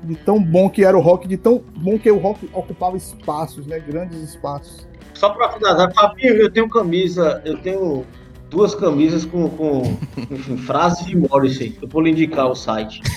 De 0.04 0.16
tão 0.16 0.42
bom 0.42 0.68
que 0.68 0.84
era 0.84 0.98
o 0.98 1.02
rock, 1.02 1.28
de 1.28 1.38
tão 1.38 1.62
bom 1.78 2.00
que 2.00 2.10
o 2.10 2.18
rock 2.18 2.50
ocupava 2.54 2.98
espaços, 2.98 3.68
né? 3.68 3.80
Grandes 3.80 4.18
espaços. 4.18 4.88
Só 5.14 5.30
pra 5.30 5.52
finalizar, 5.52 5.94
Fabinho, 5.94 6.34
eu 6.34 6.52
tenho 6.52 6.68
camisa, 6.68 7.40
eu 7.46 7.62
tenho 7.62 8.04
duas 8.50 8.74
camisas 8.74 9.26
com, 9.26 9.48
com 9.50 9.84
enfim, 10.32 10.58
frases 10.58 11.06
de 11.06 11.16
Morrissey. 11.16 11.78
Eu 11.80 11.88
vou 11.88 12.02
lhe 12.02 12.10
indicar 12.10 12.48
o 12.48 12.56
site. 12.56 13.00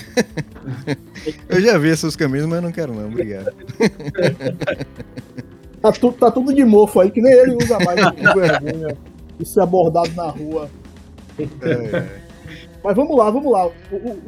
Eu 1.49 1.61
já 1.61 1.79
vi 1.79 1.91
essas 1.91 2.17
camisas, 2.17 2.47
mas 2.47 2.63
não 2.63 2.71
quero 2.71 2.95
não, 2.95 3.07
obrigado. 3.07 3.51
Tá, 5.85 5.93
tu- 5.93 6.13
tá 6.13 6.31
tudo 6.31 6.55
de 6.55 6.65
mofo 6.65 6.99
aí, 7.01 7.11
que 7.11 7.21
nem 7.21 7.31
ele 7.31 7.57
usa 7.63 7.79
mais. 7.81 8.01
vergonha. 8.35 8.97
Isso 9.39 9.61
é 9.61 9.63
abordado 9.63 10.11
na 10.17 10.29
rua. 10.29 10.71
É. 11.39 12.25
Mas 12.83 12.97
vamos 12.97 13.15
lá, 13.15 13.31
vamos 13.31 13.53
lá. 13.53 13.67
O, 13.67 13.71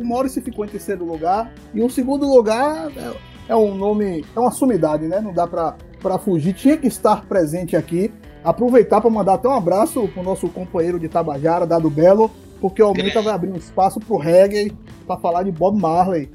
o, 0.03 0.25
o 0.25 0.29
ficou 0.29 0.67
em 0.67 0.69
terceiro 0.69 1.03
lugar. 1.07 1.51
E 1.73 1.81
o 1.83 1.89
segundo 1.89 2.27
lugar 2.29 2.91
é, 2.95 3.53
é 3.53 3.57
um 3.57 3.75
nome, 3.75 4.23
é 4.37 4.39
uma 4.39 4.51
sumidade, 4.51 5.09
né? 5.09 5.19
Não 5.19 5.33
dá 5.33 5.47
pra, 5.47 5.77
pra 6.03 6.19
fugir. 6.19 6.53
Tinha 6.53 6.77
que 6.77 6.89
estar 6.89 7.25
presente 7.25 7.75
aqui. 7.75 8.13
Aproveitar 8.45 9.01
para 9.01 9.09
mandar 9.09 9.35
até 9.35 9.49
um 9.49 9.55
abraço 9.55 10.07
pro 10.09 10.23
nosso 10.23 10.51
companheiro 10.51 11.01
de 11.01 11.09
Tabajara, 11.09 11.67
Dado 11.67 11.89
Belo, 11.89 12.31
porque 12.61 12.83
o 12.83 12.87
Aumenta 12.89 13.23
vai 13.23 13.33
abrir 13.33 13.51
um 13.51 13.57
espaço 13.57 13.99
pro 13.99 14.19
reggae 14.19 14.73
para 15.07 15.17
falar 15.19 15.43
de 15.43 15.51
Bob 15.51 15.81
Marley. 15.81 16.31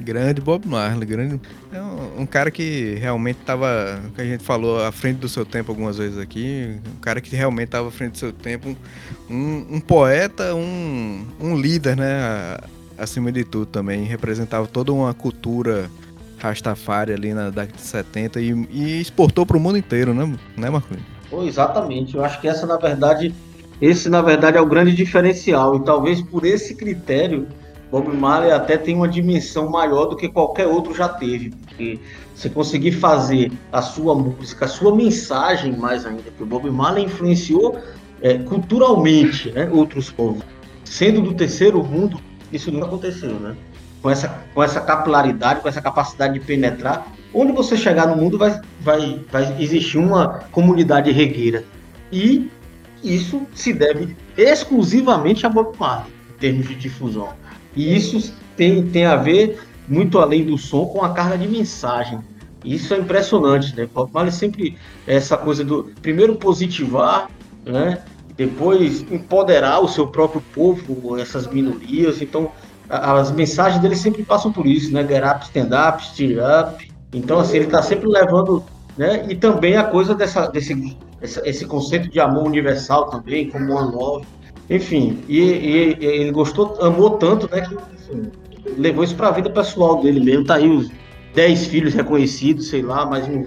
Grande 0.00 0.40
Bob 0.40 0.66
Marley, 0.66 1.06
grande. 1.06 1.40
É 1.72 1.80
um, 1.80 2.22
um 2.22 2.26
cara 2.26 2.50
que 2.50 2.96
realmente 3.00 3.38
estava, 3.40 4.00
que 4.14 4.20
a 4.20 4.24
gente 4.24 4.42
falou, 4.42 4.84
à 4.84 4.90
frente 4.90 5.18
do 5.18 5.28
seu 5.28 5.44
tempo 5.44 5.70
algumas 5.70 5.98
vezes 5.98 6.18
aqui. 6.18 6.78
Um 6.96 7.00
cara 7.00 7.20
que 7.20 7.34
realmente 7.36 7.66
estava 7.66 7.88
à 7.88 7.90
frente 7.90 8.12
do 8.12 8.18
seu 8.18 8.32
tempo. 8.32 8.76
Um, 9.28 9.66
um 9.76 9.80
poeta, 9.80 10.54
um, 10.54 11.26
um 11.40 11.56
líder, 11.56 11.96
né? 11.96 12.58
Acima 12.96 13.30
de 13.30 13.44
tudo 13.44 13.66
também. 13.66 14.04
Representava 14.04 14.66
toda 14.66 14.92
uma 14.92 15.12
cultura 15.12 15.90
Rastafari 16.38 17.12
ali 17.12 17.32
na 17.32 17.50
década 17.50 17.76
de 17.76 17.82
70 17.82 18.40
e, 18.40 18.50
e 18.70 19.00
exportou 19.00 19.46
para 19.46 19.56
o 19.56 19.60
mundo 19.60 19.78
inteiro, 19.78 20.12
né, 20.12 20.36
né 20.56 20.70
Marquinhos? 20.70 21.04
Pô, 21.30 21.44
exatamente. 21.44 22.16
Eu 22.16 22.24
acho 22.24 22.40
que 22.40 22.48
essa, 22.48 22.66
na 22.66 22.76
verdade, 22.76 23.32
esse, 23.80 24.08
na 24.08 24.20
verdade, 24.20 24.58
é 24.58 24.60
o 24.60 24.66
grande 24.66 24.94
diferencial. 24.94 25.76
E 25.76 25.84
talvez 25.84 26.20
por 26.20 26.44
esse 26.44 26.74
critério, 26.74 27.46
Bob 27.92 28.08
Marley 28.08 28.50
até 28.50 28.78
tem 28.78 28.96
uma 28.96 29.06
dimensão 29.06 29.68
maior 29.68 30.06
do 30.06 30.16
que 30.16 30.26
qualquer 30.26 30.66
outro 30.66 30.94
já 30.94 31.10
teve. 31.10 31.50
Porque 31.50 32.00
você 32.34 32.48
conseguir 32.48 32.92
fazer 32.92 33.52
a 33.70 33.82
sua 33.82 34.14
música, 34.14 34.64
a 34.64 34.68
sua 34.68 34.96
mensagem 34.96 35.76
mais 35.76 36.06
ainda, 36.06 36.22
porque 36.22 36.42
o 36.42 36.46
Bob 36.46 36.70
Marley 36.70 37.04
influenciou 37.04 37.78
é, 38.22 38.38
culturalmente 38.38 39.52
né, 39.52 39.68
outros 39.70 40.10
povos. 40.10 40.42
Sendo 40.86 41.20
do 41.20 41.34
terceiro 41.34 41.84
mundo, 41.84 42.18
isso 42.50 42.72
nunca 42.72 42.86
aconteceu, 42.86 43.34
né? 43.34 43.54
Com 44.00 44.08
essa, 44.08 44.42
com 44.54 44.62
essa 44.62 44.80
capilaridade, 44.80 45.60
com 45.60 45.68
essa 45.68 45.82
capacidade 45.82 46.32
de 46.32 46.40
penetrar, 46.40 47.06
onde 47.34 47.52
você 47.52 47.76
chegar 47.76 48.06
no 48.06 48.16
mundo 48.16 48.38
vai, 48.38 48.58
vai, 48.80 49.20
vai 49.30 49.62
existir 49.62 49.98
uma 49.98 50.40
comunidade 50.50 51.12
regueira. 51.12 51.62
E 52.10 52.50
isso 53.04 53.42
se 53.54 53.74
deve 53.74 54.16
exclusivamente 54.34 55.44
a 55.44 55.50
Bob 55.50 55.76
Marley, 55.78 56.10
em 56.34 56.38
termos 56.38 56.66
de 56.66 56.74
difusão. 56.74 57.41
E 57.74 57.96
isso 57.96 58.34
tem, 58.56 58.86
tem 58.86 59.06
a 59.06 59.16
ver, 59.16 59.60
muito 59.88 60.18
além 60.18 60.44
do 60.44 60.58
som, 60.58 60.86
com 60.86 61.02
a 61.02 61.10
carga 61.10 61.38
de 61.38 61.48
mensagem. 61.48 62.18
Isso 62.64 62.94
é 62.94 62.98
impressionante, 62.98 63.74
né? 63.76 63.88
Bob 63.92 64.10
Marley 64.12 64.32
sempre 64.32 64.76
essa 65.06 65.36
coisa 65.36 65.64
do 65.64 65.84
primeiro 66.00 66.36
positivar, 66.36 67.28
né? 67.64 68.02
Depois 68.36 69.02
empoderar 69.10 69.80
o 69.80 69.88
seu 69.88 70.06
próprio 70.06 70.42
povo, 70.54 71.18
essas 71.18 71.46
minorias. 71.46 72.22
Então, 72.22 72.50
as 72.88 73.30
mensagens 73.32 73.80
dele 73.80 73.96
sempre 73.96 74.22
passam 74.22 74.52
por 74.52 74.66
isso, 74.66 74.92
né? 74.92 75.06
Get 75.06 75.24
up, 75.24 75.44
stand 75.44 75.70
up, 75.88 76.04
steer 76.04 76.38
up. 76.38 76.92
Então, 77.12 77.40
assim, 77.40 77.56
ele 77.56 77.66
está 77.66 77.82
sempre 77.82 78.08
levando, 78.08 78.64
né? 78.96 79.26
E 79.28 79.34
também 79.34 79.76
a 79.76 79.84
coisa 79.84 80.14
dessa, 80.14 80.46
desse 80.46 80.96
esse 81.22 81.64
conceito 81.66 82.08
de 82.08 82.18
amor 82.18 82.44
universal 82.44 83.08
também, 83.08 83.48
como 83.48 83.72
one 83.72 83.94
love. 83.94 84.26
Enfim, 84.70 85.18
e, 85.28 85.40
e- 85.40 85.96
e 86.00 86.04
ele 86.06 86.30
gostou, 86.32 86.76
amou 86.80 87.10
tanto, 87.18 87.48
né? 87.54 87.60
Que 87.62 87.74
enfim, 87.74 88.30
levou 88.78 89.04
isso 89.04 89.14
para 89.16 89.28
a 89.28 89.32
vida 89.32 89.50
pessoal 89.50 90.00
dele 90.02 90.20
mesmo. 90.20 90.44
Tá 90.44 90.54
aí 90.56 90.68
os 90.70 90.90
10 91.34 91.66
filhos 91.66 91.94
reconhecidos, 91.94 92.68
sei 92.68 92.82
lá, 92.82 93.04
mais 93.06 93.26
um. 93.28 93.44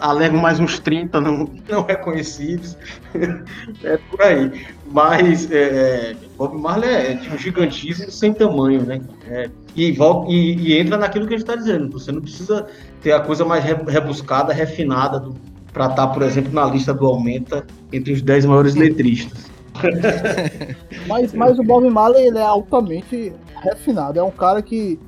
Alego 0.00 0.36
mais 0.36 0.58
uns 0.58 0.80
30 0.80 1.20
não, 1.20 1.48
não 1.68 1.82
reconhecidos. 1.84 2.76
é 3.84 3.96
por 4.10 4.20
aí. 4.20 4.50
Mas 4.90 5.48
é, 5.52 6.16
Bob 6.36 6.58
Marley 6.60 6.90
é 6.90 7.14
de 7.14 7.30
um 7.30 7.38
gigantismo 7.38 8.10
sem 8.10 8.32
tamanho, 8.34 8.82
né? 8.82 9.00
É, 9.28 9.48
e, 9.76 9.92
volta, 9.92 10.30
e, 10.32 10.56
e 10.56 10.78
entra 10.78 10.96
naquilo 10.96 11.26
que 11.28 11.34
a 11.34 11.38
gente 11.38 11.46
está 11.48 11.54
dizendo. 11.54 11.88
Você 11.92 12.10
não 12.10 12.20
precisa 12.20 12.66
ter 13.00 13.12
a 13.12 13.20
coisa 13.20 13.44
mais 13.44 13.62
re- 13.62 13.76
rebuscada, 13.86 14.52
refinada 14.52 15.24
para 15.72 15.86
estar, 15.86 16.08
por 16.08 16.22
exemplo, 16.22 16.52
na 16.52 16.64
lista 16.66 16.92
do 16.92 17.06
Aumenta 17.06 17.64
entre 17.92 18.12
os 18.12 18.20
10 18.22 18.44
maiores 18.44 18.74
letristas. 18.74 19.51
Mas, 21.06 21.32
mas 21.32 21.58
o 21.58 21.62
Bob 21.62 21.88
Marley 21.88 22.26
ele 22.26 22.38
é 22.38 22.42
altamente 22.42 23.32
refinado. 23.62 24.18
É 24.18 24.22
um 24.22 24.30
cara 24.30 24.62
que. 24.62 24.98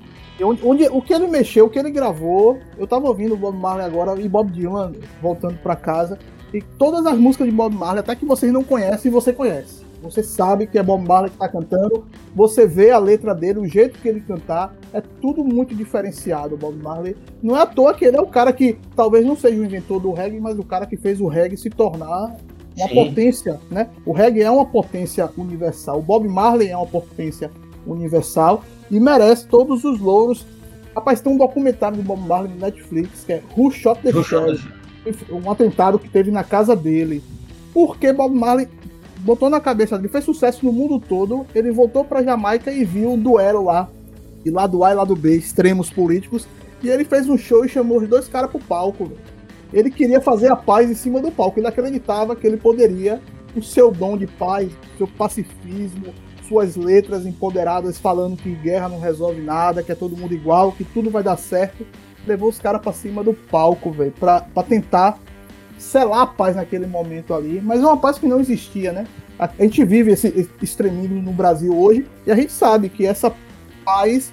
Onde, 0.42 0.60
onde- 0.66 0.88
o 0.88 1.00
que 1.00 1.12
ele 1.14 1.26
mexeu, 1.28 1.66
o 1.66 1.70
que 1.70 1.78
ele 1.78 1.90
gravou. 1.90 2.58
Eu 2.76 2.86
tava 2.86 3.06
ouvindo 3.06 3.34
o 3.34 3.36
Bob 3.36 3.56
Marley 3.56 3.86
agora 3.86 4.20
e 4.20 4.28
Bob 4.28 4.50
Dylan 4.50 4.92
voltando 5.22 5.56
pra 5.62 5.76
casa. 5.76 6.18
E 6.52 6.60
todas 6.60 7.04
as 7.06 7.16
músicas 7.18 7.46
de 7.48 7.52
Bob 7.52 7.74
Marley, 7.74 8.00
até 8.00 8.14
que 8.16 8.24
vocês 8.24 8.52
não 8.52 8.62
conhecem, 8.64 9.10
você 9.10 9.32
conhece. 9.32 9.84
Você 10.02 10.22
sabe 10.22 10.66
que 10.66 10.78
é 10.78 10.82
Bob 10.82 11.06
Marley 11.06 11.30
que 11.30 11.38
tá 11.38 11.48
cantando. 11.48 12.04
Você 12.34 12.66
vê 12.66 12.90
a 12.90 12.98
letra 12.98 13.34
dele, 13.34 13.58
o 13.60 13.66
jeito 13.66 13.98
que 14.00 14.08
ele 14.08 14.20
cantar. 14.20 14.74
É 14.92 15.00
tudo 15.00 15.42
muito 15.44 15.74
diferenciado, 15.74 16.56
Bob 16.56 16.76
Marley. 16.82 17.16
Não 17.42 17.56
é 17.56 17.62
à 17.62 17.66
toa 17.66 17.94
que 17.94 18.04
ele 18.04 18.16
é 18.16 18.20
o 18.20 18.26
cara 18.26 18.52
que 18.52 18.76
talvez 18.94 19.24
não 19.24 19.34
seja 19.36 19.58
o 19.60 19.64
inventor 19.64 20.00
do 20.00 20.12
reggae, 20.12 20.40
mas 20.40 20.58
o 20.58 20.64
cara 20.64 20.84
que 20.86 20.96
fez 20.96 21.20
o 21.20 21.26
reggae 21.26 21.56
se 21.56 21.70
tornar 21.70 22.36
uma 22.76 22.88
Sim. 22.88 22.94
potência, 22.94 23.60
né? 23.70 23.88
O 24.04 24.12
reggae 24.12 24.42
é 24.42 24.50
uma 24.50 24.64
potência 24.64 25.30
universal. 25.36 25.98
O 25.98 26.02
Bob 26.02 26.26
Marley 26.28 26.68
é 26.68 26.76
uma 26.76 26.86
potência 26.86 27.50
universal 27.86 28.64
e 28.90 28.98
merece 28.98 29.46
todos 29.46 29.84
os 29.84 30.00
louros. 30.00 30.44
Rapaz, 30.94 31.20
tem 31.20 31.32
um 31.32 31.36
documentário 31.36 31.96
do 31.96 32.02
Bob 32.02 32.26
Marley 32.26 32.52
no 32.52 32.60
Netflix 32.60 33.24
que 33.24 33.34
é 33.34 33.42
Who 33.56 33.70
Shot 33.70 34.00
the 34.02 34.22
Sheriff? 34.22 34.68
Um 35.30 35.50
atentado 35.50 35.98
que 35.98 36.08
teve 36.08 36.30
na 36.30 36.42
casa 36.42 36.74
dele. 36.74 37.22
Porque 37.72 38.12
Bob 38.12 38.34
Marley 38.34 38.68
botou 39.18 39.48
na 39.48 39.60
cabeça 39.60 39.96
dele, 39.96 40.08
fez 40.08 40.24
sucesso 40.24 40.64
no 40.64 40.72
mundo 40.72 40.98
todo. 40.98 41.46
Ele 41.54 41.70
voltou 41.70 42.04
pra 42.04 42.22
Jamaica 42.22 42.72
e 42.72 42.84
viu 42.84 43.12
um 43.12 43.18
duelo 43.18 43.64
lá, 43.64 43.88
de 44.44 44.50
lado 44.50 44.84
A 44.84 44.92
e 44.92 44.94
lado 44.94 45.14
B, 45.16 45.36
extremos 45.36 45.90
políticos. 45.90 46.46
E 46.82 46.88
ele 46.88 47.04
fez 47.04 47.28
um 47.28 47.38
show 47.38 47.64
e 47.64 47.68
chamou 47.68 48.00
os 48.00 48.08
dois 48.08 48.28
caras 48.28 48.50
pro 48.50 48.60
palco. 48.60 49.06
velho. 49.06 49.33
Ele 49.74 49.90
queria 49.90 50.20
fazer 50.20 50.48
a 50.48 50.56
paz 50.56 50.88
em 50.88 50.94
cima 50.94 51.20
do 51.20 51.32
palco. 51.32 51.58
Ele 51.58 51.66
acreditava 51.66 52.36
que 52.36 52.46
ele 52.46 52.56
poderia, 52.56 53.20
o 53.56 53.62
seu 53.62 53.90
dom 53.90 54.16
de 54.16 54.26
paz, 54.26 54.70
seu 54.96 55.08
pacifismo, 55.08 56.14
suas 56.48 56.76
letras 56.76 57.26
empoderadas 57.26 57.98
falando 57.98 58.36
que 58.36 58.54
guerra 58.54 58.88
não 58.88 59.00
resolve 59.00 59.40
nada, 59.40 59.82
que 59.82 59.90
é 59.90 59.94
todo 59.94 60.16
mundo 60.16 60.32
igual, 60.32 60.70
que 60.72 60.84
tudo 60.84 61.10
vai 61.10 61.22
dar 61.22 61.36
certo. 61.36 61.84
Levou 62.26 62.48
os 62.48 62.58
caras 62.58 62.80
pra 62.80 62.92
cima 62.92 63.24
do 63.24 63.34
palco, 63.34 63.90
velho, 63.90 64.12
pra 64.12 64.40
tentar 64.66 65.18
selar 65.76 66.22
a 66.22 66.26
paz 66.26 66.54
naquele 66.54 66.86
momento 66.86 67.34
ali. 67.34 67.60
Mas 67.60 67.82
é 67.82 67.86
uma 67.86 67.96
paz 67.96 68.16
que 68.16 68.26
não 68.26 68.38
existia, 68.38 68.92
né? 68.92 69.06
A 69.38 69.50
gente 69.58 69.84
vive 69.84 70.12
esse 70.12 70.48
extremismo 70.62 71.20
no 71.20 71.32
Brasil 71.32 71.76
hoje 71.76 72.06
e 72.24 72.30
a 72.30 72.36
gente 72.36 72.52
sabe 72.52 72.88
que 72.88 73.04
essa 73.04 73.34
paz 73.84 74.32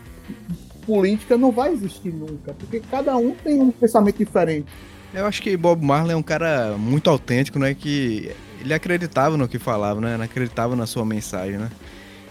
política 0.86 1.38
não 1.38 1.52
vai 1.52 1.74
existir 1.74 2.14
nunca, 2.14 2.54
porque 2.54 2.80
cada 2.80 3.18
um 3.18 3.32
tem 3.32 3.60
um 3.60 3.72
pensamento 3.72 4.18
diferente. 4.18 4.68
Eu 5.14 5.26
acho 5.26 5.42
que 5.42 5.58
Bob 5.58 5.84
Marley 5.84 6.14
é 6.14 6.16
um 6.16 6.24
cara 6.24 6.76
muito 6.78 7.10
autêntico, 7.10 7.60
né? 7.60 7.74
Que 7.74 8.34
ele 8.62 8.74
acreditava 8.74 9.36
no 9.36 9.48
que 9.48 9.60
falava, 9.60 10.00
né? 10.00 10.14
Ele 10.14 10.24
acreditava 10.24 10.76
na 10.76 10.86
sua 10.86 11.04
mensagem, 11.04 11.58
né? 11.58 11.70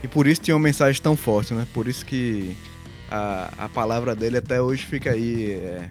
E 0.03 0.09
por 0.09 0.27
isso 0.27 0.41
tinha 0.41 0.57
uma 0.57 0.63
mensagem 0.63 1.01
tão 1.01 1.17
forte, 1.17 1.53
né? 1.53 1.67
Por 1.75 1.87
isso 1.87 2.07
que 2.07 2.57
a, 3.11 3.51
a 3.59 3.69
palavra 3.69 4.15
dele 4.15 4.39
até 4.39 4.63
hoje 4.63 4.87
fica 4.87 5.11
aí, 5.11 5.53
é, 5.53 5.91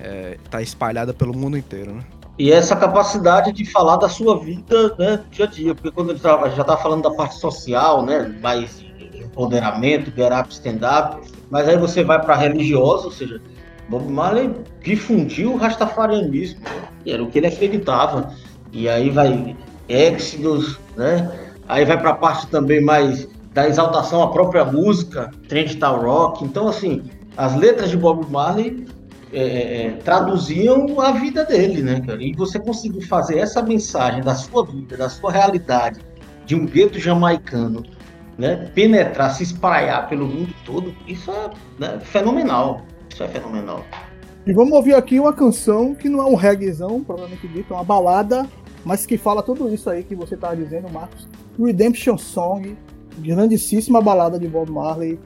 é, 0.00 0.38
tá 0.50 0.60
espalhada 0.60 1.14
pelo 1.14 1.34
mundo 1.34 1.56
inteiro, 1.56 1.94
né? 1.94 2.02
E 2.38 2.50
essa 2.50 2.74
capacidade 2.74 3.52
de 3.52 3.64
falar 3.64 3.96
da 3.96 4.08
sua 4.08 4.38
vida, 4.38 4.94
né, 4.98 5.22
dia 5.30 5.44
a 5.44 5.48
dia, 5.48 5.74
porque 5.74 5.90
quando 5.90 6.10
ele 6.10 6.18
tava, 6.18 6.50
já 6.50 6.64
tá 6.64 6.76
falando 6.76 7.02
da 7.02 7.10
parte 7.10 7.36
social, 7.36 8.04
né, 8.04 8.34
mais 8.40 8.80
de 8.80 9.22
empoderamento, 9.22 10.10
get 10.16 10.32
up, 10.32 10.52
stand 10.52 10.80
up, 10.82 11.20
mas 11.50 11.68
aí 11.68 11.76
você 11.76 12.02
vai 12.02 12.20
para 12.20 12.34
religiosa, 12.34 13.04
ou 13.04 13.12
seja, 13.12 13.40
Bob 13.88 14.10
Marley 14.10 14.50
difundiu 14.82 15.52
o 15.52 15.56
rastafarianismo, 15.56 16.60
que 17.04 17.10
era 17.10 17.22
o 17.22 17.30
que 17.30 17.38
ele 17.38 17.46
acreditava. 17.46 18.32
E 18.72 18.88
aí 18.88 19.10
vai 19.10 19.56
Exodus, 19.88 20.78
né? 20.96 21.30
Aí 21.68 21.84
vai 21.84 22.00
para 22.00 22.10
a 22.10 22.14
parte 22.14 22.46
também 22.48 22.80
mais 22.80 23.28
da 23.52 23.68
exaltação 23.68 24.22
à 24.22 24.28
própria 24.28 24.64
música, 24.64 25.30
Trent 25.48 25.78
Tal 25.78 26.02
Rock. 26.02 26.44
Então, 26.44 26.68
assim, 26.68 27.02
as 27.36 27.54
letras 27.54 27.90
de 27.90 27.96
Bob 27.96 28.26
Marley 28.30 28.86
é, 29.32 29.86
é, 29.86 29.90
traduziam 30.04 31.00
a 31.00 31.12
vida 31.12 31.44
dele, 31.44 31.82
né, 31.82 32.00
cara? 32.00 32.22
E 32.22 32.32
você 32.32 32.58
conseguir 32.58 33.02
fazer 33.02 33.38
essa 33.38 33.62
mensagem 33.62 34.22
da 34.22 34.34
sua 34.34 34.64
vida, 34.64 34.96
da 34.96 35.08
sua 35.08 35.32
realidade, 35.32 36.00
de 36.44 36.54
um 36.54 36.66
gueto 36.66 36.98
jamaicano, 36.98 37.82
né, 38.36 38.70
penetrar, 38.74 39.30
se 39.30 39.42
espraiar 39.42 40.08
pelo 40.08 40.26
mundo 40.26 40.54
todo, 40.64 40.94
isso 41.06 41.30
é 41.30 41.50
né, 41.78 41.98
fenomenal. 42.00 42.82
Isso 43.12 43.22
é 43.22 43.28
fenomenal. 43.28 43.84
E 44.46 44.52
vamos 44.52 44.72
ouvir 44.72 44.94
aqui 44.94 45.20
uma 45.20 45.32
canção 45.32 45.94
que 45.94 46.08
não 46.08 46.20
é 46.20 46.24
um 46.24 46.34
reggaezão, 46.34 47.04
provavelmente 47.04 47.46
dito, 47.46 47.72
é 47.72 47.76
uma 47.76 47.84
balada, 47.84 48.48
mas 48.84 49.04
que 49.04 49.18
fala 49.18 49.42
tudo 49.42 49.72
isso 49.72 49.90
aí 49.90 50.02
que 50.02 50.14
você 50.14 50.34
estava 50.34 50.56
dizendo, 50.56 50.90
Marcos. 50.90 51.28
Redemption 51.58 52.16
Song, 52.16 52.76
grandíssima 53.18 54.00
balada 54.00 54.38
de 54.38 54.48
Bob 54.48 54.70
Marley, 54.70 55.20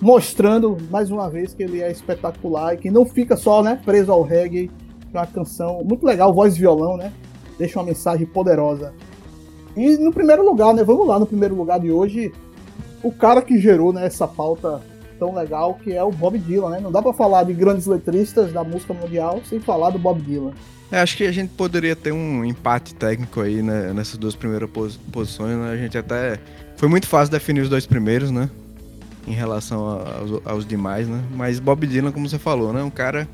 mostrando 0.00 0.76
mais 0.90 1.10
uma 1.10 1.30
vez 1.30 1.54
que 1.54 1.62
ele 1.62 1.80
é 1.80 1.90
espetacular 1.90 2.74
e 2.74 2.76
que 2.76 2.90
não 2.90 3.06
fica 3.06 3.36
só 3.36 3.62
né, 3.62 3.80
preso 3.82 4.12
ao 4.12 4.22
reggae, 4.22 4.70
é 5.12 5.18
uma 5.18 5.26
canção 5.26 5.82
muito 5.82 6.04
legal, 6.04 6.34
voz 6.34 6.56
e 6.56 6.60
violão, 6.60 6.96
né? 6.96 7.12
Deixa 7.58 7.78
uma 7.78 7.86
mensagem 7.86 8.26
poderosa. 8.26 8.92
E 9.76 9.96
no 9.96 10.12
primeiro 10.12 10.44
lugar, 10.44 10.74
né? 10.74 10.84
Vamos 10.84 11.06
lá 11.06 11.18
no 11.18 11.26
primeiro 11.26 11.54
lugar 11.54 11.80
de 11.80 11.90
hoje, 11.90 12.32
o 13.02 13.10
cara 13.10 13.40
que 13.40 13.58
gerou 13.58 13.92
né, 13.92 14.06
essa 14.06 14.28
pauta 14.28 14.82
tão 15.24 15.34
legal 15.34 15.74
que 15.82 15.92
é 15.92 16.02
o 16.02 16.10
Bob 16.10 16.38
Dylan, 16.38 16.70
né? 16.70 16.80
Não 16.80 16.92
dá 16.92 17.00
pra 17.00 17.12
falar 17.14 17.44
de 17.44 17.54
grandes 17.54 17.86
letristas 17.86 18.52
da 18.52 18.62
música 18.62 18.92
mundial 18.92 19.40
sem 19.48 19.58
falar 19.58 19.90
do 19.90 19.98
Bob 19.98 20.20
Dylan. 20.20 20.52
É, 20.92 21.00
acho 21.00 21.16
que 21.16 21.24
a 21.24 21.32
gente 21.32 21.50
poderia 21.54 21.96
ter 21.96 22.12
um 22.12 22.44
empate 22.44 22.94
técnico 22.94 23.40
aí 23.40 23.62
né, 23.62 23.92
nessas 23.94 24.18
duas 24.18 24.34
primeiras 24.36 24.68
pos- 24.70 24.96
posições. 25.10 25.56
Né? 25.56 25.70
A 25.72 25.76
gente 25.76 25.96
até. 25.96 26.38
Foi 26.76 26.88
muito 26.88 27.06
fácil 27.06 27.32
definir 27.32 27.62
os 27.62 27.68
dois 27.70 27.86
primeiros, 27.86 28.30
né? 28.30 28.50
Em 29.26 29.32
relação 29.32 29.80
aos, 29.82 30.42
aos 30.46 30.66
demais, 30.66 31.08
né? 31.08 31.22
Mas 31.34 31.58
Bob 31.58 31.86
Dylan, 31.86 32.12
como 32.12 32.28
você 32.28 32.38
falou, 32.38 32.72
né? 32.72 32.82
Um 32.82 32.90
cara 32.90 33.26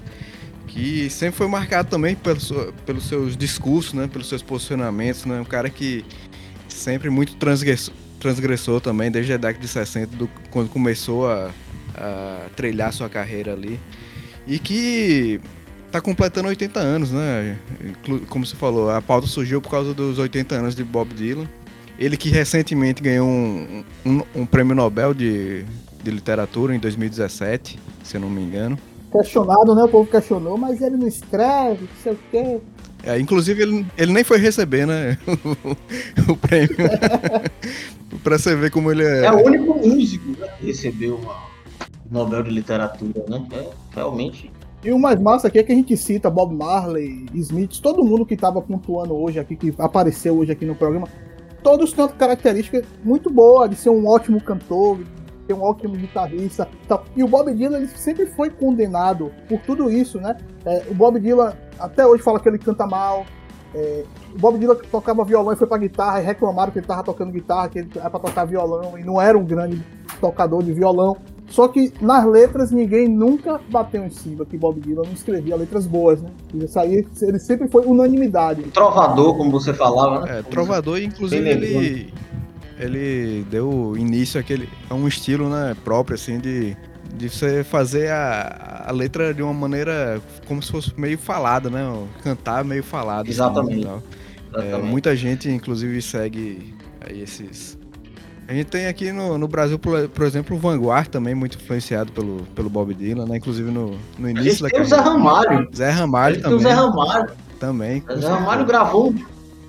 que 0.69 1.11
sempre 1.11 1.37
foi 1.37 1.49
marcado 1.49 1.89
também 1.91 2.15
pelo 2.15 2.39
pelos 2.87 3.05
seus 3.09 3.37
discursos, 3.37 3.93
né? 3.95 4.07
Pelos 4.11 4.29
seus 4.29 4.41
posicionamentos, 4.43 5.25
né? 5.25 5.41
Um 5.41 5.45
cara 5.45 5.69
que 5.69 6.05
sempre 6.69 7.11
muito 7.11 7.35
transgressor, 7.35 7.93
transgressor 8.21 8.81
também, 8.81 9.11
desde 9.11 9.33
a 9.33 9.37
década 9.37 9.59
de 9.61 9.67
60, 9.69 10.17
do- 10.17 10.31
quando 10.51 10.69
começou 10.69 11.29
a, 11.29 11.51
a 11.97 12.47
trilhar 12.57 12.93
sua 12.93 13.09
carreira 13.09 13.53
ali. 13.53 13.79
E 14.47 14.59
que 14.59 15.41
tá 15.93 16.01
completando 16.01 16.49
80 16.49 16.79
anos, 16.81 17.11
né? 17.11 17.57
Como 18.29 18.47
você 18.47 18.57
falou, 18.57 18.91
a 18.91 19.01
pauta 19.03 19.27
surgiu 19.27 19.61
por 19.61 19.71
causa 19.71 19.93
dos 19.95 20.19
80 20.19 20.55
anos 20.55 20.75
de 20.75 20.85
Bob 20.85 21.13
Dylan. 21.15 21.47
Ele 21.99 22.17
que 22.17 22.31
recentemente 22.31 23.03
ganhou 23.03 23.29
um, 23.29 23.85
um- 24.07 24.23
um 24.35 24.47
prêmio 24.47 24.75
Nobel 24.75 25.13
de, 25.13 25.65
de 26.03 26.11
literatura 26.11 26.75
em 26.75 26.79
2017, 26.79 27.79
se 28.03 28.17
eu 28.17 28.21
não 28.21 28.31
me 28.31 28.41
engano. 28.43 28.79
Questionado, 29.13 29.75
né? 29.75 29.83
O 29.83 29.89
povo 29.89 30.11
questionou, 30.11 30.57
mas 30.57 30.81
ele 30.81 30.97
não 30.97 31.07
escreve, 31.07 31.83
não 31.83 32.03
sei 32.03 32.13
o 32.13 32.19
quê. 32.31 32.59
É, 33.03 33.19
inclusive, 33.19 33.63
ele, 33.63 33.87
ele 33.99 34.13
nem 34.13 34.23
foi 34.25 34.39
receber, 34.39 34.87
né? 34.87 35.19
o 36.29 36.37
prêmio. 36.37 36.77
pra 38.23 38.39
você 38.39 38.55
ver 38.55 38.71
como 38.71 38.91
ele 38.91 39.03
é. 39.05 39.25
É 39.25 39.33
o 39.33 39.45
único 39.45 39.75
músico 39.75 40.35
que 40.59 40.67
recebeu 40.67 41.17
uma 41.17 41.50
Nobel 42.11 42.43
de 42.43 42.51
Literatura, 42.51 43.25
né? 43.29 43.47
É, 43.53 43.71
realmente. 43.95 44.51
E 44.83 44.91
o 44.91 44.99
mais 44.99 45.21
massa 45.21 45.49
aqui 45.49 45.59
é 45.59 45.63
que 45.63 45.73
a 45.73 45.75
gente 45.75 45.95
cita 45.97 46.31
Bob 46.31 46.55
Marley, 46.55 47.27
Smith, 47.35 47.81
todo 47.81 48.03
mundo 48.03 48.25
que 48.25 48.35
estava 48.35 48.61
pontuando 48.63 49.15
hoje 49.15 49.39
aqui, 49.39 49.55
que 49.55 49.75
apareceu 49.79 50.39
hoje 50.39 50.53
aqui 50.53 50.65
no 50.65 50.75
programa, 50.75 51.07
todos 51.63 51.93
têm 51.93 52.03
uma 52.03 52.11
característica 52.11 52.83
muito 53.05 53.31
boa 53.31 53.69
de 53.69 53.77
ser 53.77 53.91
um 53.91 54.07
ótimo 54.09 54.41
cantor, 54.41 54.99
de 54.99 55.07
ser 55.47 55.53
um 55.53 55.63
ótimo 55.63 55.95
guitarrista. 55.95 56.67
tal. 56.89 57.05
E 57.15 57.23
o 57.23 57.29
Bob 57.29 57.53
Dylan 57.53 57.77
ele 57.77 57.89
sempre 57.89 58.25
foi 58.27 58.49
condenado 58.49 59.31
por 59.49 59.61
tudo 59.61 59.91
isso, 59.91 60.19
né? 60.19 60.37
É, 60.65 60.87
o 60.91 60.95
Bob 60.95 61.21
Dylan 61.21 61.53
até 61.79 62.07
hoje 62.07 62.23
fala 62.23 62.41
que 62.41 62.49
ele 62.49 62.59
canta 62.59 62.87
mal. 62.87 63.27
É, 63.75 64.05
o 64.35 64.39
Bob 64.39 64.59
Dylan 64.59 64.77
tocava 64.91 65.25
violão 65.25 65.53
e 65.53 65.57
foi 65.57 65.67
pra 65.67 65.77
guitarra 65.77 66.23
e 66.23 66.25
reclamaram 66.25 66.73
que 66.73 66.79
ele 66.79 66.87
tava 66.87 67.05
tocando 67.05 67.31
guitarra, 67.31 67.69
que 67.69 67.81
ele 67.81 67.91
era 67.95 68.09
pra 68.09 68.19
tocar 68.19 68.47
violão 68.47 68.99
e 68.99 69.05
não 69.05 69.21
era 69.21 69.39
um 69.39 69.45
grande 69.45 69.81
tocador 70.21 70.63
de 70.63 70.73
violão. 70.73 71.17
Só 71.51 71.67
que 71.67 71.93
nas 72.01 72.25
letras 72.25 72.71
ninguém 72.71 73.09
nunca 73.09 73.61
bateu 73.69 74.05
em 74.05 74.11
cima 74.11 74.47
que 74.47 74.57
Bob 74.57 74.81
Dylan 74.81 75.03
não 75.05 75.13
escrevia 75.13 75.57
letras 75.57 75.85
boas, 75.85 76.23
né? 76.23 76.31
Isso 76.55 76.79
aí 76.79 77.05
ele 77.23 77.39
sempre 77.41 77.69
foi 77.69 77.85
unanimidade. 77.85 78.63
Trovador, 78.71 79.37
como 79.37 79.51
você 79.51 79.75
falava, 79.75 80.25
né? 80.25 80.39
É, 80.39 80.43
trovador, 80.43 80.99
inclusive 81.03 81.43
Bem 81.43 81.53
ele, 81.53 82.15
ele 82.79 83.45
deu 83.51 83.97
início 83.97 84.41
àquele, 84.41 84.69
a 84.89 84.95
um 84.95 85.09
estilo 85.09 85.49
né, 85.49 85.77
próprio, 85.85 86.15
assim, 86.15 86.39
de, 86.39 86.77
de 87.17 87.29
você 87.29 87.65
fazer 87.65 88.13
a, 88.13 88.85
a 88.87 88.93
letra 88.93 89.35
de 89.35 89.43
uma 89.43 89.53
maneira 89.53 90.23
como 90.47 90.63
se 90.63 90.71
fosse 90.71 90.93
meio 90.99 91.19
falada, 91.19 91.69
né? 91.69 91.83
Cantar 92.23 92.65
meio 92.65 92.85
falado. 92.85 93.23
assim, 93.23 93.31
Exatamente. 93.31 93.81
e 93.81 93.85
tal. 93.85 94.03
É, 94.55 94.59
Exatamente. 94.59 94.89
muita 94.89 95.17
gente, 95.17 95.49
inclusive, 95.51 96.01
segue 96.01 96.75
aí 97.01 97.21
esses. 97.23 97.80
A 98.51 98.53
gente 98.53 98.67
tem 98.67 98.89
aqui 98.89 99.13
no, 99.13 99.39
no 99.39 99.47
Brasil, 99.47 99.79
por, 99.79 100.09
por 100.09 100.27
exemplo, 100.27 100.57
o 100.57 100.59
Vanguard 100.59 101.07
também, 101.07 101.37
muito 101.37 101.57
influenciado 101.57 102.11
pelo, 102.11 102.43
pelo 102.53 102.69
Bob 102.69 102.93
Dylan, 102.93 103.25
né? 103.25 103.37
Inclusive 103.37 103.71
no, 103.71 103.97
no 104.19 104.29
início 104.29 104.65
da 104.65 104.71
tem 104.71 104.81
o 104.81 104.85
Zé. 104.85 104.97
Ramalho. 104.97 105.69
Zé 105.73 105.89
Ramalho 105.89 106.35
gente 106.35 106.45
tem 106.45 106.55
o 106.55 106.59
também. 106.59 106.75
Zé 106.75 106.81
Ramalho. 106.81 107.31
Também. 107.61 108.05
O 108.11 108.21
Zé 108.21 108.29
Ramalho 108.29 108.67
gravou, 108.67 109.15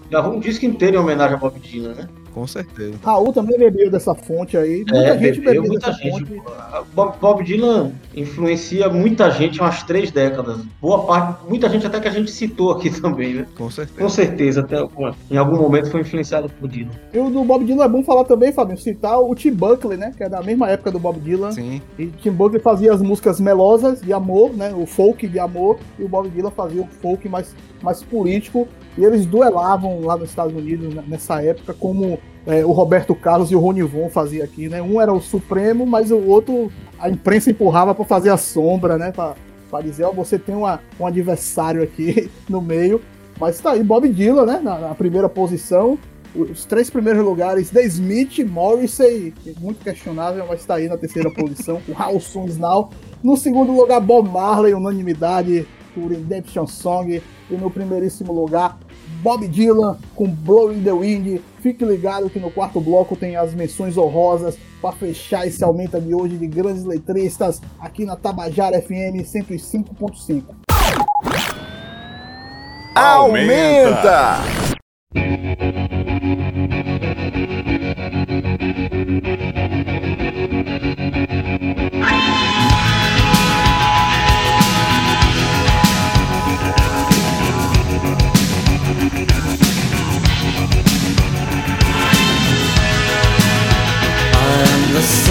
gravou 0.09 0.33
um 0.33 0.39
disco 0.39 0.65
inteiro 0.65 0.97
em 0.97 0.99
homenagem 0.99 1.35
a 1.35 1.37
Bob 1.37 1.59
Dylan, 1.59 1.93
né? 1.93 2.09
Com 2.33 2.47
certeza. 2.47 2.93
Raul 3.03 3.33
também 3.33 3.57
bebeu 3.57 3.89
dessa 3.91 4.15
fonte 4.15 4.57
aí. 4.57 4.85
Muita 4.89 4.97
É, 4.97 5.17
gente 5.17 5.39
bebeu 5.39 5.61
bebeu 5.61 5.63
muita 5.63 5.87
dessa 5.91 6.01
gente. 6.01 6.25
fonte. 6.25 6.41
Bob, 7.19 7.43
Dylan 7.43 7.91
influencia 8.15 8.89
muita 8.89 9.29
gente 9.31 9.59
há 9.59 9.65
umas 9.65 9.83
três 9.83 10.11
décadas. 10.11 10.59
Boa 10.81 11.05
parte, 11.05 11.47
muita 11.47 11.69
gente 11.69 11.85
até 11.85 11.99
que 11.99 12.07
a 12.07 12.11
gente 12.11 12.31
citou 12.31 12.71
aqui 12.71 12.89
também, 13.01 13.33
né? 13.33 13.45
Com 13.57 13.69
certeza. 13.69 13.99
Com 13.99 14.09
certeza, 14.09 14.61
até 14.61 14.77
em 15.29 15.37
algum 15.37 15.57
momento 15.57 15.89
foi 15.89 16.01
influenciado 16.01 16.49
por 16.49 16.67
Dylan. 16.69 16.91
E 17.13 17.19
o 17.19 17.29
do 17.29 17.43
Bob 17.43 17.63
Dylan 17.65 17.83
é 17.85 17.89
bom 17.89 18.03
falar 18.03 18.23
também, 18.25 18.51
Fabinho, 18.51 18.77
citar 18.77 19.19
o 19.19 19.33
Tim 19.35 19.51
Buckley, 19.53 19.97
né? 19.97 20.13
Que 20.15 20.23
é 20.23 20.29
da 20.29 20.41
mesma 20.41 20.69
época 20.69 20.91
do 20.91 20.99
Bob 20.99 21.19
Dylan. 21.19 21.51
Sim. 21.51 21.81
E 21.97 22.07
Tim 22.07 22.31
Buckley 22.31 22.61
fazia 22.61 22.93
as 22.93 23.01
músicas 23.01 23.39
melosas 23.39 24.01
de 24.01 24.13
amor, 24.13 24.55
né? 24.55 24.73
O 24.75 24.85
folk 24.85 25.27
de 25.27 25.39
amor, 25.39 25.77
e 25.99 26.03
o 26.03 26.07
Bob 26.09 26.29
Dylan 26.29 26.51
fazia 26.51 26.81
o 26.81 26.87
folk 27.01 27.27
mais, 27.27 27.55
mais 27.81 28.03
político. 28.03 28.67
E 28.97 29.05
eles 29.05 29.25
duelavam 29.25 30.01
lá 30.01 30.17
nos 30.17 30.29
Estados 30.29 30.53
Unidos 30.53 30.93
né, 30.93 31.01
nessa 31.07 31.41
época, 31.41 31.73
como 31.73 32.19
é, 32.45 32.65
o 32.65 32.71
Roberto 32.71 33.13
Carlos 33.13 33.51
e 33.51 33.55
o 33.55 33.59
Rony 33.59 33.83
Von 33.83 34.09
faziam 34.09 34.43
aqui, 34.43 34.67
né? 34.67 34.81
Um 34.81 34.99
era 34.99 35.13
o 35.13 35.21
Supremo, 35.21 35.85
mas 35.85 36.11
o 36.11 36.17
outro 36.17 36.71
a 36.99 37.09
imprensa 37.09 37.51
empurrava 37.51 37.93
para 37.93 38.05
fazer 38.05 38.29
a 38.29 38.37
sombra, 38.37 38.97
né? 38.97 39.11
Pra 39.11 39.81
dizer, 39.81 40.03
ó, 40.03 40.11
você 40.11 40.37
tem 40.37 40.55
uma, 40.55 40.79
um 40.99 41.05
adversário 41.05 41.81
aqui 41.81 42.29
no 42.49 42.61
meio. 42.61 43.01
Mas 43.39 43.59
tá 43.59 43.71
aí, 43.71 43.83
Bob 43.83 44.07
Dylan, 44.07 44.45
né? 44.45 44.59
Na, 44.61 44.77
na 44.77 44.95
primeira 44.95 45.27
posição. 45.27 45.97
Os 46.33 46.63
três 46.63 46.89
primeiros 46.89 47.23
lugares, 47.25 47.69
The 47.69 47.83
Smith, 47.83 48.39
Morrissey, 48.39 49.33
que 49.43 49.49
é 49.49 49.53
muito 49.59 49.83
questionável, 49.83 50.45
mas 50.47 50.61
está 50.61 50.75
aí 50.75 50.87
na 50.87 50.97
terceira 50.97 51.29
posição, 51.33 51.81
com 51.81 51.91
How 51.91 52.21
Soon 52.21 52.47
Now. 52.57 52.89
No 53.21 53.35
segundo 53.35 53.73
lugar, 53.73 53.99
Bob 53.99 54.29
Marley, 54.29 54.73
unanimidade 54.73 55.67
por 55.93 56.09
Redemption 56.09 56.65
Song. 56.67 57.21
E 57.49 57.53
no 57.53 57.69
primeiríssimo 57.69 58.31
lugar, 58.31 58.79
Bob 59.21 59.47
Dylan 59.47 59.97
com 60.15 60.27
Blowing 60.27 60.83
the 60.83 60.91
Wind. 60.91 61.41
Fique 61.61 61.85
ligado 61.85 62.29
que 62.29 62.39
no 62.39 62.51
quarto 62.51 62.81
bloco 62.81 63.15
tem 63.15 63.35
as 63.35 63.53
menções 63.53 63.97
honrosas 63.97 64.57
para 64.81 64.91
fechar 64.93 65.47
esse 65.47 65.63
aumenta 65.63 66.01
de 66.01 66.13
hoje 66.13 66.37
de 66.37 66.47
grandes 66.47 66.83
letristas 66.83 67.61
aqui 67.79 68.03
na 68.03 68.15
Tabajara 68.15 68.81
FM 68.81 69.23
105.5. 69.23 70.43
Aumenta! 72.95 74.39
I'm 77.43 77.70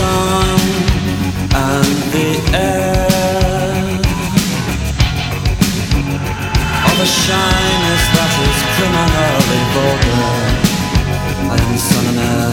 sun 0.01 0.61
and 1.67 1.97
the 2.15 2.29
air. 2.57 3.09
All 6.85 6.97
the 7.03 7.09
shyness 7.23 8.03
that 8.17 8.33
is 8.49 8.59
criminally 8.75 9.63
vulgar 9.75 10.27
I 11.53 11.57
am 11.67 11.75
son 11.89 12.05
and 12.11 12.21
heir 12.31 12.53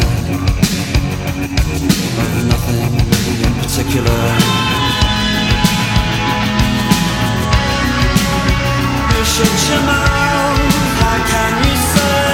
Of 2.22 2.32
nothing 2.52 2.92
in 3.46 3.54
particular. 3.62 4.24
Shut 9.38 9.58
your 9.70 9.82
mouth, 9.86 10.60
how 11.02 11.18
can 11.32 11.54
you 11.68 11.76
say 11.94 12.27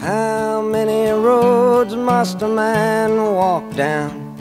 How 0.00 0.62
many 0.62 1.10
roads 1.10 1.94
must 1.94 2.40
a 2.40 2.48
man 2.48 3.34
walk 3.34 3.70
down 3.74 4.34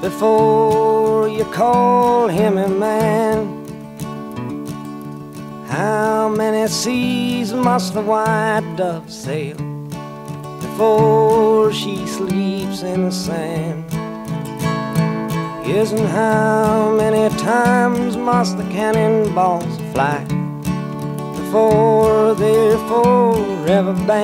before 0.00 1.28
you 1.28 1.44
call 1.46 2.28
him 2.28 2.56
a 2.56 2.68
man? 2.68 3.66
How 5.66 6.28
many 6.28 6.68
seas 6.68 7.52
must 7.52 7.94
the 7.94 8.02
white 8.02 8.74
dove 8.76 9.10
sail? 9.10 9.71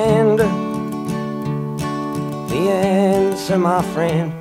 end. 0.09 0.39
The 2.49 2.63
answer, 2.71 3.57
my 3.57 3.81
friend, 3.93 4.33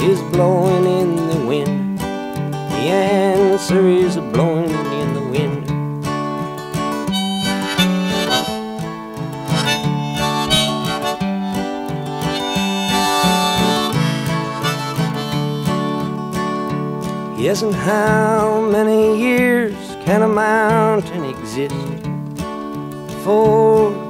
is 0.00 0.20
blowing 0.32 0.84
in 1.00 1.16
the 1.30 1.46
wind. 1.46 1.98
The 1.98 2.88
answer 2.88 3.88
is 3.88 4.16
blowing 4.16 4.70
in 5.00 5.14
the 5.14 5.24
wind. 5.34 5.62
Yes, 17.40 17.62
and 17.62 17.74
how 17.74 18.60
many 18.70 19.18
years 19.18 19.74
can 20.04 20.22
a 20.22 20.28
mountain 20.28 21.24
exist 21.24 21.74
before? 23.08 23.71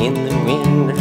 in 0.00 0.14
the 0.14 0.36
wind. 0.46 0.99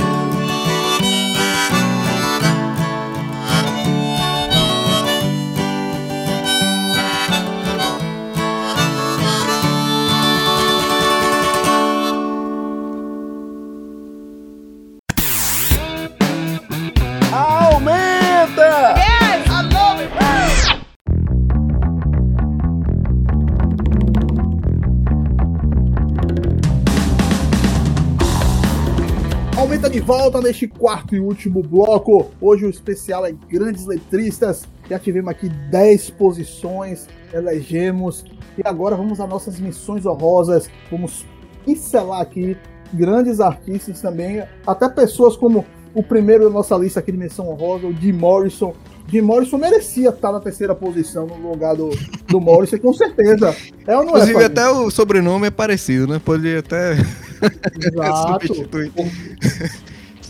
Volta 30.10 30.42
neste 30.42 30.68
quarto 30.68 31.16
e 31.16 31.20
último 31.20 31.62
bloco. 31.62 32.32
Hoje 32.42 32.66
o 32.66 32.70
especial 32.72 33.28
é 33.28 33.32
grandes 33.32 33.86
letristas. 33.86 34.64
Já 34.90 34.98
tivemos 34.98 35.30
aqui 35.30 35.48
10 35.48 36.10
posições, 36.10 37.08
elegemos. 37.32 38.26
E 38.58 38.68
agora 38.68 38.96
vamos 38.96 39.20
às 39.20 39.30
nossas 39.30 39.60
missões 39.60 40.08
honrosas. 40.08 40.68
Vamos 40.90 41.28
pincelar 41.64 42.22
aqui 42.22 42.58
grandes 42.92 43.40
artistas 43.40 44.02
também. 44.02 44.42
Até 44.66 44.90
pessoas 44.90 45.38
como 45.38 45.64
o 45.94 46.02
primeiro 46.02 46.46
da 46.46 46.50
nossa 46.50 46.76
lista 46.76 47.02
aqui 47.02 47.12
de 47.12 47.18
menção 47.20 47.48
honrosa, 47.48 47.86
o 47.86 47.94
Jim 47.94 48.14
Morrison. 48.14 48.74
Jim 49.10 49.22
Morrison 49.22 49.60
merecia 49.60 50.10
estar 50.10 50.32
na 50.32 50.40
terceira 50.40 50.74
posição 50.74 51.28
no 51.28 51.52
lugar 51.52 51.76
do, 51.76 51.92
do 52.28 52.42
Morrison, 52.42 52.80
com 52.80 52.94
certeza. 52.96 53.56
É 53.86 53.96
ou 53.96 54.04
não 54.04 54.18
é? 54.18 54.22
Inclusive, 54.24 54.34
Fabinho? 54.34 54.46
até 54.48 54.70
o 54.72 54.90
sobrenome 54.90 55.48
é 55.48 55.52
parecido, 55.52 56.08
né? 56.08 56.20
Poderia 56.24 56.62
até 56.62 56.94
Exato. 57.78 58.48
substituir. 58.48 58.92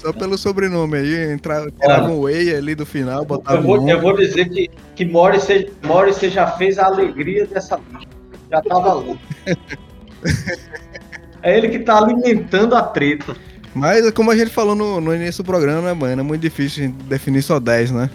Só 0.01 0.13
pelo 0.13 0.37
sobrenome 0.37 0.97
aí, 0.97 1.31
entrar, 1.31 1.69
tirava 1.71 2.09
um 2.09 2.21
Way 2.23 2.55
ali 2.55 2.75
do 2.75 2.85
final, 2.85 3.25
botava 3.25 3.57
Eu 3.57 3.61
um 3.61 3.65
vou, 3.65 3.77
nome. 3.77 3.91
eu 3.91 4.01
vou 4.01 4.15
dizer 4.15 4.49
que, 4.49 4.69
que 4.95 5.05
Morrissey, 5.05 5.71
Morrissey 5.83 6.29
já 6.29 6.47
fez 6.47 6.77
a 6.79 6.85
alegria 6.85 7.45
dessa. 7.45 7.79
Já 8.51 8.61
tá 8.61 8.79
valendo. 8.79 9.19
É 11.41 11.57
ele 11.57 11.69
que 11.69 11.79
tá 11.79 11.97
alimentando 11.97 12.75
a 12.75 12.81
treta. 12.83 13.33
Mas 13.73 14.09
como 14.11 14.29
a 14.29 14.35
gente 14.35 14.51
falou 14.51 14.75
no, 14.75 14.99
no 14.99 15.15
início 15.15 15.41
do 15.43 15.47
programa, 15.47 15.81
né, 15.83 15.93
mano? 15.93 16.19
É 16.19 16.23
muito 16.23 16.41
difícil 16.41 16.83
a 16.83 16.87
gente 16.87 17.03
definir 17.03 17.41
só 17.41 17.59
10, 17.59 17.91
né? 17.91 18.09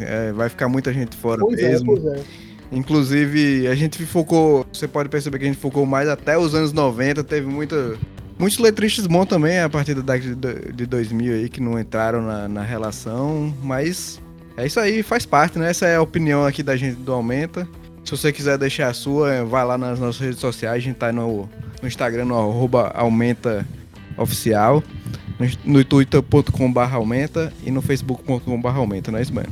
É, 0.00 0.32
vai 0.32 0.48
ficar 0.48 0.68
muita 0.68 0.92
gente 0.92 1.16
fora 1.16 1.40
Pois 1.40 1.58
é, 1.58 1.70
mesmo. 1.70 2.00
pois 2.00 2.04
é. 2.18 2.22
Inclusive, 2.70 3.66
a 3.66 3.74
gente 3.74 4.04
focou. 4.06 4.64
Você 4.72 4.86
pode 4.86 5.08
perceber 5.08 5.38
que 5.38 5.44
a 5.44 5.48
gente 5.48 5.58
focou 5.58 5.84
mais 5.86 6.08
até 6.08 6.38
os 6.38 6.54
anos 6.54 6.72
90. 6.72 7.24
Teve 7.24 7.46
muita, 7.48 7.96
muitos 8.38 8.58
letristas 8.58 9.06
bons 9.06 9.26
também 9.26 9.58
a 9.58 9.68
partir 9.68 9.94
da 9.94 10.02
década 10.02 10.54
de 10.54 10.72
de 10.72 10.86
2000 10.86 11.34
aí 11.34 11.48
que 11.48 11.60
não 11.60 11.78
entraram 11.78 12.22
na, 12.22 12.48
na 12.48 12.62
relação. 12.62 13.52
Mas 13.62 14.20
é 14.56 14.66
isso 14.66 14.78
aí, 14.80 15.02
faz 15.02 15.26
parte, 15.26 15.58
né? 15.58 15.70
Essa 15.70 15.86
é 15.86 15.96
a 15.96 16.02
opinião 16.02 16.44
aqui 16.44 16.62
da 16.62 16.76
gente 16.76 16.96
do 16.96 17.12
Aumenta. 17.12 17.68
Se 18.04 18.10
você 18.12 18.32
quiser 18.32 18.56
deixar 18.56 18.88
a 18.88 18.94
sua, 18.94 19.32
é, 19.32 19.44
vai 19.44 19.64
lá 19.64 19.76
nas 19.76 20.00
nossas 20.00 20.20
redes 20.20 20.40
sociais. 20.40 20.76
A 20.76 20.80
gente 20.80 20.96
tá 20.96 21.12
no, 21.12 21.48
no 21.82 21.88
Instagram, 21.88 22.24
no 22.24 22.34
arroba 22.36 22.90
Aumenta. 22.94 23.66
No, 25.64 25.84
twitter.com.br 25.84 26.80
aumenta 26.92 27.52
e 27.64 27.70
no 27.70 27.80
facebook.com.br 27.80 28.68
aumenta, 28.68 29.12
não 29.12 29.20
é 29.20 29.22
isso, 29.22 29.32
mano? 29.32 29.48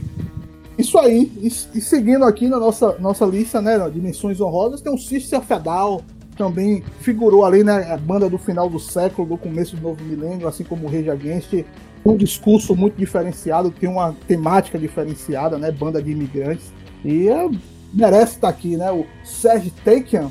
Isso 0.76 0.98
aí, 0.98 1.30
e, 1.40 1.46
e 1.46 1.80
seguindo 1.80 2.24
aqui 2.24 2.48
na 2.48 2.58
nossa, 2.58 2.98
nossa 2.98 3.24
lista, 3.24 3.62
né, 3.62 3.78
de 3.88 4.00
menções 4.00 4.40
honrosas, 4.40 4.80
tem 4.80 4.92
o 4.92 4.98
Sister 4.98 5.40
Fedal, 5.40 6.02
também 6.36 6.82
figurou 7.00 7.44
ali, 7.44 7.64
né, 7.64 7.90
a 7.92 7.96
banda 7.96 8.28
do 8.28 8.38
final 8.38 8.68
do 8.68 8.78
século, 8.78 9.28
do 9.28 9.36
começo 9.38 9.76
do 9.76 9.82
novo 9.82 10.02
milênio, 10.04 10.46
assim 10.46 10.64
como 10.64 10.86
o 10.86 10.90
Rage 10.90 11.10
Against, 11.10 11.64
um 12.04 12.16
discurso 12.16 12.76
muito 12.76 12.96
diferenciado, 12.96 13.70
tem 13.70 13.88
uma 13.88 14.14
temática 14.28 14.78
diferenciada, 14.78 15.58
né, 15.58 15.70
banda 15.70 16.02
de 16.02 16.10
imigrantes, 16.12 16.72
e 17.04 17.28
é, 17.28 17.48
merece 17.92 18.34
estar 18.34 18.48
aqui, 18.48 18.76
né, 18.76 18.90
o 18.92 19.06
Serge 19.24 19.70
Takian, 19.84 20.30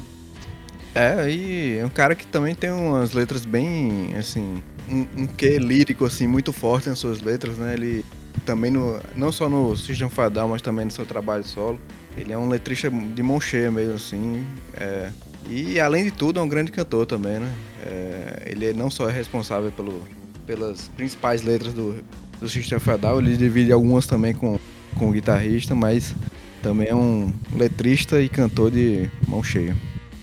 É, 0.93 1.29
e 1.29 1.77
é 1.77 1.85
um 1.85 1.89
cara 1.89 2.15
que 2.15 2.25
também 2.25 2.55
tem 2.55 2.71
umas 2.71 3.11
letras 3.13 3.45
bem, 3.45 4.15
assim, 4.17 4.63
um, 4.89 5.23
um 5.23 5.27
quê 5.27 5.57
lírico, 5.59 6.05
assim, 6.05 6.25
muito 6.25 6.53
forte 6.53 6.87
nas 6.87 6.99
suas 6.99 7.21
letras, 7.21 7.57
né? 7.57 7.73
Ele 7.73 8.05
também, 8.45 8.71
no, 8.71 9.01
não 9.15 9.31
só 9.31 9.49
no 9.49 9.75
System 9.75 10.07
of 10.07 10.21
a 10.21 10.29
Down, 10.29 10.49
mas 10.49 10.61
também 10.61 10.85
no 10.85 10.91
seu 10.91 11.05
trabalho 11.05 11.43
solo. 11.43 11.79
Ele 12.15 12.31
é 12.31 12.37
um 12.37 12.47
letrista 12.47 12.89
de 12.89 13.23
mão 13.23 13.41
cheia 13.41 13.69
mesmo, 13.71 13.95
assim. 13.95 14.47
é. 14.73 15.11
E, 15.49 15.79
além 15.79 16.05
de 16.05 16.11
tudo, 16.11 16.39
é 16.39 16.43
um 16.43 16.47
grande 16.47 16.71
cantor 16.71 17.05
também, 17.05 17.39
né? 17.39 17.53
É, 17.85 18.43
ele 18.47 18.73
não 18.73 18.89
só 18.89 19.09
é 19.09 19.11
responsável 19.11 19.71
pelo, 19.71 20.01
pelas 20.45 20.87
principais 20.89 21.43
letras 21.43 21.73
do, 21.73 21.95
do 22.39 22.49
System 22.49 22.79
Down, 22.99 23.19
ele 23.19 23.37
divide 23.37 23.71
algumas 23.71 24.07
também 24.07 24.33
com, 24.33 24.59
com 24.97 25.09
o 25.09 25.11
guitarrista, 25.11 25.75
mas 25.75 26.15
também 26.61 26.87
é 26.87 26.95
um 26.95 27.31
letrista 27.53 28.19
e 28.21 28.27
cantor 28.27 28.71
de 28.71 29.09
mão 29.27 29.43
cheia. 29.43 29.75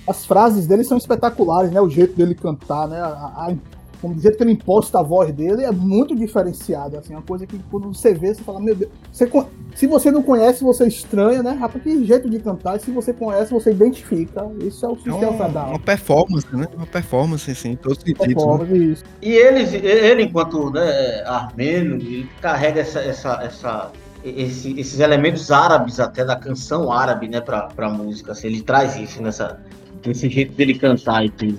as 0.08 0.26
frases 0.26 0.66
dele 0.66 0.82
são 0.82 0.98
espetaculares, 0.98 1.70
né, 1.70 1.80
o 1.80 1.88
jeito 1.88 2.16
dele 2.16 2.34
cantar, 2.34 2.88
né, 2.88 3.00
a, 3.00 3.06
a, 3.06 3.54
o 4.02 4.18
jeito 4.18 4.36
que 4.36 4.42
ele 4.42 4.52
imposta 4.52 4.98
a 4.98 5.02
voz 5.02 5.32
dele 5.32 5.62
é 5.64 5.70
muito 5.70 6.14
diferenciado, 6.14 6.98
assim, 6.98 7.14
uma 7.14 7.22
coisa 7.22 7.46
que 7.46 7.58
quando 7.70 7.92
você 7.92 8.12
vê, 8.14 8.34
você 8.34 8.42
fala, 8.42 8.60
meu 8.60 8.74
Deus, 8.74 8.90
você, 9.12 9.30
se 9.74 9.86
você 9.86 10.10
não 10.10 10.22
conhece, 10.22 10.64
você 10.64 10.86
estranha, 10.86 11.42
né, 11.42 11.52
rapaz, 11.52 11.82
que 11.82 12.04
jeito 12.04 12.28
de 12.28 12.38
cantar, 12.38 12.76
e 12.76 12.80
se 12.80 12.90
você 12.90 13.12
conhece, 13.12 13.52
você 13.52 13.70
identifica, 13.70 14.46
isso 14.62 14.84
é 14.84 14.88
o 14.88 14.92
É 14.92 14.96
sistema 14.96 15.28
uma, 15.30 15.46
federal. 15.46 15.68
uma 15.70 15.78
performance, 15.78 16.46
né? 16.56 16.66
Uma 16.76 16.86
performance, 16.86 17.50
assim, 17.50 17.70
em 17.70 17.76
todos 17.76 17.98
os 17.98 18.04
sentidos. 18.04 18.44
né? 18.68 18.76
isso. 18.76 19.04
E 19.22 19.30
ele, 19.32 19.76
ele 19.86 20.22
enquanto 20.24 20.70
né, 20.70 21.22
armênio, 21.26 21.96
ele 21.96 22.28
carrega 22.40 22.80
essa, 22.80 23.00
essa, 23.00 23.34
essa, 23.42 23.92
esse- 24.24 24.78
esses 24.78 24.98
elementos 25.00 25.50
árabes 25.50 26.00
até 26.00 26.24
da 26.24 26.36
canção 26.36 26.90
árabe, 26.92 27.28
né, 27.28 27.40
pra, 27.40 27.62
pra 27.68 27.88
música. 27.88 28.32
Assim, 28.32 28.48
ele 28.48 28.62
traz 28.62 28.96
isso 28.96 29.22
nessa, 29.22 29.60
nesse 30.04 30.28
jeito 30.28 30.52
dele 30.54 30.74
cantar 30.78 31.24
e 31.24 31.30
tudo. 31.30 31.58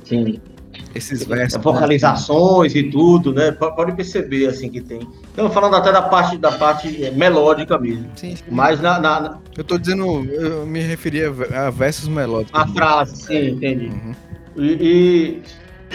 Tem 0.94 1.00
Esses 1.00 1.24
versos. 1.26 1.60
vocalizações 1.62 2.76
e 2.76 2.84
tudo, 2.84 3.34
né? 3.34 3.52
P- 3.52 3.72
Pode 3.72 3.94
perceber 3.94 4.46
assim 4.48 4.70
que 4.70 4.80
tem. 4.80 5.00
Então 5.34 5.50
falando 5.50 5.76
até 5.76 5.92
da 5.92 6.04
parte 6.04 6.38
da 6.38 6.52
parte 6.52 7.04
eh, 7.04 7.10
melódica 7.12 7.78
mesmo. 7.80 8.06
Sim, 8.16 8.36
sim. 8.36 8.44
Mas 8.50 8.80
na, 8.80 9.00
na- 9.00 9.20
na- 9.20 9.38
Eu 9.58 9.64
tô 9.64 9.78
dizendo, 9.78 10.06
eu 10.32 10.66
me 10.68 10.82
referia 10.82 11.30
a 11.56 11.70
versos 11.72 12.08
melódicos. 12.08 12.60
a 12.60 12.68
frase, 12.68 13.16
sim, 13.24 13.50
entendi. 13.50 13.88
Uhum. 13.88 14.14
E, 14.56 15.42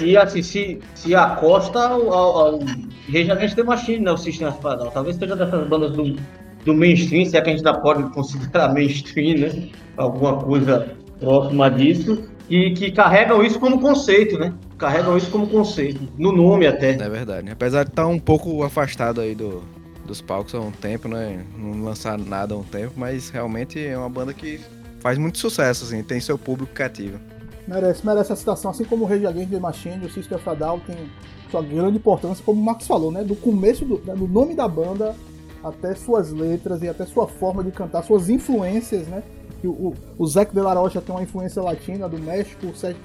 e, 0.01 0.05
e, 0.05 0.16
assim, 0.16 0.43
se, 0.43 0.81
se 0.97 1.15
acosta 1.15 1.79
ao, 1.79 2.12
ao, 2.12 2.39
ao 2.55 2.59
Rage 3.07 3.31
Against 3.31 3.55
the 3.55 3.62
Machine, 3.62 4.01
né? 4.05 4.11
O 4.12 4.16
System 4.16 4.49
of 4.49 4.66
a 4.66 4.75
Down. 4.75 4.91
Talvez 4.91 5.15
seja 5.16 5.37
dessas 5.37 5.69
bandas 5.69 5.93
do, 5.93 6.16
do 6.65 6.75
mainstream, 6.75 7.25
se 7.25 7.37
é 7.37 7.41
que 7.41 7.51
a 7.51 7.57
gente 7.57 7.65
ainda 7.66 7.79
pode 7.81 8.03
considerar 8.12 8.73
mainstream, 8.75 9.39
né? 9.39 9.69
Alguma 9.97 10.37
coisa 10.39 10.89
próxima 11.20 11.70
disso, 11.70 12.25
e 12.49 12.70
que 12.73 12.91
carregam 12.91 13.43
isso 13.43 13.59
como 13.61 13.81
conceito, 13.81 14.39
né? 14.39 14.55
Carregam 14.79 15.16
isso 15.16 15.31
como 15.31 15.47
conceito, 15.47 16.09
no 16.16 16.33
nome 16.33 16.66
até. 16.66 16.93
É 16.93 17.09
verdade. 17.09 17.51
Apesar 17.51 17.85
de 17.85 17.91
estar 17.91 18.07
um 18.07 18.19
pouco 18.19 18.62
afastado 18.62 19.20
aí 19.20 19.35
do, 19.35 19.62
dos 20.07 20.20
palcos 20.20 20.55
há 20.55 20.61
um 20.61 20.70
tempo, 20.70 21.09
né? 21.09 21.45
Não 21.57 21.85
lançar 21.85 22.19
nada 22.19 22.55
há 22.55 22.57
um 22.57 22.65
tempo, 22.65 22.95
mas 22.97 23.29
realmente 23.29 23.79
é 23.85 23.97
uma 23.97 24.09
banda 24.09 24.33
que 24.33 24.61
faz 25.01 25.19
muito 25.19 25.39
sucesso, 25.39 25.85
assim, 25.85 26.03
tem 26.03 26.20
seu 26.20 26.39
público 26.39 26.73
cativo. 26.73 27.19
Merece, 27.66 28.05
merece 28.05 28.33
a 28.33 28.37
citação, 28.37 28.70
assim 28.70 28.85
como 28.85 29.05
o 29.05 29.07
Rage 29.07 29.27
Against 29.27 29.51
the 29.51 29.61
Machine, 29.61 30.07
o 30.07 30.11
System 30.11 30.39
of 30.39 30.49
a 30.49 30.55
Down 30.55 30.81
tem 30.81 30.97
sua 31.51 31.62
grande 31.62 31.99
importância, 31.99 32.43
como 32.45 32.61
o 32.61 32.65
Max 32.65 32.87
falou, 32.87 33.12
né? 33.12 33.23
Do 33.23 33.37
começo 33.37 33.85
do, 33.85 34.01
né, 34.05 34.15
do 34.15 34.27
nome 34.27 34.55
da 34.55 34.66
banda 34.66 35.15
até 35.62 35.95
suas 35.95 36.33
letras 36.33 36.83
e 36.83 36.89
até 36.89 37.05
sua 37.05 37.27
forma 37.27 37.62
de 37.62 37.70
cantar, 37.70 38.03
suas 38.03 38.29
influências, 38.29 39.07
né? 39.07 39.23
Que 39.60 39.66
O, 39.66 39.94
o, 40.18 40.24
o 40.24 40.26
de 40.26 40.60
la 40.60 40.74
Rocha 40.74 41.01
tem 41.01 41.14
uma 41.14 41.22
influência 41.22 41.62
latina 41.62 42.09
do 42.09 42.18
México, 42.18 42.66
o 42.66 42.74
Sérgio 42.74 43.01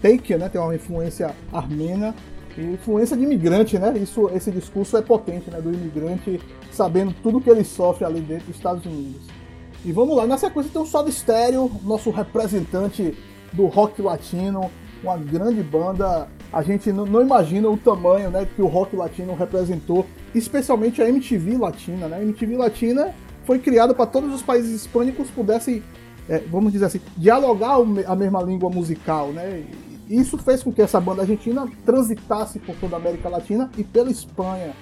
Take, 0.00 0.36
né? 0.36 0.48
Tem 0.48 0.60
uma 0.60 0.74
influência 0.74 1.34
armena 1.52 2.14
e 2.56 2.62
influência 2.62 3.16
de 3.16 3.22
imigrante, 3.24 3.78
né? 3.78 3.96
Isso, 3.98 4.28
esse 4.30 4.50
discurso 4.50 4.96
é 4.96 5.02
potente, 5.02 5.50
né? 5.50 5.60
Do 5.60 5.72
imigrante 5.72 6.40
sabendo 6.70 7.14
tudo 7.22 7.40
que 7.40 7.50
ele 7.50 7.64
sofre 7.64 8.04
ali 8.04 8.20
dentro 8.20 8.46
dos 8.46 8.56
Estados 8.56 8.84
Unidos. 8.86 9.22
E 9.84 9.92
vamos 9.92 10.16
lá, 10.16 10.26
na 10.26 10.36
sequência 10.36 10.72
tem 10.72 10.82
o 10.82 10.86
Soda 10.86 11.10
Stereo, 11.10 11.70
nosso 11.84 12.10
representante 12.10 13.16
do 13.52 13.66
rock 13.66 14.02
latino, 14.02 14.70
uma 15.02 15.16
grande 15.16 15.62
banda. 15.62 16.28
A 16.52 16.62
gente 16.62 16.92
não, 16.92 17.06
não 17.06 17.22
imagina 17.22 17.68
o 17.68 17.76
tamanho 17.76 18.30
né, 18.30 18.46
que 18.56 18.62
o 18.62 18.66
rock 18.66 18.96
latino 18.96 19.34
representou, 19.34 20.06
especialmente 20.34 21.02
a 21.02 21.08
MTV 21.08 21.58
Latina. 21.58 22.08
Né? 22.08 22.16
A 22.16 22.22
MTV 22.22 22.56
Latina 22.56 23.14
foi 23.48 23.58
criada 23.58 23.94
para 23.94 24.04
todos 24.04 24.34
os 24.34 24.42
países 24.42 24.82
hispânicos 24.82 25.30
pudessem, 25.30 25.82
é, 26.28 26.38
vamos 26.50 26.70
dizer 26.70 26.84
assim, 26.84 27.00
dialogar 27.16 27.78
a 28.06 28.14
mesma 28.14 28.42
língua 28.42 28.68
musical. 28.68 29.28
Né? 29.28 29.64
Isso 30.06 30.36
fez 30.36 30.62
com 30.62 30.70
que 30.70 30.82
essa 30.82 31.00
banda 31.00 31.22
argentina 31.22 31.66
transitasse 31.82 32.58
por 32.58 32.76
toda 32.76 32.96
a 32.96 32.98
América 32.98 33.26
Latina 33.30 33.70
e 33.78 33.82
pela 33.82 34.10
Espanha. 34.10 34.74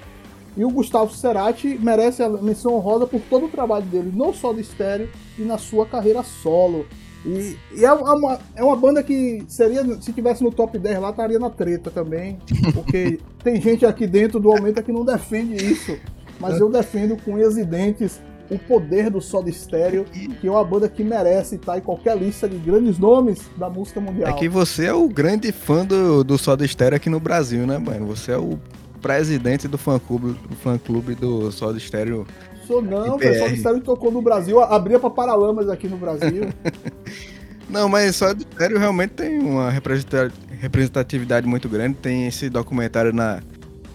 E 0.56 0.64
o 0.64 0.70
Gustavo 0.70 1.14
Cerati 1.14 1.78
merece 1.80 2.24
a 2.24 2.28
menção 2.28 2.74
honrosa 2.74 3.06
por 3.06 3.20
todo 3.30 3.46
o 3.46 3.48
trabalho 3.48 3.86
dele, 3.86 4.12
não 4.12 4.34
só 4.34 4.52
do 4.52 4.58
estéreo, 4.58 5.08
e 5.38 5.42
na 5.42 5.58
sua 5.58 5.86
carreira 5.86 6.24
solo. 6.24 6.86
E, 7.24 7.56
e 7.72 7.84
é, 7.84 7.92
uma, 7.92 8.40
é 8.56 8.64
uma 8.64 8.74
banda 8.74 9.00
que 9.00 9.44
seria, 9.46 9.84
se 10.00 10.12
tivesse 10.12 10.42
no 10.42 10.50
top 10.50 10.76
10 10.76 10.98
lá, 10.98 11.10
estaria 11.10 11.38
na 11.38 11.50
treta 11.50 11.88
também. 11.88 12.38
Porque 12.74 13.20
tem 13.44 13.60
gente 13.60 13.86
aqui 13.86 14.08
dentro 14.08 14.40
do 14.40 14.50
Aumenta 14.50 14.82
que 14.82 14.90
não 14.90 15.04
defende 15.04 15.54
isso. 15.54 15.96
Mas 16.40 16.58
eu 16.58 16.68
defendo 16.68 17.16
com 17.22 17.34
unhas 17.34 17.56
e 17.56 17.64
dentes 17.64 18.20
o 18.50 18.58
poder 18.58 19.10
do 19.10 19.20
Soda 19.20 19.50
Stereo, 19.50 20.04
que 20.40 20.46
é 20.46 20.50
uma 20.50 20.64
banda 20.64 20.88
que 20.88 21.02
merece 21.02 21.56
estar 21.56 21.78
em 21.78 21.80
qualquer 21.80 22.16
lista 22.16 22.48
de 22.48 22.56
grandes 22.56 22.98
nomes 22.98 23.42
da 23.56 23.68
música 23.68 24.00
mundial. 24.00 24.30
É 24.30 24.32
que 24.32 24.48
você 24.48 24.86
é 24.86 24.92
o 24.94 25.08
grande 25.08 25.50
fã 25.52 25.84
do, 25.84 26.22
do 26.22 26.38
Soda 26.38 26.66
Stereo 26.66 26.96
aqui 26.96 27.10
no 27.10 27.20
Brasil, 27.20 27.66
né, 27.66 27.78
mano? 27.78 28.06
Você 28.06 28.32
é 28.32 28.38
o 28.38 28.58
presidente 29.00 29.68
do 29.68 29.78
fã 29.78 29.98
clube 29.98 30.36
do, 30.48 30.56
fã 30.56 30.78
clube 30.78 31.14
do 31.14 31.50
Soda 31.52 31.78
Stereo. 31.78 32.26
Sou 32.66 32.82
não, 32.82 33.16
velho. 33.16 33.38
Soda 33.38 33.56
Stereo 33.56 33.80
tocou 33.80 34.10
no 34.10 34.20
Brasil, 34.22 34.60
abria 34.60 34.98
pra 34.98 35.10
Paralamas 35.10 35.68
aqui 35.68 35.88
no 35.88 35.96
Brasil. 35.96 36.48
Não, 37.68 37.88
mas 37.88 38.14
Soda 38.14 38.40
Stereo 38.40 38.78
realmente 38.78 39.10
tem 39.10 39.40
uma 39.40 39.70
representa- 39.70 40.30
representatividade 40.60 41.48
muito 41.48 41.68
grande. 41.68 41.96
Tem 41.96 42.28
esse 42.28 42.48
documentário 42.48 43.12
na, 43.12 43.40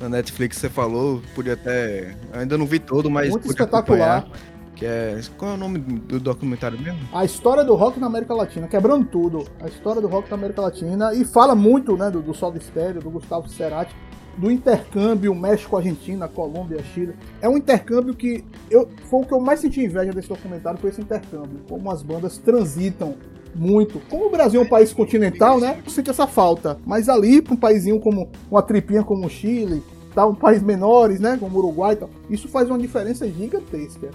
na 0.02 0.10
Netflix 0.10 0.58
você 0.58 0.70
falou, 0.70 1.22
podia 1.36 1.54
até. 1.54 2.16
ainda 2.34 2.58
não 2.58 2.66
vi 2.66 2.80
todo, 2.80 3.10
mas 3.10 3.30
Muito 3.30 3.48
espetacular. 3.48 4.28
Que 4.76 4.86
é. 4.86 5.20
Qual 5.38 5.52
é 5.52 5.54
o 5.54 5.58
nome 5.58 5.78
do 5.78 6.20
documentário 6.20 6.80
mesmo? 6.80 7.00
a 7.14 7.24
história 7.24 7.64
do 7.64 7.76
rock 7.76 8.00
na 8.00 8.08
América 8.08 8.34
Latina, 8.34 8.68
quebrando 8.68 9.06
tudo. 9.06 9.46
A 9.62 9.68
história 9.68 10.02
do 10.02 10.08
rock 10.08 10.30
na 10.30 10.36
América 10.36 10.62
Latina. 10.62 11.14
E 11.14 11.24
fala 11.24 11.54
muito 11.54 11.96
né, 11.96 12.10
do, 12.10 12.22
do 12.22 12.34
Soda 12.34 12.60
Stereo, 12.60 13.00
do 13.00 13.12
Gustavo 13.12 13.48
Cerati, 13.48 13.96
do 14.38 14.50
intercâmbio 14.50 15.36
México-Argentina, 15.36 16.28
Colômbia, 16.28 16.84
Chile. 16.96 17.14
É 17.42 17.48
um 17.48 17.58
intercâmbio 17.58 18.16
que 18.16 18.44
eu, 18.72 18.90
foi 19.08 19.22
o 19.22 19.26
que 19.26 19.34
eu 19.34 19.40
mais 19.40 19.60
senti 19.60 19.84
inveja 19.84 20.12
desse 20.12 20.30
documentário, 20.30 20.80
foi 20.80 20.90
esse 20.90 21.02
intercâmbio. 21.02 21.60
Como 21.70 21.92
as 21.92 22.02
bandas 22.02 22.40
transitam 22.40 23.16
muito. 23.56 24.00
Como 24.10 24.28
o 24.28 24.30
Brasil 24.30 24.62
é 24.62 24.64
um 24.64 24.68
país 24.68 24.94
continental, 24.94 25.60
né? 25.60 25.80
Eu 25.86 25.92
sinto 25.92 26.12
essa 26.12 26.28
falta. 26.28 26.78
Mas 26.86 27.10
ali, 27.10 27.42
para 27.42 27.54
um 27.54 27.58
paísinho 27.58 28.00
como 28.00 28.30
uma 28.50 28.62
tripinha 28.62 29.04
como 29.04 29.26
o 29.26 29.30
Chile, 29.30 29.84
tá, 30.14 30.26
um 30.26 30.36
país 30.36 30.62
menores, 30.62 31.20
né? 31.20 31.38
Como 31.40 31.56
o 31.56 31.60
Uruguai 31.60 31.96
tal, 31.96 32.10
isso 32.30 32.48
faz 32.48 32.70
uma 32.70 32.80
diferença 32.80 33.28
gigantesca. 33.28 34.10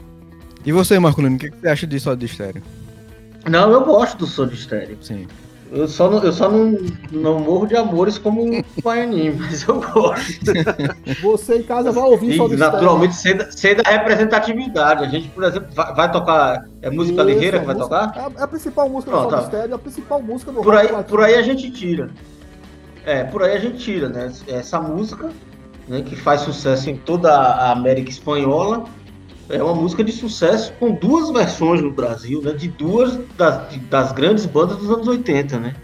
E 0.64 0.72
você, 0.72 0.98
Marcolino, 0.98 1.36
o 1.36 1.38
que, 1.38 1.50
que 1.50 1.58
você 1.58 1.68
acha 1.68 1.86
de 1.86 2.00
Soda 2.00 2.26
Stereo? 2.26 2.62
Não, 3.48 3.70
eu 3.70 3.84
gosto 3.84 4.18
do 4.18 4.26
Soda 4.26 4.54
Stereo. 4.54 4.96
Sim. 5.00 5.26
Eu 5.72 5.88
só 5.88 6.08
não, 6.08 6.22
eu 6.22 6.32
só 6.32 6.48
não, 6.48 6.78
não 7.10 7.40
morro 7.40 7.66
de 7.66 7.76
amores 7.76 8.18
como 8.18 8.42
o 8.42 8.62
Pioneer, 8.82 9.34
mas 9.38 9.62
eu 9.66 9.80
gosto. 9.80 10.52
Você 11.22 11.56
em 11.58 11.62
casa 11.64 11.90
vai 11.90 12.04
ouvir 12.04 12.36
Soda 12.36 12.54
Stereo. 12.54 12.72
naturalmente, 12.72 13.14
sei 13.16 13.34
da, 13.34 13.50
sei 13.50 13.74
da 13.74 13.82
representatividade. 13.90 15.04
A 15.04 15.08
gente, 15.08 15.28
por 15.28 15.42
exemplo, 15.44 15.68
vai, 15.74 15.94
vai 15.94 16.12
tocar. 16.12 16.64
É 16.82 16.88
música 16.90 17.22
Isso, 17.22 17.30
ligeira 17.30 17.56
é 17.56 17.60
que 17.60 17.66
vai 17.66 17.74
música- 17.74 18.06
tocar? 18.06 18.16
É 18.16 18.20
a, 18.20 18.40
é 18.40 18.44
a 18.44 18.48
principal 18.48 18.88
música 18.88 19.10
Pronto, 19.10 19.36
do 19.36 19.50
tá. 19.50 19.58
É 19.58 19.72
a 19.72 19.78
principal 19.78 20.22
música 20.22 20.52
do 20.52 20.60
Por 20.62 20.74
aí, 20.74 20.86
latino. 20.86 21.04
por 21.04 21.20
aí 21.22 21.34
a 21.34 21.42
gente 21.42 21.70
tira. 21.70 22.10
É, 23.04 23.24
por 23.24 23.42
aí 23.42 23.56
a 23.56 23.60
gente 23.60 23.78
tira, 23.78 24.08
né? 24.08 24.32
Essa 24.48 24.80
música, 24.80 25.30
né, 25.88 26.02
que 26.02 26.14
faz 26.16 26.42
sucesso 26.42 26.90
em 26.90 26.96
toda 26.96 27.32
a 27.34 27.72
América 27.72 28.10
Espanhola, 28.10 28.84
é 29.48 29.62
uma 29.62 29.74
música 29.74 30.02
de 30.02 30.12
sucesso 30.12 30.72
com 30.80 30.92
duas 30.92 31.30
versões 31.30 31.80
no 31.82 31.90
Brasil, 31.90 32.40
né? 32.42 32.52
De 32.52 32.68
duas 32.68 33.18
das, 33.36 33.70
de- 33.70 33.78
das 33.80 34.12
grandes 34.12 34.44
bandas 34.46 34.76
dos 34.78 34.90
anos 34.90 35.06
80, 35.08 35.58
né? 35.58 35.74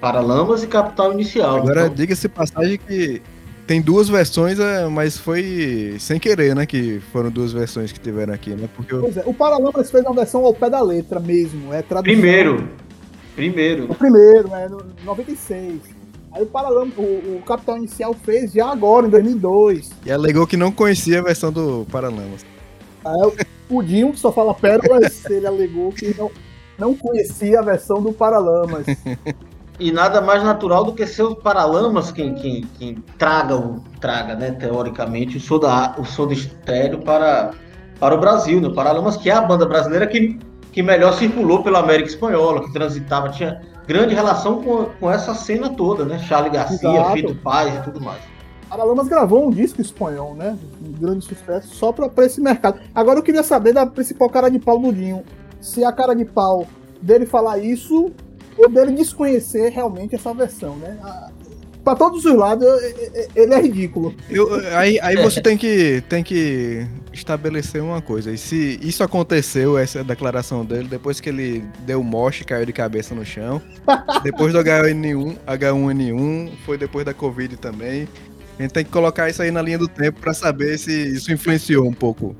Paralamas 0.00 0.62
e 0.62 0.66
Capital 0.66 1.12
Inicial. 1.12 1.56
Agora, 1.56 1.82
Então, 1.86 1.94
diga-se 1.94 2.28
passagem 2.28 2.78
que 2.78 3.20
tem 3.66 3.80
duas 3.82 4.08
versões, 4.08 4.58
é, 4.60 4.86
mas 4.86 5.18
foi 5.18 5.96
sem 5.98 6.18
querer, 6.20 6.54
né? 6.54 6.64
Que 6.66 7.00
foram 7.12 7.30
duas 7.30 7.52
versões 7.52 7.90
que 7.90 7.98
tiveram 7.98 8.32
aqui, 8.32 8.50
né? 8.50 8.68
Porque 8.76 8.94
eu- 8.94 9.00
Pois 9.00 9.16
é, 9.16 9.22
o 9.26 9.34
Paralamas 9.34 9.90
fez 9.90 10.04
uma 10.04 10.14
versão 10.14 10.44
ao 10.44 10.54
pé 10.54 10.70
da 10.70 10.80
letra 10.80 11.18
mesmo, 11.18 11.72
é 11.74 11.82
tradução. 11.82 12.02
primeiro, 12.14 12.68
primeiro, 13.34 13.84
O 13.90 13.94
primeiro, 13.94 14.54
é 14.54 14.68
no 14.68 14.78
96. 15.04 15.80
Aí 16.30 16.42
o 16.42 16.46
Paralamas, 16.46 16.92
o, 16.96 17.02
o 17.02 17.42
Capital 17.44 17.78
Inicial 17.78 18.14
fez 18.14 18.52
já 18.52 18.70
agora, 18.70 19.06
em 19.06 19.10
2002. 19.10 19.90
E 20.06 20.12
alegou 20.12 20.46
que 20.46 20.56
não 20.56 20.70
conhecia 20.70 21.18
a 21.18 21.22
versão 21.22 21.50
do 21.50 21.84
Paralamas. 21.90 22.44
Aí 23.10 23.32
o 23.70 23.82
que 24.12 24.18
só 24.18 24.32
fala 24.32 24.54
pérolas, 24.54 25.24
ele 25.28 25.46
alegou 25.46 25.92
que 25.92 26.14
não, 26.16 26.30
não 26.78 26.94
conhecia 26.94 27.60
a 27.60 27.62
versão 27.62 28.02
do 28.02 28.12
Paralamas. 28.12 28.86
E 29.80 29.92
nada 29.92 30.20
mais 30.20 30.42
natural 30.42 30.84
do 30.84 30.92
que 30.92 31.06
ser 31.06 31.22
os 31.22 31.34
Paralamas 31.34 32.10
quem, 32.10 32.34
quem, 32.34 32.62
quem 32.78 32.94
traga, 33.16 33.56
o, 33.56 33.80
traga, 34.00 34.34
né, 34.34 34.50
teoricamente, 34.50 35.36
o 35.36 35.40
soda, 35.40 35.94
o 35.96 36.04
soda 36.04 36.32
estéreo 36.32 36.98
para, 36.98 37.52
para 38.00 38.14
o 38.14 38.18
Brasil. 38.18 38.60
Né? 38.60 38.66
O 38.68 38.74
Paralamas, 38.74 39.16
que 39.16 39.30
é 39.30 39.34
a 39.34 39.40
banda 39.40 39.64
brasileira 39.64 40.06
que, 40.06 40.38
que 40.72 40.82
melhor 40.82 41.12
circulou 41.12 41.62
pela 41.62 41.78
América 41.78 42.08
Espanhola, 42.08 42.64
que 42.64 42.72
transitava, 42.72 43.28
tinha 43.28 43.62
grande 43.86 44.14
relação 44.14 44.62
com, 44.62 44.86
com 44.98 45.10
essa 45.10 45.32
cena 45.32 45.70
toda, 45.70 46.04
né? 46.04 46.18
Charlie 46.18 46.52
Garcia, 46.52 46.90
Exato. 46.90 47.12
Fito 47.12 47.34
Paz 47.36 47.74
e 47.74 47.82
tudo 47.82 48.00
mais. 48.00 48.20
Paralamas 48.68 49.08
gravou 49.08 49.46
um 49.46 49.50
disco 49.50 49.80
espanhol, 49.80 50.34
né? 50.34 50.56
Um 50.86 50.92
grande 50.92 51.24
sucesso, 51.24 51.74
só 51.74 51.90
pra, 51.92 52.08
pra 52.08 52.26
esse 52.26 52.40
mercado. 52.40 52.78
Agora 52.94 53.18
eu 53.18 53.22
queria 53.22 53.42
saber 53.42 53.72
da 53.72 53.86
principal 53.86 54.28
cara 54.28 54.48
de 54.50 54.58
pau 54.58 54.78
do 54.78 54.92
Dinho. 54.92 55.22
Se 55.60 55.82
a 55.84 55.90
cara 55.92 56.14
de 56.14 56.24
pau 56.24 56.66
dele 57.00 57.24
falar 57.26 57.58
isso 57.58 58.12
ou 58.56 58.68
dele 58.68 58.92
desconhecer 58.92 59.70
realmente 59.70 60.14
essa 60.14 60.34
versão, 60.34 60.76
né? 60.76 60.98
Pra 61.82 61.94
todos 61.96 62.22
os 62.24 62.34
lados, 62.34 62.66
ele 63.34 63.54
é 63.54 63.60
ridículo. 63.60 64.14
Eu- 64.28 64.52
aí 64.76 65.00
aí 65.00 65.16
você 65.16 65.40
tem 65.40 65.56
que, 65.56 66.02
tem 66.08 66.22
que 66.22 66.86
estabelecer 67.12 67.82
uma 67.82 68.02
coisa. 68.02 68.30
E 68.30 68.36
se 68.36 68.78
isso 68.82 69.02
aconteceu, 69.02 69.78
essa 69.78 70.04
declaração 70.04 70.64
dele, 70.64 70.86
depois 70.88 71.18
que 71.18 71.30
ele 71.30 71.64
deu 71.86 72.02
moche 72.02 72.42
e 72.42 72.44
caiu 72.44 72.66
de 72.66 72.72
cabeça 72.74 73.14
no 73.14 73.24
chão, 73.24 73.62
depois 74.22 74.52
do 74.52 74.58
H1N1, 74.58 75.36
H1N1, 75.46 76.50
foi 76.66 76.76
depois 76.76 77.06
da 77.06 77.14
Covid 77.14 77.56
também. 77.56 78.06
A 78.58 78.62
gente 78.62 78.72
tem 78.72 78.84
que 78.84 78.90
colocar 78.90 79.28
isso 79.28 79.40
aí 79.40 79.50
na 79.50 79.62
linha 79.62 79.78
do 79.78 79.86
tempo 79.86 80.20
pra 80.20 80.34
saber 80.34 80.78
se 80.78 81.14
isso 81.14 81.32
influenciou 81.32 81.86
um 81.86 81.92
pouco. 81.92 82.34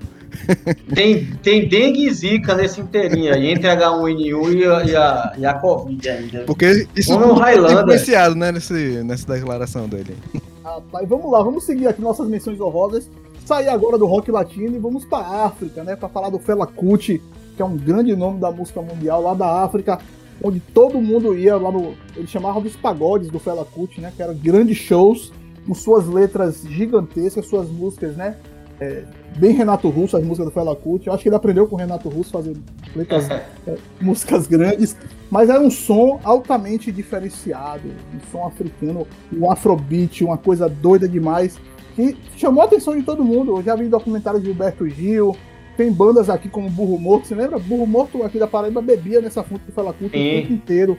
Tem, 0.95 1.25
tem 1.43 1.69
dengue 1.69 2.07
e 2.07 2.13
zika 2.13 2.55
nesse 2.55 2.81
inteirinho 2.81 3.35
aí, 3.35 3.49
entre 3.49 3.67
H1N1 3.67 4.55
e 4.55 4.65
a, 4.65 4.85
e 4.85 4.97
a, 4.97 5.33
e 5.39 5.47
a 5.47 5.55
Covid 5.55 6.09
ainda. 6.09 6.41
Porque 6.45 6.87
isso 6.95 7.19
Como 7.19 7.45
é 7.45 7.57
influenciado, 7.57 8.35
né, 8.35 8.53
nesse, 8.53 9.03
nessa 9.05 9.27
declaração 9.35 9.89
dele. 9.89 10.17
Rapaz, 10.63 11.09
vamos 11.09 11.33
lá, 11.33 11.43
vamos 11.43 11.65
seguir 11.65 11.89
aqui 11.89 12.01
nossas 12.01 12.29
menções 12.29 12.61
honrosas. 12.61 13.09
Sair 13.47 13.69
agora 13.69 13.97
do 13.97 14.07
rock 14.07 14.31
latino 14.31 14.77
e 14.77 14.79
vamos 14.79 15.05
pra 15.05 15.19
África, 15.19 15.83
né? 15.83 15.97
Pra 15.97 16.09
falar 16.09 16.29
do 16.29 16.39
Fela 16.39 16.67
Kuti, 16.67 17.23
que 17.57 17.63
é 17.63 17.65
um 17.65 17.77
grande 17.77 18.15
nome 18.15 18.39
da 18.39 18.51
música 18.51 18.83
mundial 18.83 19.23
lá 19.23 19.33
da 19.33 19.65
África, 19.65 19.99
onde 20.43 20.61
todo 20.61 21.01
mundo 21.01 21.37
ia 21.37 21.57
lá 21.57 21.73
no. 21.73 21.95
Eles 22.15 22.31
chamavam 22.31 22.61
dos 22.61 22.77
pagodes 22.77 23.31
do 23.31 23.39
Fela 23.39 23.65
Kuti, 23.65 24.01
né? 24.01 24.13
Que 24.15 24.23
eram 24.23 24.35
grandes 24.35 24.77
shows 24.77 25.33
com 25.69 25.75
suas 25.75 26.09
letras 26.09 26.63
gigantescas, 26.67 27.47
suas 27.47 27.69
músicas, 27.69 28.17
né? 28.17 28.35
é, 28.81 29.05
bem 29.37 29.53
Renato 29.53 29.89
Russo, 29.89 30.17
as 30.17 30.25
músicas 30.25 30.47
do 30.47 30.53
Fela 30.53 30.75
Kuti. 30.75 31.09
Eu 31.09 31.13
acho 31.13 31.23
que 31.23 31.29
ele 31.29 31.37
aprendeu 31.37 31.67
com 31.67 31.77
o 31.77 31.79
Renato 31.79 32.09
Russo 32.09 32.31
fazer 32.31 32.57
letras, 32.95 33.29
é, 33.31 33.77
músicas 34.01 34.47
grandes, 34.47 34.97
mas 35.31 35.51
era 35.51 35.61
um 35.61 35.71
som 35.71 36.21
altamente 36.23 36.91
diferenciado, 36.93 37.89
um 38.15 38.31
som 38.31 38.47
africano, 38.47 39.07
um 39.33 39.51
afrobeat, 39.51 40.25
uma 40.25 40.39
coisa 40.39 40.69
doida 40.69 41.09
demais, 41.09 41.59
que 41.95 42.17
chamou 42.37 42.63
a 42.63 42.67
atenção 42.67 42.97
de 42.97 43.03
todo 43.03 43.25
mundo. 43.25 43.57
Eu 43.57 43.63
já 43.63 43.75
vi 43.75 43.89
documentários 43.89 44.43
de 44.43 44.49
Gilberto 44.49 44.89
Gil, 44.89 45.37
tem 45.77 45.93
bandas 45.93 46.31
aqui 46.31 46.49
como 46.49 46.71
Burro 46.71 46.99
Morto, 46.99 47.27
você 47.27 47.35
lembra? 47.35 47.59
Burro 47.59 47.87
Morto 47.87 48.23
aqui 48.23 48.39
da 48.39 48.47
Paraíba 48.47 48.81
bebia 48.81 49.21
nessa 49.21 49.43
fonte 49.43 49.65
do 49.67 49.73
Fela 49.73 49.93
Kuti 49.93 50.07
o 50.07 50.11
tempo 50.21 50.53
inteiro. 50.53 50.99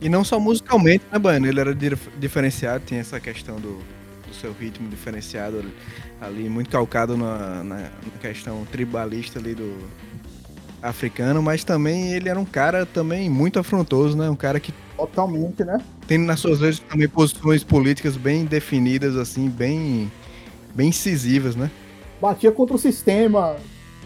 E 0.00 0.08
não 0.08 0.24
só 0.24 0.38
musicalmente, 0.38 1.04
né, 1.10 1.18
Bano? 1.18 1.46
Ele 1.46 1.60
era 1.60 1.74
dif- 1.74 2.10
diferenciado, 2.18 2.84
tinha 2.84 3.00
essa 3.00 3.18
questão 3.20 3.56
do, 3.56 3.78
do 4.34 4.40
seu 4.40 4.52
ritmo 4.52 4.88
diferenciado 4.88 5.58
ali, 5.58 5.74
ali, 6.20 6.48
muito 6.48 6.70
calcado 6.70 7.16
na, 7.16 7.62
na, 7.62 7.90
questão 8.20 8.64
tribalista 8.70 9.38
ali 9.38 9.54
do 9.54 9.76
africano, 10.82 11.42
mas 11.42 11.64
também 11.64 12.12
ele 12.12 12.28
era 12.28 12.38
um 12.38 12.44
cara 12.44 12.84
também 12.84 13.30
muito 13.30 13.58
afrontoso, 13.58 14.16
né? 14.16 14.28
Um 14.28 14.36
cara 14.36 14.60
que 14.60 14.74
Totalmente, 14.96 15.64
né? 15.64 15.78
tem 16.06 16.18
nas 16.18 16.40
suas 16.40 16.60
letras 16.60 16.78
também 16.80 17.08
posições 17.08 17.64
políticas 17.64 18.16
bem 18.16 18.44
definidas, 18.44 19.16
assim, 19.16 19.48
bem, 19.48 20.10
bem 20.74 20.88
incisivas, 20.88 21.56
né? 21.56 21.70
batia 22.24 22.50
contra 22.50 22.76
o 22.76 22.78
sistema, 22.78 23.56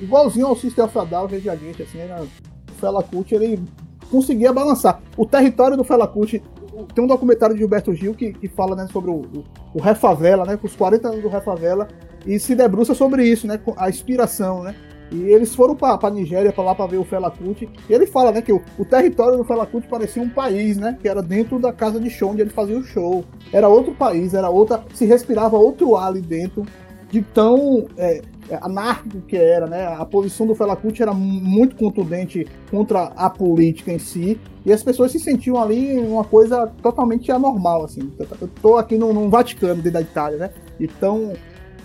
igualzinho 0.01 0.47
ao 0.47 0.57
System 0.57 0.85
of 0.85 0.99
a 0.99 1.05
Down, 1.05 1.27
Rage 1.27 1.49
Against, 1.49 1.81
assim, 1.81 1.99
né? 1.99 2.21
o 2.21 2.75
Fela 2.81 3.03
Kuti, 3.03 3.35
ele 3.35 3.63
conseguia 4.11 4.53
balançar. 4.53 5.01
O 5.17 5.25
território 5.25 5.77
do 5.77 5.85
Fela 5.85 6.07
Kuti, 6.09 6.43
tem 6.87 7.03
um 7.05 7.07
documentário 7.07 7.55
de 7.55 7.61
Gilberto 7.61 7.95
Gil 7.95 8.15
que, 8.15 8.33
que 8.33 8.49
fala 8.49 8.77
né, 8.77 8.87
sobre 8.93 9.11
o, 9.11 9.23
o, 9.23 9.45
o 9.75 10.45
né, 10.45 10.57
com 10.57 10.67
os 10.67 10.77
40 10.77 11.09
anos 11.09 11.23
do 11.23 11.29
Refavela, 11.29 11.89
e 12.27 12.39
se 12.39 12.55
debruça 12.55 12.95
sobre 12.95 13.25
isso, 13.25 13.47
né, 13.47 13.61
a 13.77 13.89
inspiração, 13.89 14.63
né, 14.63 14.75
e 15.11 15.23
eles 15.23 15.55
foram 15.55 15.75
pra, 15.75 15.97
pra 15.97 16.11
Nigéria, 16.11 16.53
pra 16.53 16.65
lá 16.65 16.75
pra 16.75 16.87
ver 16.87 16.99
o 16.99 17.05
Fela 17.05 17.31
Kuti, 17.31 17.69
e 17.89 17.93
ele 17.93 18.07
fala, 18.07 18.31
né, 18.31 18.43
que 18.43 18.53
o, 18.53 18.63
o 18.79 18.85
território 18.85 19.39
do 19.39 19.45
Fela 19.45 19.67
Kuti 19.67 19.89
parecia 19.89 20.23
um 20.23 20.29
país, 20.29 20.77
né, 20.77 20.99
que 21.01 21.09
era 21.09 21.23
dentro 21.23 21.59
da 21.59 21.73
casa 21.73 21.99
de 21.99 22.11
show 22.11 22.31
onde 22.31 22.43
ele 22.43 22.51
fazia 22.51 22.77
o 22.77 22.85
show. 22.85 23.25
Era 23.53 23.69
outro 23.69 23.95
país, 23.95 24.35
era 24.35 24.51
outra, 24.51 24.85
se 24.93 25.07
respirava 25.07 25.57
outro 25.57 25.97
ar 25.97 26.09
ali 26.09 26.21
dentro, 26.21 26.65
de 27.11 27.23
tão 27.23 27.87
é, 27.97 28.21
anárquico 28.61 29.20
que 29.23 29.37
era, 29.37 29.66
né? 29.66 29.87
A 29.87 30.05
posição 30.05 30.47
do 30.47 30.55
Fela 30.55 30.77
Kuti 30.77 31.03
era 31.03 31.12
mu- 31.12 31.41
muito 31.41 31.77
contundente 31.77 32.47
contra 32.70 33.05
a 33.16 33.29
política 33.31 33.93
em 33.93 33.99
si, 33.99 34.41
e 34.65 34.73
as 34.73 34.83
pessoas 34.83 35.12
se 35.12 35.19
sentiam 35.19 35.61
ali 35.61 35.99
uma 35.99 36.25
coisa 36.25 36.66
totalmente 36.83 37.31
anormal, 37.33 37.85
assim. 37.85 38.12
Eu 38.41 38.49
tô 38.61 38.77
aqui 38.77 38.97
no, 38.99 39.12
no 39.12 39.29
Vaticano, 39.31 39.77
dentro 39.77 39.93
da 39.93 40.01
Itália, 40.01 40.39
né? 40.39 40.51
E 40.79 40.87
tão 40.87 41.33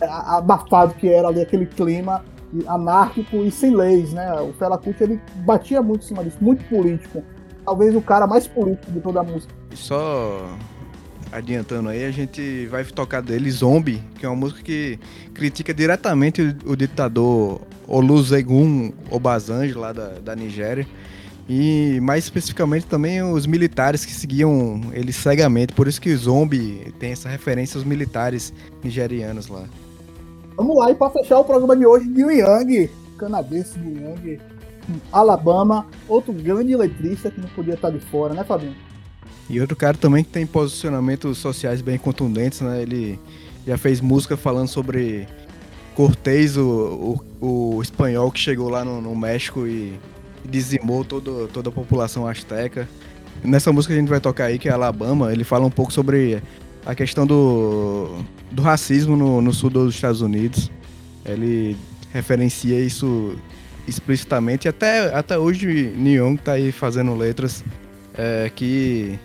é, 0.01 0.05
abafado 0.07 0.93
que 0.95 1.07
era 1.07 1.27
ali 1.27 1.41
aquele 1.41 1.65
clima 1.65 2.23
anárquico 2.67 3.37
e 3.37 3.49
sem 3.49 3.75
leis, 3.75 4.13
né? 4.13 4.31
O 4.41 4.53
Fela 4.53 4.77
Kuti, 4.77 5.03
ele 5.03 5.21
batia 5.37 5.81
muito 5.81 6.03
em 6.03 6.07
cima 6.07 6.23
disso, 6.23 6.37
muito 6.41 6.63
político. 6.65 7.23
Talvez 7.65 7.95
o 7.95 8.01
cara 8.01 8.27
mais 8.27 8.45
político 8.45 8.91
de 8.91 8.99
toda 8.99 9.21
a 9.21 9.23
música. 9.23 9.53
Só 9.73 10.49
adiantando 11.33 11.89
aí, 11.89 12.05
a 12.05 12.11
gente 12.11 12.67
vai 12.67 12.83
tocar 12.83 13.21
dele 13.21 13.49
Zombie, 13.49 14.01
que 14.19 14.25
é 14.25 14.29
uma 14.29 14.35
música 14.35 14.61
que 14.61 14.99
critica 15.33 15.73
diretamente 15.73 16.55
o, 16.65 16.75
ditador 16.75 17.61
Olusegun 17.87 18.91
Obasanjo, 19.09 19.79
lá 19.79 19.91
da, 19.91 20.19
da 20.19 20.35
Nigéria. 20.35 20.87
E 21.49 21.99
mais 22.01 22.23
especificamente 22.23 22.85
também 22.85 23.21
os 23.21 23.45
militares 23.45 24.05
que 24.05 24.13
seguiam 24.13 24.79
ele 24.93 25.11
cegamente. 25.11 25.73
Por 25.73 25.87
isso 25.87 25.99
que 25.99 26.15
Zombie 26.15 26.93
tem 26.99 27.11
essa 27.11 27.27
referência 27.27 27.77
aos 27.77 27.83
militares 27.83 28.53
nigerianos 28.81 29.47
lá. 29.47 29.65
Vamos 30.55 30.77
lá, 30.77 30.91
e 30.91 30.95
para 30.95 31.11
fechar 31.11 31.39
o 31.39 31.43
programa 31.43 31.75
de 31.75 31.85
hoje, 31.85 32.07
Neil 32.07 32.31
Young, 32.31 32.89
canadense 33.17 33.77
Neil 33.79 34.15
Young, 34.15 34.39
Alabama, 35.11 35.87
outro 36.07 36.31
grande 36.31 36.75
letrista 36.75 37.31
que 37.31 37.41
não 37.41 37.49
podia 37.49 37.73
estar 37.73 37.89
de 37.89 37.99
fora, 37.99 38.33
né, 38.33 38.43
Fabinho? 38.43 38.75
E 39.49 39.59
outro 39.59 39.75
cara 39.75 39.97
também 39.97 40.23
que 40.23 40.29
tem 40.29 40.45
posicionamentos 40.45 41.37
sociais 41.37 41.81
bem 41.81 41.97
contundentes, 41.97 42.61
né? 42.61 42.81
Ele 42.81 43.19
já 43.67 43.77
fez 43.77 43.99
música 44.01 44.37
falando 44.37 44.67
sobre 44.67 45.27
Cortez, 45.95 46.57
o, 46.57 47.21
o, 47.41 47.75
o 47.75 47.81
espanhol 47.81 48.31
que 48.31 48.39
chegou 48.39 48.69
lá 48.69 48.83
no, 48.83 49.01
no 49.01 49.15
México 49.15 49.67
e 49.67 49.99
dizimou 50.45 51.03
todo, 51.03 51.47
toda 51.51 51.69
a 51.69 51.71
população 51.71 52.27
asteca. 52.27 52.87
Nessa 53.43 53.71
música 53.71 53.93
que 53.93 53.97
a 53.97 54.01
gente 54.01 54.09
vai 54.09 54.19
tocar 54.19 54.45
aí, 54.45 54.57
que 54.57 54.69
é 54.69 54.71
Alabama, 54.71 55.31
ele 55.31 55.43
fala 55.43 55.65
um 55.65 55.71
pouco 55.71 55.91
sobre 55.91 56.41
a 56.85 56.95
questão 56.95 57.25
do, 57.25 58.23
do 58.51 58.61
racismo 58.61 59.15
no, 59.15 59.41
no 59.41 59.53
sul 59.53 59.69
dos 59.69 59.95
Estados 59.95 60.21
Unidos. 60.21 60.71
Ele 61.25 61.77
referencia 62.11 62.79
isso 62.79 63.35
explicitamente 63.87 64.67
e 64.67 64.69
até, 64.69 65.13
até 65.13 65.37
hoje 65.37 65.93
Neon 65.97 66.37
tá 66.37 66.53
aí 66.53 66.71
fazendo 66.71 67.15
letras 67.15 67.63
é, 68.17 68.49
que 68.55 69.19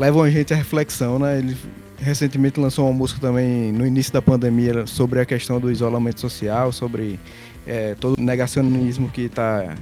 levam 0.00 0.22
a 0.22 0.30
gente 0.30 0.54
à 0.54 0.56
reflexão, 0.56 1.18
né? 1.18 1.38
Ele 1.38 1.54
recentemente 1.98 2.58
lançou 2.58 2.86
uma 2.86 2.94
música 2.94 3.20
também 3.20 3.70
no 3.70 3.86
início 3.86 4.10
da 4.10 4.22
pandemia 4.22 4.86
sobre 4.86 5.20
a 5.20 5.26
questão 5.26 5.60
do 5.60 5.70
isolamento 5.70 6.18
social, 6.18 6.72
sobre 6.72 7.20
é, 7.66 7.94
todo 7.94 8.18
o 8.18 8.22
negacionismo 8.22 9.10
que 9.10 9.22
está 9.22 9.74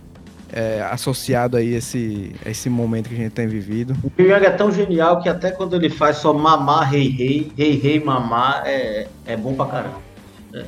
é, 0.52 0.82
associado 0.90 1.56
aí 1.56 1.72
a 1.72 1.78
esse, 1.78 2.34
esse 2.44 2.68
momento 2.68 3.08
que 3.08 3.14
a 3.14 3.18
gente 3.18 3.30
tem 3.30 3.46
vivido. 3.46 3.96
O 4.18 4.20
Young 4.20 4.44
é 4.44 4.50
tão 4.50 4.72
genial 4.72 5.22
que 5.22 5.28
até 5.28 5.52
quando 5.52 5.76
ele 5.76 5.88
faz 5.88 6.16
só 6.16 6.34
mamá, 6.34 6.84
rei, 6.84 7.08
rei, 7.08 7.52
rei, 7.56 7.78
rei, 7.78 8.00
mamá, 8.00 8.62
é, 8.66 9.06
é 9.24 9.36
bom 9.36 9.54
pra 9.54 9.66
caramba. 9.66 10.00
É. 10.52 10.64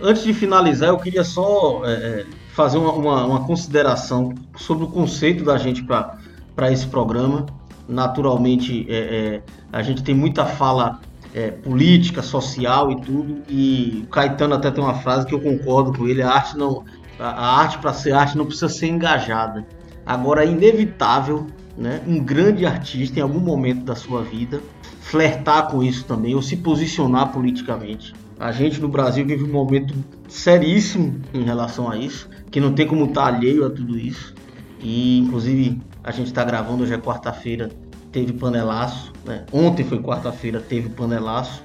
Antes 0.00 0.22
de 0.22 0.32
finalizar, 0.32 0.90
eu 0.90 0.98
queria 0.98 1.24
só 1.24 1.82
é, 1.84 1.90
é, 1.90 2.26
fazer 2.52 2.78
uma, 2.78 2.92
uma, 2.92 3.26
uma 3.26 3.44
consideração 3.44 4.32
sobre 4.56 4.84
o 4.84 4.88
conceito 4.88 5.44
da 5.44 5.58
gente 5.58 5.82
para 5.82 6.70
esse 6.70 6.86
programa. 6.86 7.57
Naturalmente, 7.88 8.86
é, 8.88 8.96
é, 8.96 9.42
a 9.72 9.82
gente 9.82 10.02
tem 10.02 10.14
muita 10.14 10.44
fala 10.44 11.00
é, 11.34 11.50
política, 11.50 12.22
social 12.22 12.92
e 12.92 13.00
tudo, 13.00 13.42
e 13.48 14.04
o 14.04 14.10
Caetano 14.10 14.54
até 14.54 14.70
tem 14.70 14.82
uma 14.82 14.94
frase 14.94 15.26
que 15.26 15.34
eu 15.34 15.40
concordo 15.40 15.96
com 15.96 16.06
ele: 16.06 16.22
a 16.22 16.30
arte 16.30 16.56
não, 16.56 16.84
a, 17.18 17.60
arte 17.60 17.78
para 17.78 17.92
ser 17.92 18.12
arte 18.12 18.36
não 18.36 18.44
precisa 18.44 18.68
ser 18.68 18.88
engajada. 18.88 19.66
Agora 20.04 20.44
é 20.44 20.48
inevitável, 20.48 21.46
né, 21.76 22.00
um 22.06 22.18
grande 22.18 22.66
artista 22.66 23.18
em 23.18 23.22
algum 23.22 23.40
momento 23.40 23.84
da 23.84 23.94
sua 23.94 24.22
vida 24.22 24.60
flertar 25.00 25.68
com 25.68 25.82
isso 25.82 26.04
também 26.04 26.34
ou 26.34 26.42
se 26.42 26.56
posicionar 26.56 27.32
politicamente. 27.32 28.12
A 28.38 28.52
gente 28.52 28.80
no 28.80 28.88
Brasil 28.88 29.26
vive 29.26 29.42
um 29.42 29.52
momento 29.52 29.94
seríssimo 30.28 31.20
em 31.32 31.42
relação 31.42 31.90
a 31.90 31.96
isso, 31.96 32.28
que 32.50 32.60
não 32.60 32.72
tem 32.72 32.86
como 32.86 33.06
estar 33.06 33.26
alheio 33.26 33.66
a 33.66 33.70
tudo 33.70 33.98
isso. 33.98 34.34
E 34.80 35.18
inclusive 35.18 35.80
a 36.08 36.10
gente 36.10 36.28
está 36.28 36.42
gravando 36.42 36.84
hoje 36.84 36.94
é 36.94 36.98
quarta-feira, 36.98 37.68
teve 38.10 38.32
panelaço, 38.32 39.12
né? 39.26 39.44
Ontem 39.52 39.84
foi 39.84 40.00
quarta-feira, 40.00 40.58
teve 40.58 40.88
panelaço. 40.88 41.62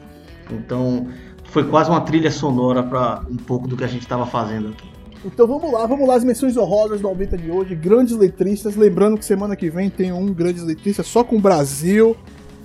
Então 0.52 1.07
foi 1.45 1.64
quase 1.64 1.90
uma 1.90 2.02
trilha 2.02 2.30
sonora 2.30 2.84
para 2.84 3.22
um 3.32 3.38
pouco 3.38 3.70
do 3.70 3.78
que 3.78 3.86
a 3.86 3.88
gente 3.88 4.02
estava 4.02 4.26
fazendo 4.26 4.68
aqui. 4.68 4.91
Então 5.24 5.48
vamos 5.48 5.72
lá, 5.72 5.86
vamos 5.86 6.06
lá, 6.06 6.15
as 6.15 6.26
menções 6.26 6.57
honrosas 6.57 6.99
do 6.99 7.07
Albita 7.07 7.38
de 7.38 7.49
hoje, 7.49 7.74
grandes 7.74 8.18
letristas. 8.18 8.76
Lembrando 8.76 9.18
que 9.18 9.24
semana 9.24 9.56
que 9.56 9.70
vem 9.70 9.90
tem 9.90 10.11
um 10.11 10.34
grandes 10.34 10.64
letristas 10.64 11.07
só 11.07 11.24
com 11.24 11.38
o 11.38 11.40
Brasil. 11.40 12.14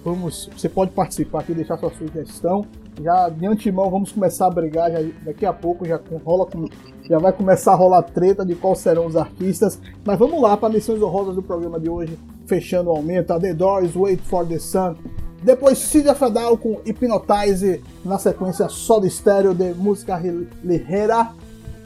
Vamos, 0.04 0.50
você 0.56 0.68
pode 0.68 0.90
participar 0.90 1.40
aqui, 1.42 1.54
deixar 1.54 1.78
sua 1.78 1.92
sugestão. 1.92 2.66
Já 3.00 3.28
de 3.28 3.46
antemão 3.46 3.88
vamos 3.88 4.10
começar 4.10 4.48
a 4.48 4.50
brigar, 4.50 4.90
já, 4.90 4.98
daqui 5.24 5.46
a 5.46 5.52
pouco 5.52 5.86
já 5.86 6.00
rola 6.24 6.44
com, 6.44 6.66
já 7.08 7.18
vai 7.18 7.32
começar 7.32 7.72
a 7.72 7.76
rolar 7.76 8.02
treta 8.02 8.44
de 8.44 8.54
quais 8.54 8.80
serão 8.80 9.06
os 9.06 9.16
artistas. 9.16 9.78
Mas 10.04 10.18
vamos 10.18 10.40
lá 10.40 10.56
para 10.56 10.68
menções 10.68 11.00
honrosas 11.00 11.34
do 11.34 11.42
programa 11.42 11.80
de 11.80 11.88
hoje, 11.88 12.18
fechando 12.46 12.90
o 12.90 12.92
aumento. 12.92 13.38
The 13.38 13.54
Doors, 13.54 13.96
Wait 13.96 14.20
for 14.22 14.46
the 14.46 14.58
Sun. 14.58 14.94
Depois 15.42 15.78
Cid 15.78 16.12
Fadal 16.14 16.56
com 16.58 16.80
Hypnotize, 16.84 17.82
na 18.04 18.18
sequência 18.18 18.68
Soda 18.68 19.08
Stereo 19.08 19.54
de 19.54 19.72
Música 19.72 20.20
Ligera. 20.62 21.30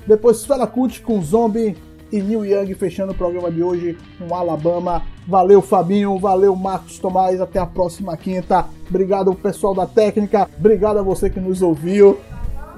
Depois 0.06 0.44
Fela 0.44 0.66
Kuti 0.66 1.02
com 1.02 1.22
Zombie 1.22 1.76
e 2.10 2.20
Neil 2.20 2.44
Young 2.44 2.74
fechando 2.74 3.12
o 3.12 3.14
programa 3.14 3.50
de 3.50 3.62
hoje 3.62 3.96
com 4.18 4.34
Alabama. 4.34 5.02
Valeu 5.28 5.62
Fabinho, 5.62 6.18
valeu 6.18 6.56
Marcos 6.56 6.98
Tomás, 6.98 7.40
até 7.40 7.60
a 7.60 7.66
próxima 7.66 8.16
quinta. 8.16 8.66
Obrigado 8.88 9.32
pessoal 9.34 9.74
da 9.74 9.86
técnica, 9.86 10.48
obrigado 10.58 10.98
a 10.98 11.02
você 11.02 11.30
que 11.30 11.38
nos 11.38 11.62
ouviu. 11.62 12.18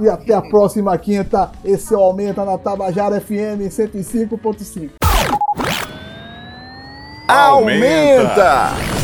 E 0.00 0.08
até 0.08 0.34
a 0.34 0.42
próxima 0.42 0.96
quinta. 0.98 1.50
Esse 1.64 1.94
é 1.94 1.96
o 1.96 2.00
Aumenta 2.00 2.44
na 2.44 2.58
Tabajara 2.58 3.20
FM 3.20 3.68
105.5. 3.68 4.90
Aumenta! 7.28 8.72
At 8.72 9.03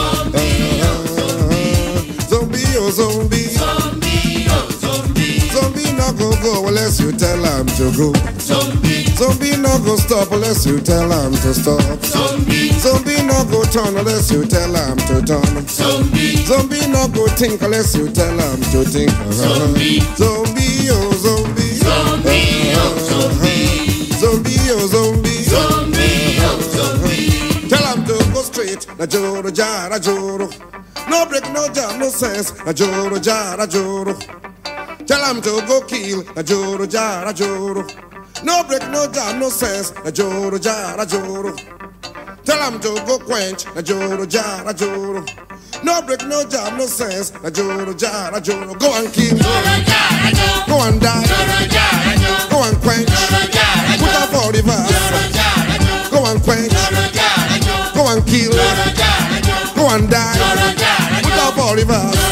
go 6.41 6.67
unless 6.67 6.99
you 6.99 7.11
tell 7.11 7.37
him 7.43 7.65
to 7.77 7.91
go. 7.97 8.13
Zombie. 8.39 9.05
Zombie 9.15 9.57
not 9.57 9.83
go 9.85 9.95
stop 9.97 10.31
unless 10.31 10.65
you 10.65 10.79
tell 10.79 11.09
him 11.11 11.31
to 11.33 11.53
stop. 11.53 11.81
Zombie. 12.03 12.69
Zombie 12.79 13.21
not 13.25 13.49
go 13.51 13.63
turn 13.65 13.95
unless 13.97 14.31
you 14.31 14.45
tell 14.45 14.73
him 14.73 14.97
to 14.97 15.21
turn. 15.25 15.67
Zombie. 15.67 16.35
Zombie 16.45 16.87
not 16.87 17.13
go 17.13 17.27
think 17.27 17.61
unless 17.61 17.95
you 17.95 18.09
tell 18.11 18.33
him 18.37 18.59
to 18.71 18.83
think. 18.83 19.11
Zombie. 19.33 19.99
Zombie, 20.17 20.89
oh 20.89 21.11
zombie. 21.21 21.75
Zombie, 21.81 22.73
oh 22.75 22.97
zombie. 23.09 24.11
Zombie, 24.21 24.57
oh 24.71 24.87
zombie. 24.87 25.43
Zombie, 25.43 26.37
oh 26.41 26.59
zombie. 26.75 27.69
Tell 27.69 27.85
him 27.95 28.05
to 28.05 28.33
go 28.33 28.41
straight. 28.41 28.87
Na 28.97 29.05
joro 29.05 29.49
jara 29.51 29.99
joro. 29.99 30.49
No 31.09 31.25
break, 31.25 31.43
no 31.53 31.67
jam, 31.73 31.99
no 31.99 32.09
sense. 32.09 32.53
Na 32.65 32.73
joro 32.73 33.19
jara 33.19 33.67
joro. 33.67 34.17
Tell 35.11 35.25
him 35.35 35.41
to 35.41 35.61
go 35.67 35.81
kill. 35.81 36.23
Na 36.37 36.41
joro 36.41 36.85
jara 36.87 37.33
joro. 37.33 37.83
No 38.45 38.63
break, 38.63 38.87
no 38.91 39.11
jam, 39.11 39.39
no 39.41 39.49
sense. 39.49 39.91
Na 40.05 40.09
joro 40.09 40.57
jara 40.57 41.05
joro. 41.05 41.53
Tell 42.45 42.71
him 42.71 42.79
to 42.79 42.95
go 43.05 43.19
quench. 43.19 43.65
Na 43.75 43.81
joro 43.81 44.25
jara 44.25 44.73
joro. 44.73 45.25
No 45.83 46.01
break, 46.03 46.25
no 46.27 46.45
jam, 46.45 46.77
no 46.77 46.85
sense. 46.85 47.33
Na 47.43 47.49
joro 47.49 47.93
jara 47.93 48.39
joro. 48.39 48.73
Go 48.75 48.87
and 49.03 49.11
kill. 49.13 49.35
Joro 49.35 49.75
Jara 49.83 50.31
Joro. 50.31 50.65
Go 50.71 50.87
and 50.87 51.01
die. 51.01 51.25
Joro 51.27 51.59
Jara 51.75 52.13
Joro. 52.23 52.49
Go 52.49 52.63
and 52.69 52.77
quench. 52.79 53.09
Joro 53.11 53.43
Jara 53.51 53.97
Joro. 53.99 54.07
Put 54.07 54.15
up 54.15 54.33
all 54.39 54.51
the 54.55 54.61
verse. 54.63 56.07
Go 56.09 56.19
and 56.31 56.39
quench. 56.41 56.71
Joro 56.71 57.03
Jara 57.11 57.59
Joro. 57.59 57.95
Go 57.99 58.03
and 58.15 58.23
kill. 58.31 58.51
Joro 58.55 58.87
Jara 58.95 59.41
Joro. 59.43 59.75
Go 59.75 59.83
and 59.91 60.09
die. 60.09 60.37
Joro 60.39 60.71
Jara 60.79 61.19
Joro. 61.19 61.35
Put 61.35 61.43
up 61.43 61.57
all 61.59 61.75
the 61.75 61.83
verse. 61.83 62.31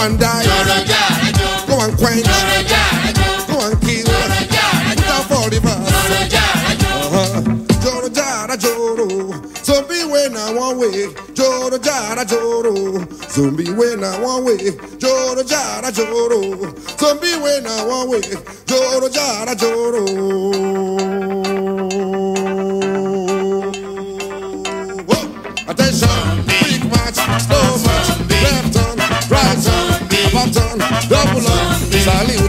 and 0.00 0.18
die. 0.18 0.44
Go 0.44 1.29
and 1.90 1.98
quench. 1.98 2.26
Go 3.48 3.58
and 3.66 3.80
kill. 3.82 4.06
Without 4.06 5.24
for 5.28 5.50
the 5.50 5.60
verse. 5.62 5.90
Joro 7.82 8.08
jara 8.08 8.56
joro. 8.56 9.08
Zombie 9.64 10.04
when 10.10 10.36
I 10.36 10.52
one 10.52 10.78
way. 10.78 11.08
Joro 11.34 11.78
jara 11.78 12.24
joro. 12.24 13.04
Zombie 13.28 13.70
when 13.72 14.04
I 14.04 14.20
one 14.20 14.44
way. 14.44 14.70
Joro 14.98 15.42
jara 15.42 15.90
joro. 15.92 16.40
Zombie 16.98 17.36
when 17.42 17.66
I 17.66 17.84
one 17.86 18.10
way. 18.10 18.20
Joro 18.66 19.08
jara 19.08 19.54
joro. 19.56 21.10
Attention, 25.68 26.08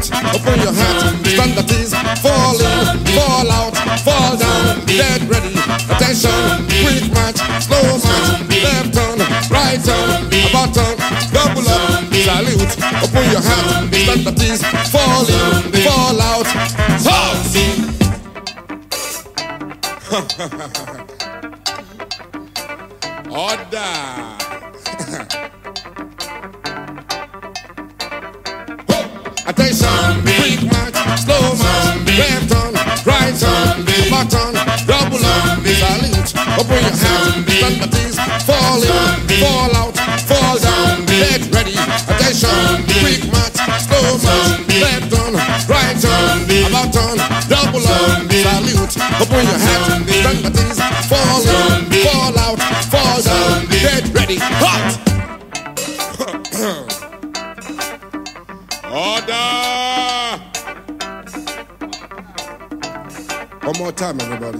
open 0.09 0.57
your 0.61 0.73
hat, 0.73 1.13
stand 1.25 1.57
at 1.59 1.71
ease, 1.77 1.93
fall 2.23 2.57
in, 2.57 2.97
fall 3.13 3.51
out, 3.51 3.75
fall 4.01 4.35
down, 4.37 4.79
dead 4.85 5.21
ready. 5.29 5.53
Attention, 5.91 6.31
quick 6.81 7.11
march, 7.13 7.37
slow 7.61 7.99
march, 8.01 8.49
left 8.49 8.93
turn, 8.95 9.19
right 9.53 9.77
turn, 9.83 10.25
about 10.49 10.73
turn, 10.73 10.97
double 11.29 11.69
up, 11.69 12.09
salute, 12.09 12.73
open 13.03 13.25
your 13.29 13.43
hat, 13.45 13.93
stand 13.93 14.25
at 14.25 14.41
ease, 14.41 14.65
fall 14.89 15.29
in, 15.29 15.69
fall 15.85 16.17
out, 16.21 16.47
fall. 17.05 17.37
Attention, 23.31 24.37
slow 31.17 31.55
down, 31.55 32.03
be 32.05 32.17
left 32.17 32.51
on, 32.53 32.73
Double 34.87 35.21
on, 35.21 35.61
Salute, 35.61 36.33
Open 36.59 36.77
on 36.77 36.81
your 36.81 36.97
hands, 36.97 37.45
San 37.59 37.73
Matisse, 37.79 38.17
Fall 38.45 38.81
in, 38.81 38.89
Fall 39.39 39.75
out, 39.75 39.95
Fall 40.25 40.57
down, 40.59 41.05
Get 41.05 41.45
ready, 41.53 41.75
Attention, 42.09 42.83
quick, 42.99 43.21
slow 43.85 44.17
down, 44.17 44.65
left 44.81 45.13
on, 45.13 45.33
Double 47.47 47.87
on, 47.87 48.29
Salute, 48.29 48.97
Open 49.21 49.37
on 49.37 49.45
your 49.45 49.59
hands, 49.61 50.09
San 50.23 50.37
Matisse, 50.41 50.81
Fall 51.07 51.41
in, 51.41 51.85
Fall 52.03 52.37
out, 52.39 52.59
Fall 52.89 53.21
down, 53.21 53.67
Get 53.69 54.03
ready, 54.13 54.37
Hot! 54.41 54.97
Order! 58.91 60.00
One 63.71 63.79
more 63.79 63.91
time, 63.93 64.19
everybody. 64.19 64.59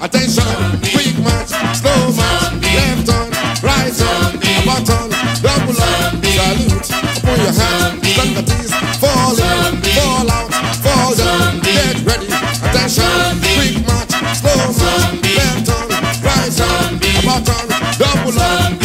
Attention, 0.00 0.80
quick 0.80 1.18
march, 1.20 1.52
slow 1.76 2.00
march, 2.16 2.64
left 2.64 3.04
turn, 3.04 3.28
right 3.60 3.92
turn, 3.92 4.40
about 4.62 4.86
turn, 4.88 5.10
double 5.44 5.76
up, 5.76 6.16
salute, 6.24 6.88
upon 7.18 7.36
your 7.44 7.52
hand, 7.52 8.00
stand 8.00 8.38
at 8.40 8.48
ease, 8.48 8.72
fall 8.96 9.36
in, 9.36 9.82
fall 9.92 10.30
out, 10.32 10.48
fall 10.80 11.12
down, 11.14 11.60
get 11.60 12.00
ready. 12.08 12.32
Attention, 12.64 13.36
quick 13.52 13.84
march, 13.84 14.16
slow 14.32 14.56
march, 14.80 15.20
left 15.36 15.60
turn, 15.68 15.92
right 16.24 16.48
turn, 16.56 16.96
about 17.20 17.44
turn, 17.44 17.68
double 18.00 18.32
salute, 18.32 18.80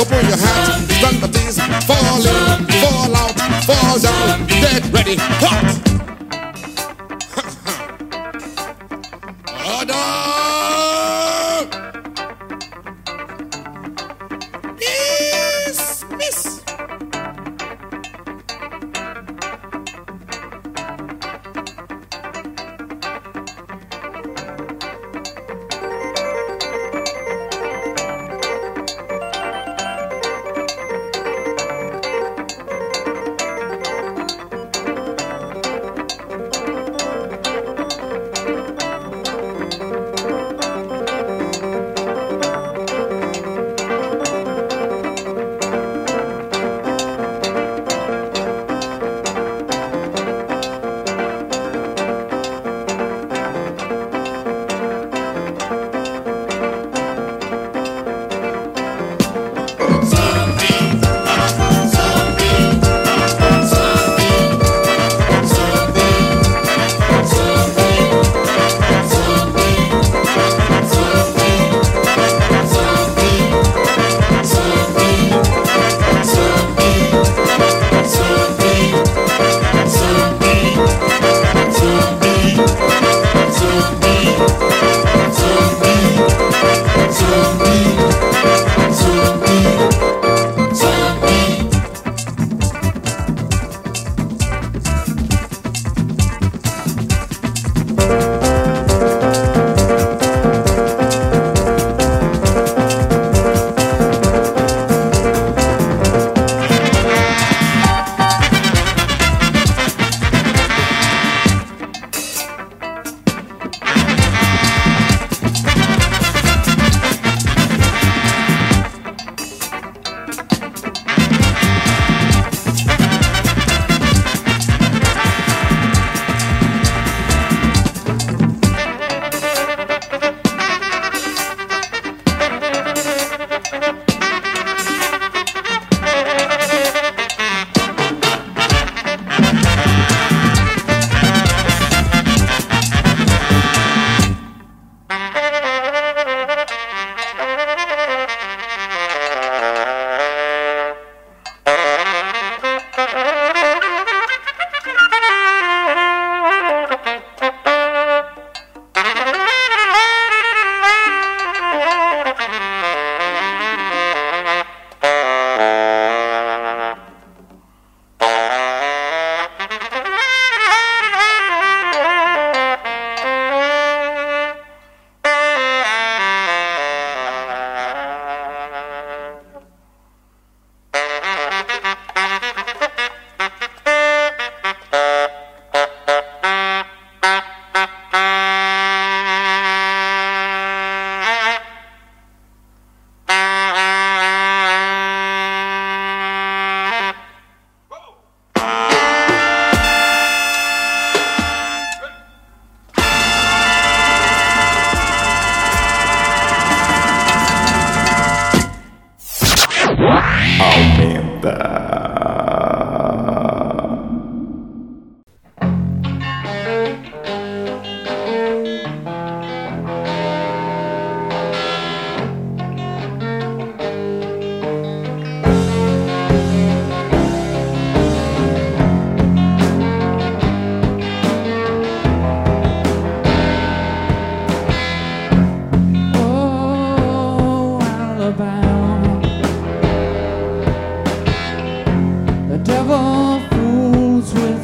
upon 0.00 0.24
your 0.28 0.36
hand, 0.36 0.90
stand 0.90 1.24
at 1.24 1.36
ease, 1.36 1.58
fall 1.86 2.22
in, 2.22 2.66
fall 2.82 3.16
out, 3.16 3.34
fall 3.64 3.98
down, 3.98 4.46
get 4.46 4.84
ready. 4.92 5.16
Hot! 5.18 5.88
Order! 9.80 10.77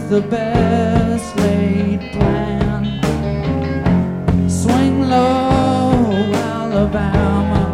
the 0.09 0.21
best 0.21 1.35
laid 1.37 2.01
plan. 2.13 3.01
Swing 4.49 5.09
low, 5.09 6.13
Alabama. 6.35 7.73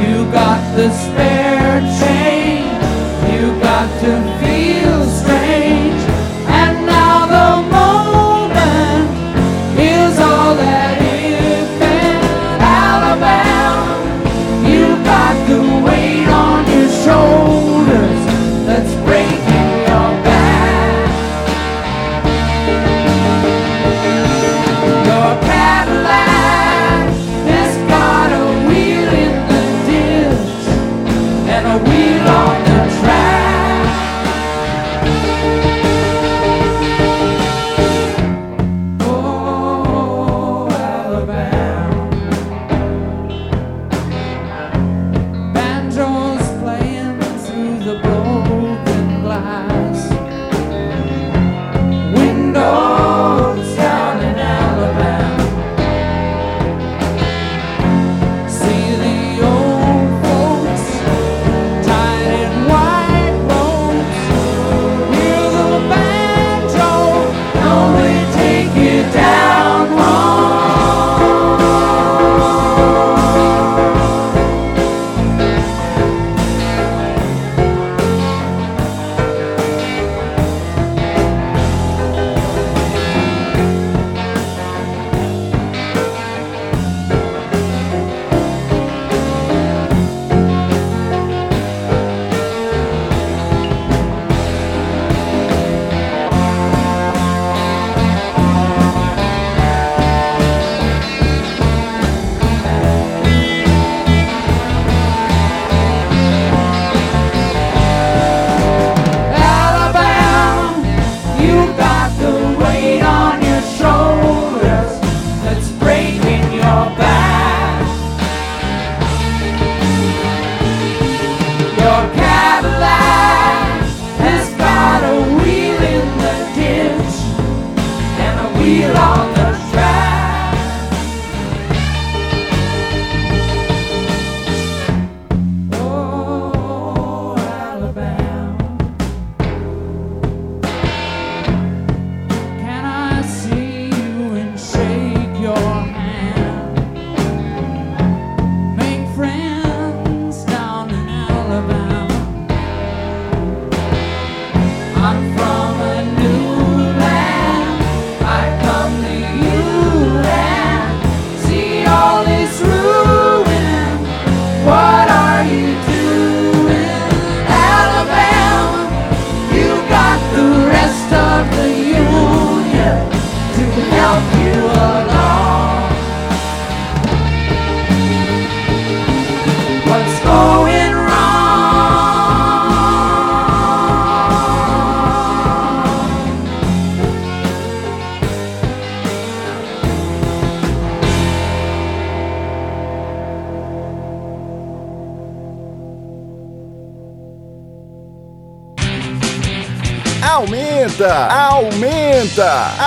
You 0.00 0.30
got 0.30 0.60
the 0.76 0.90
spare 0.90 1.80
chain. 1.98 2.64
You 3.32 3.58
got 3.60 4.00
to. 4.02 4.35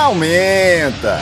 aumenta. 0.09 1.18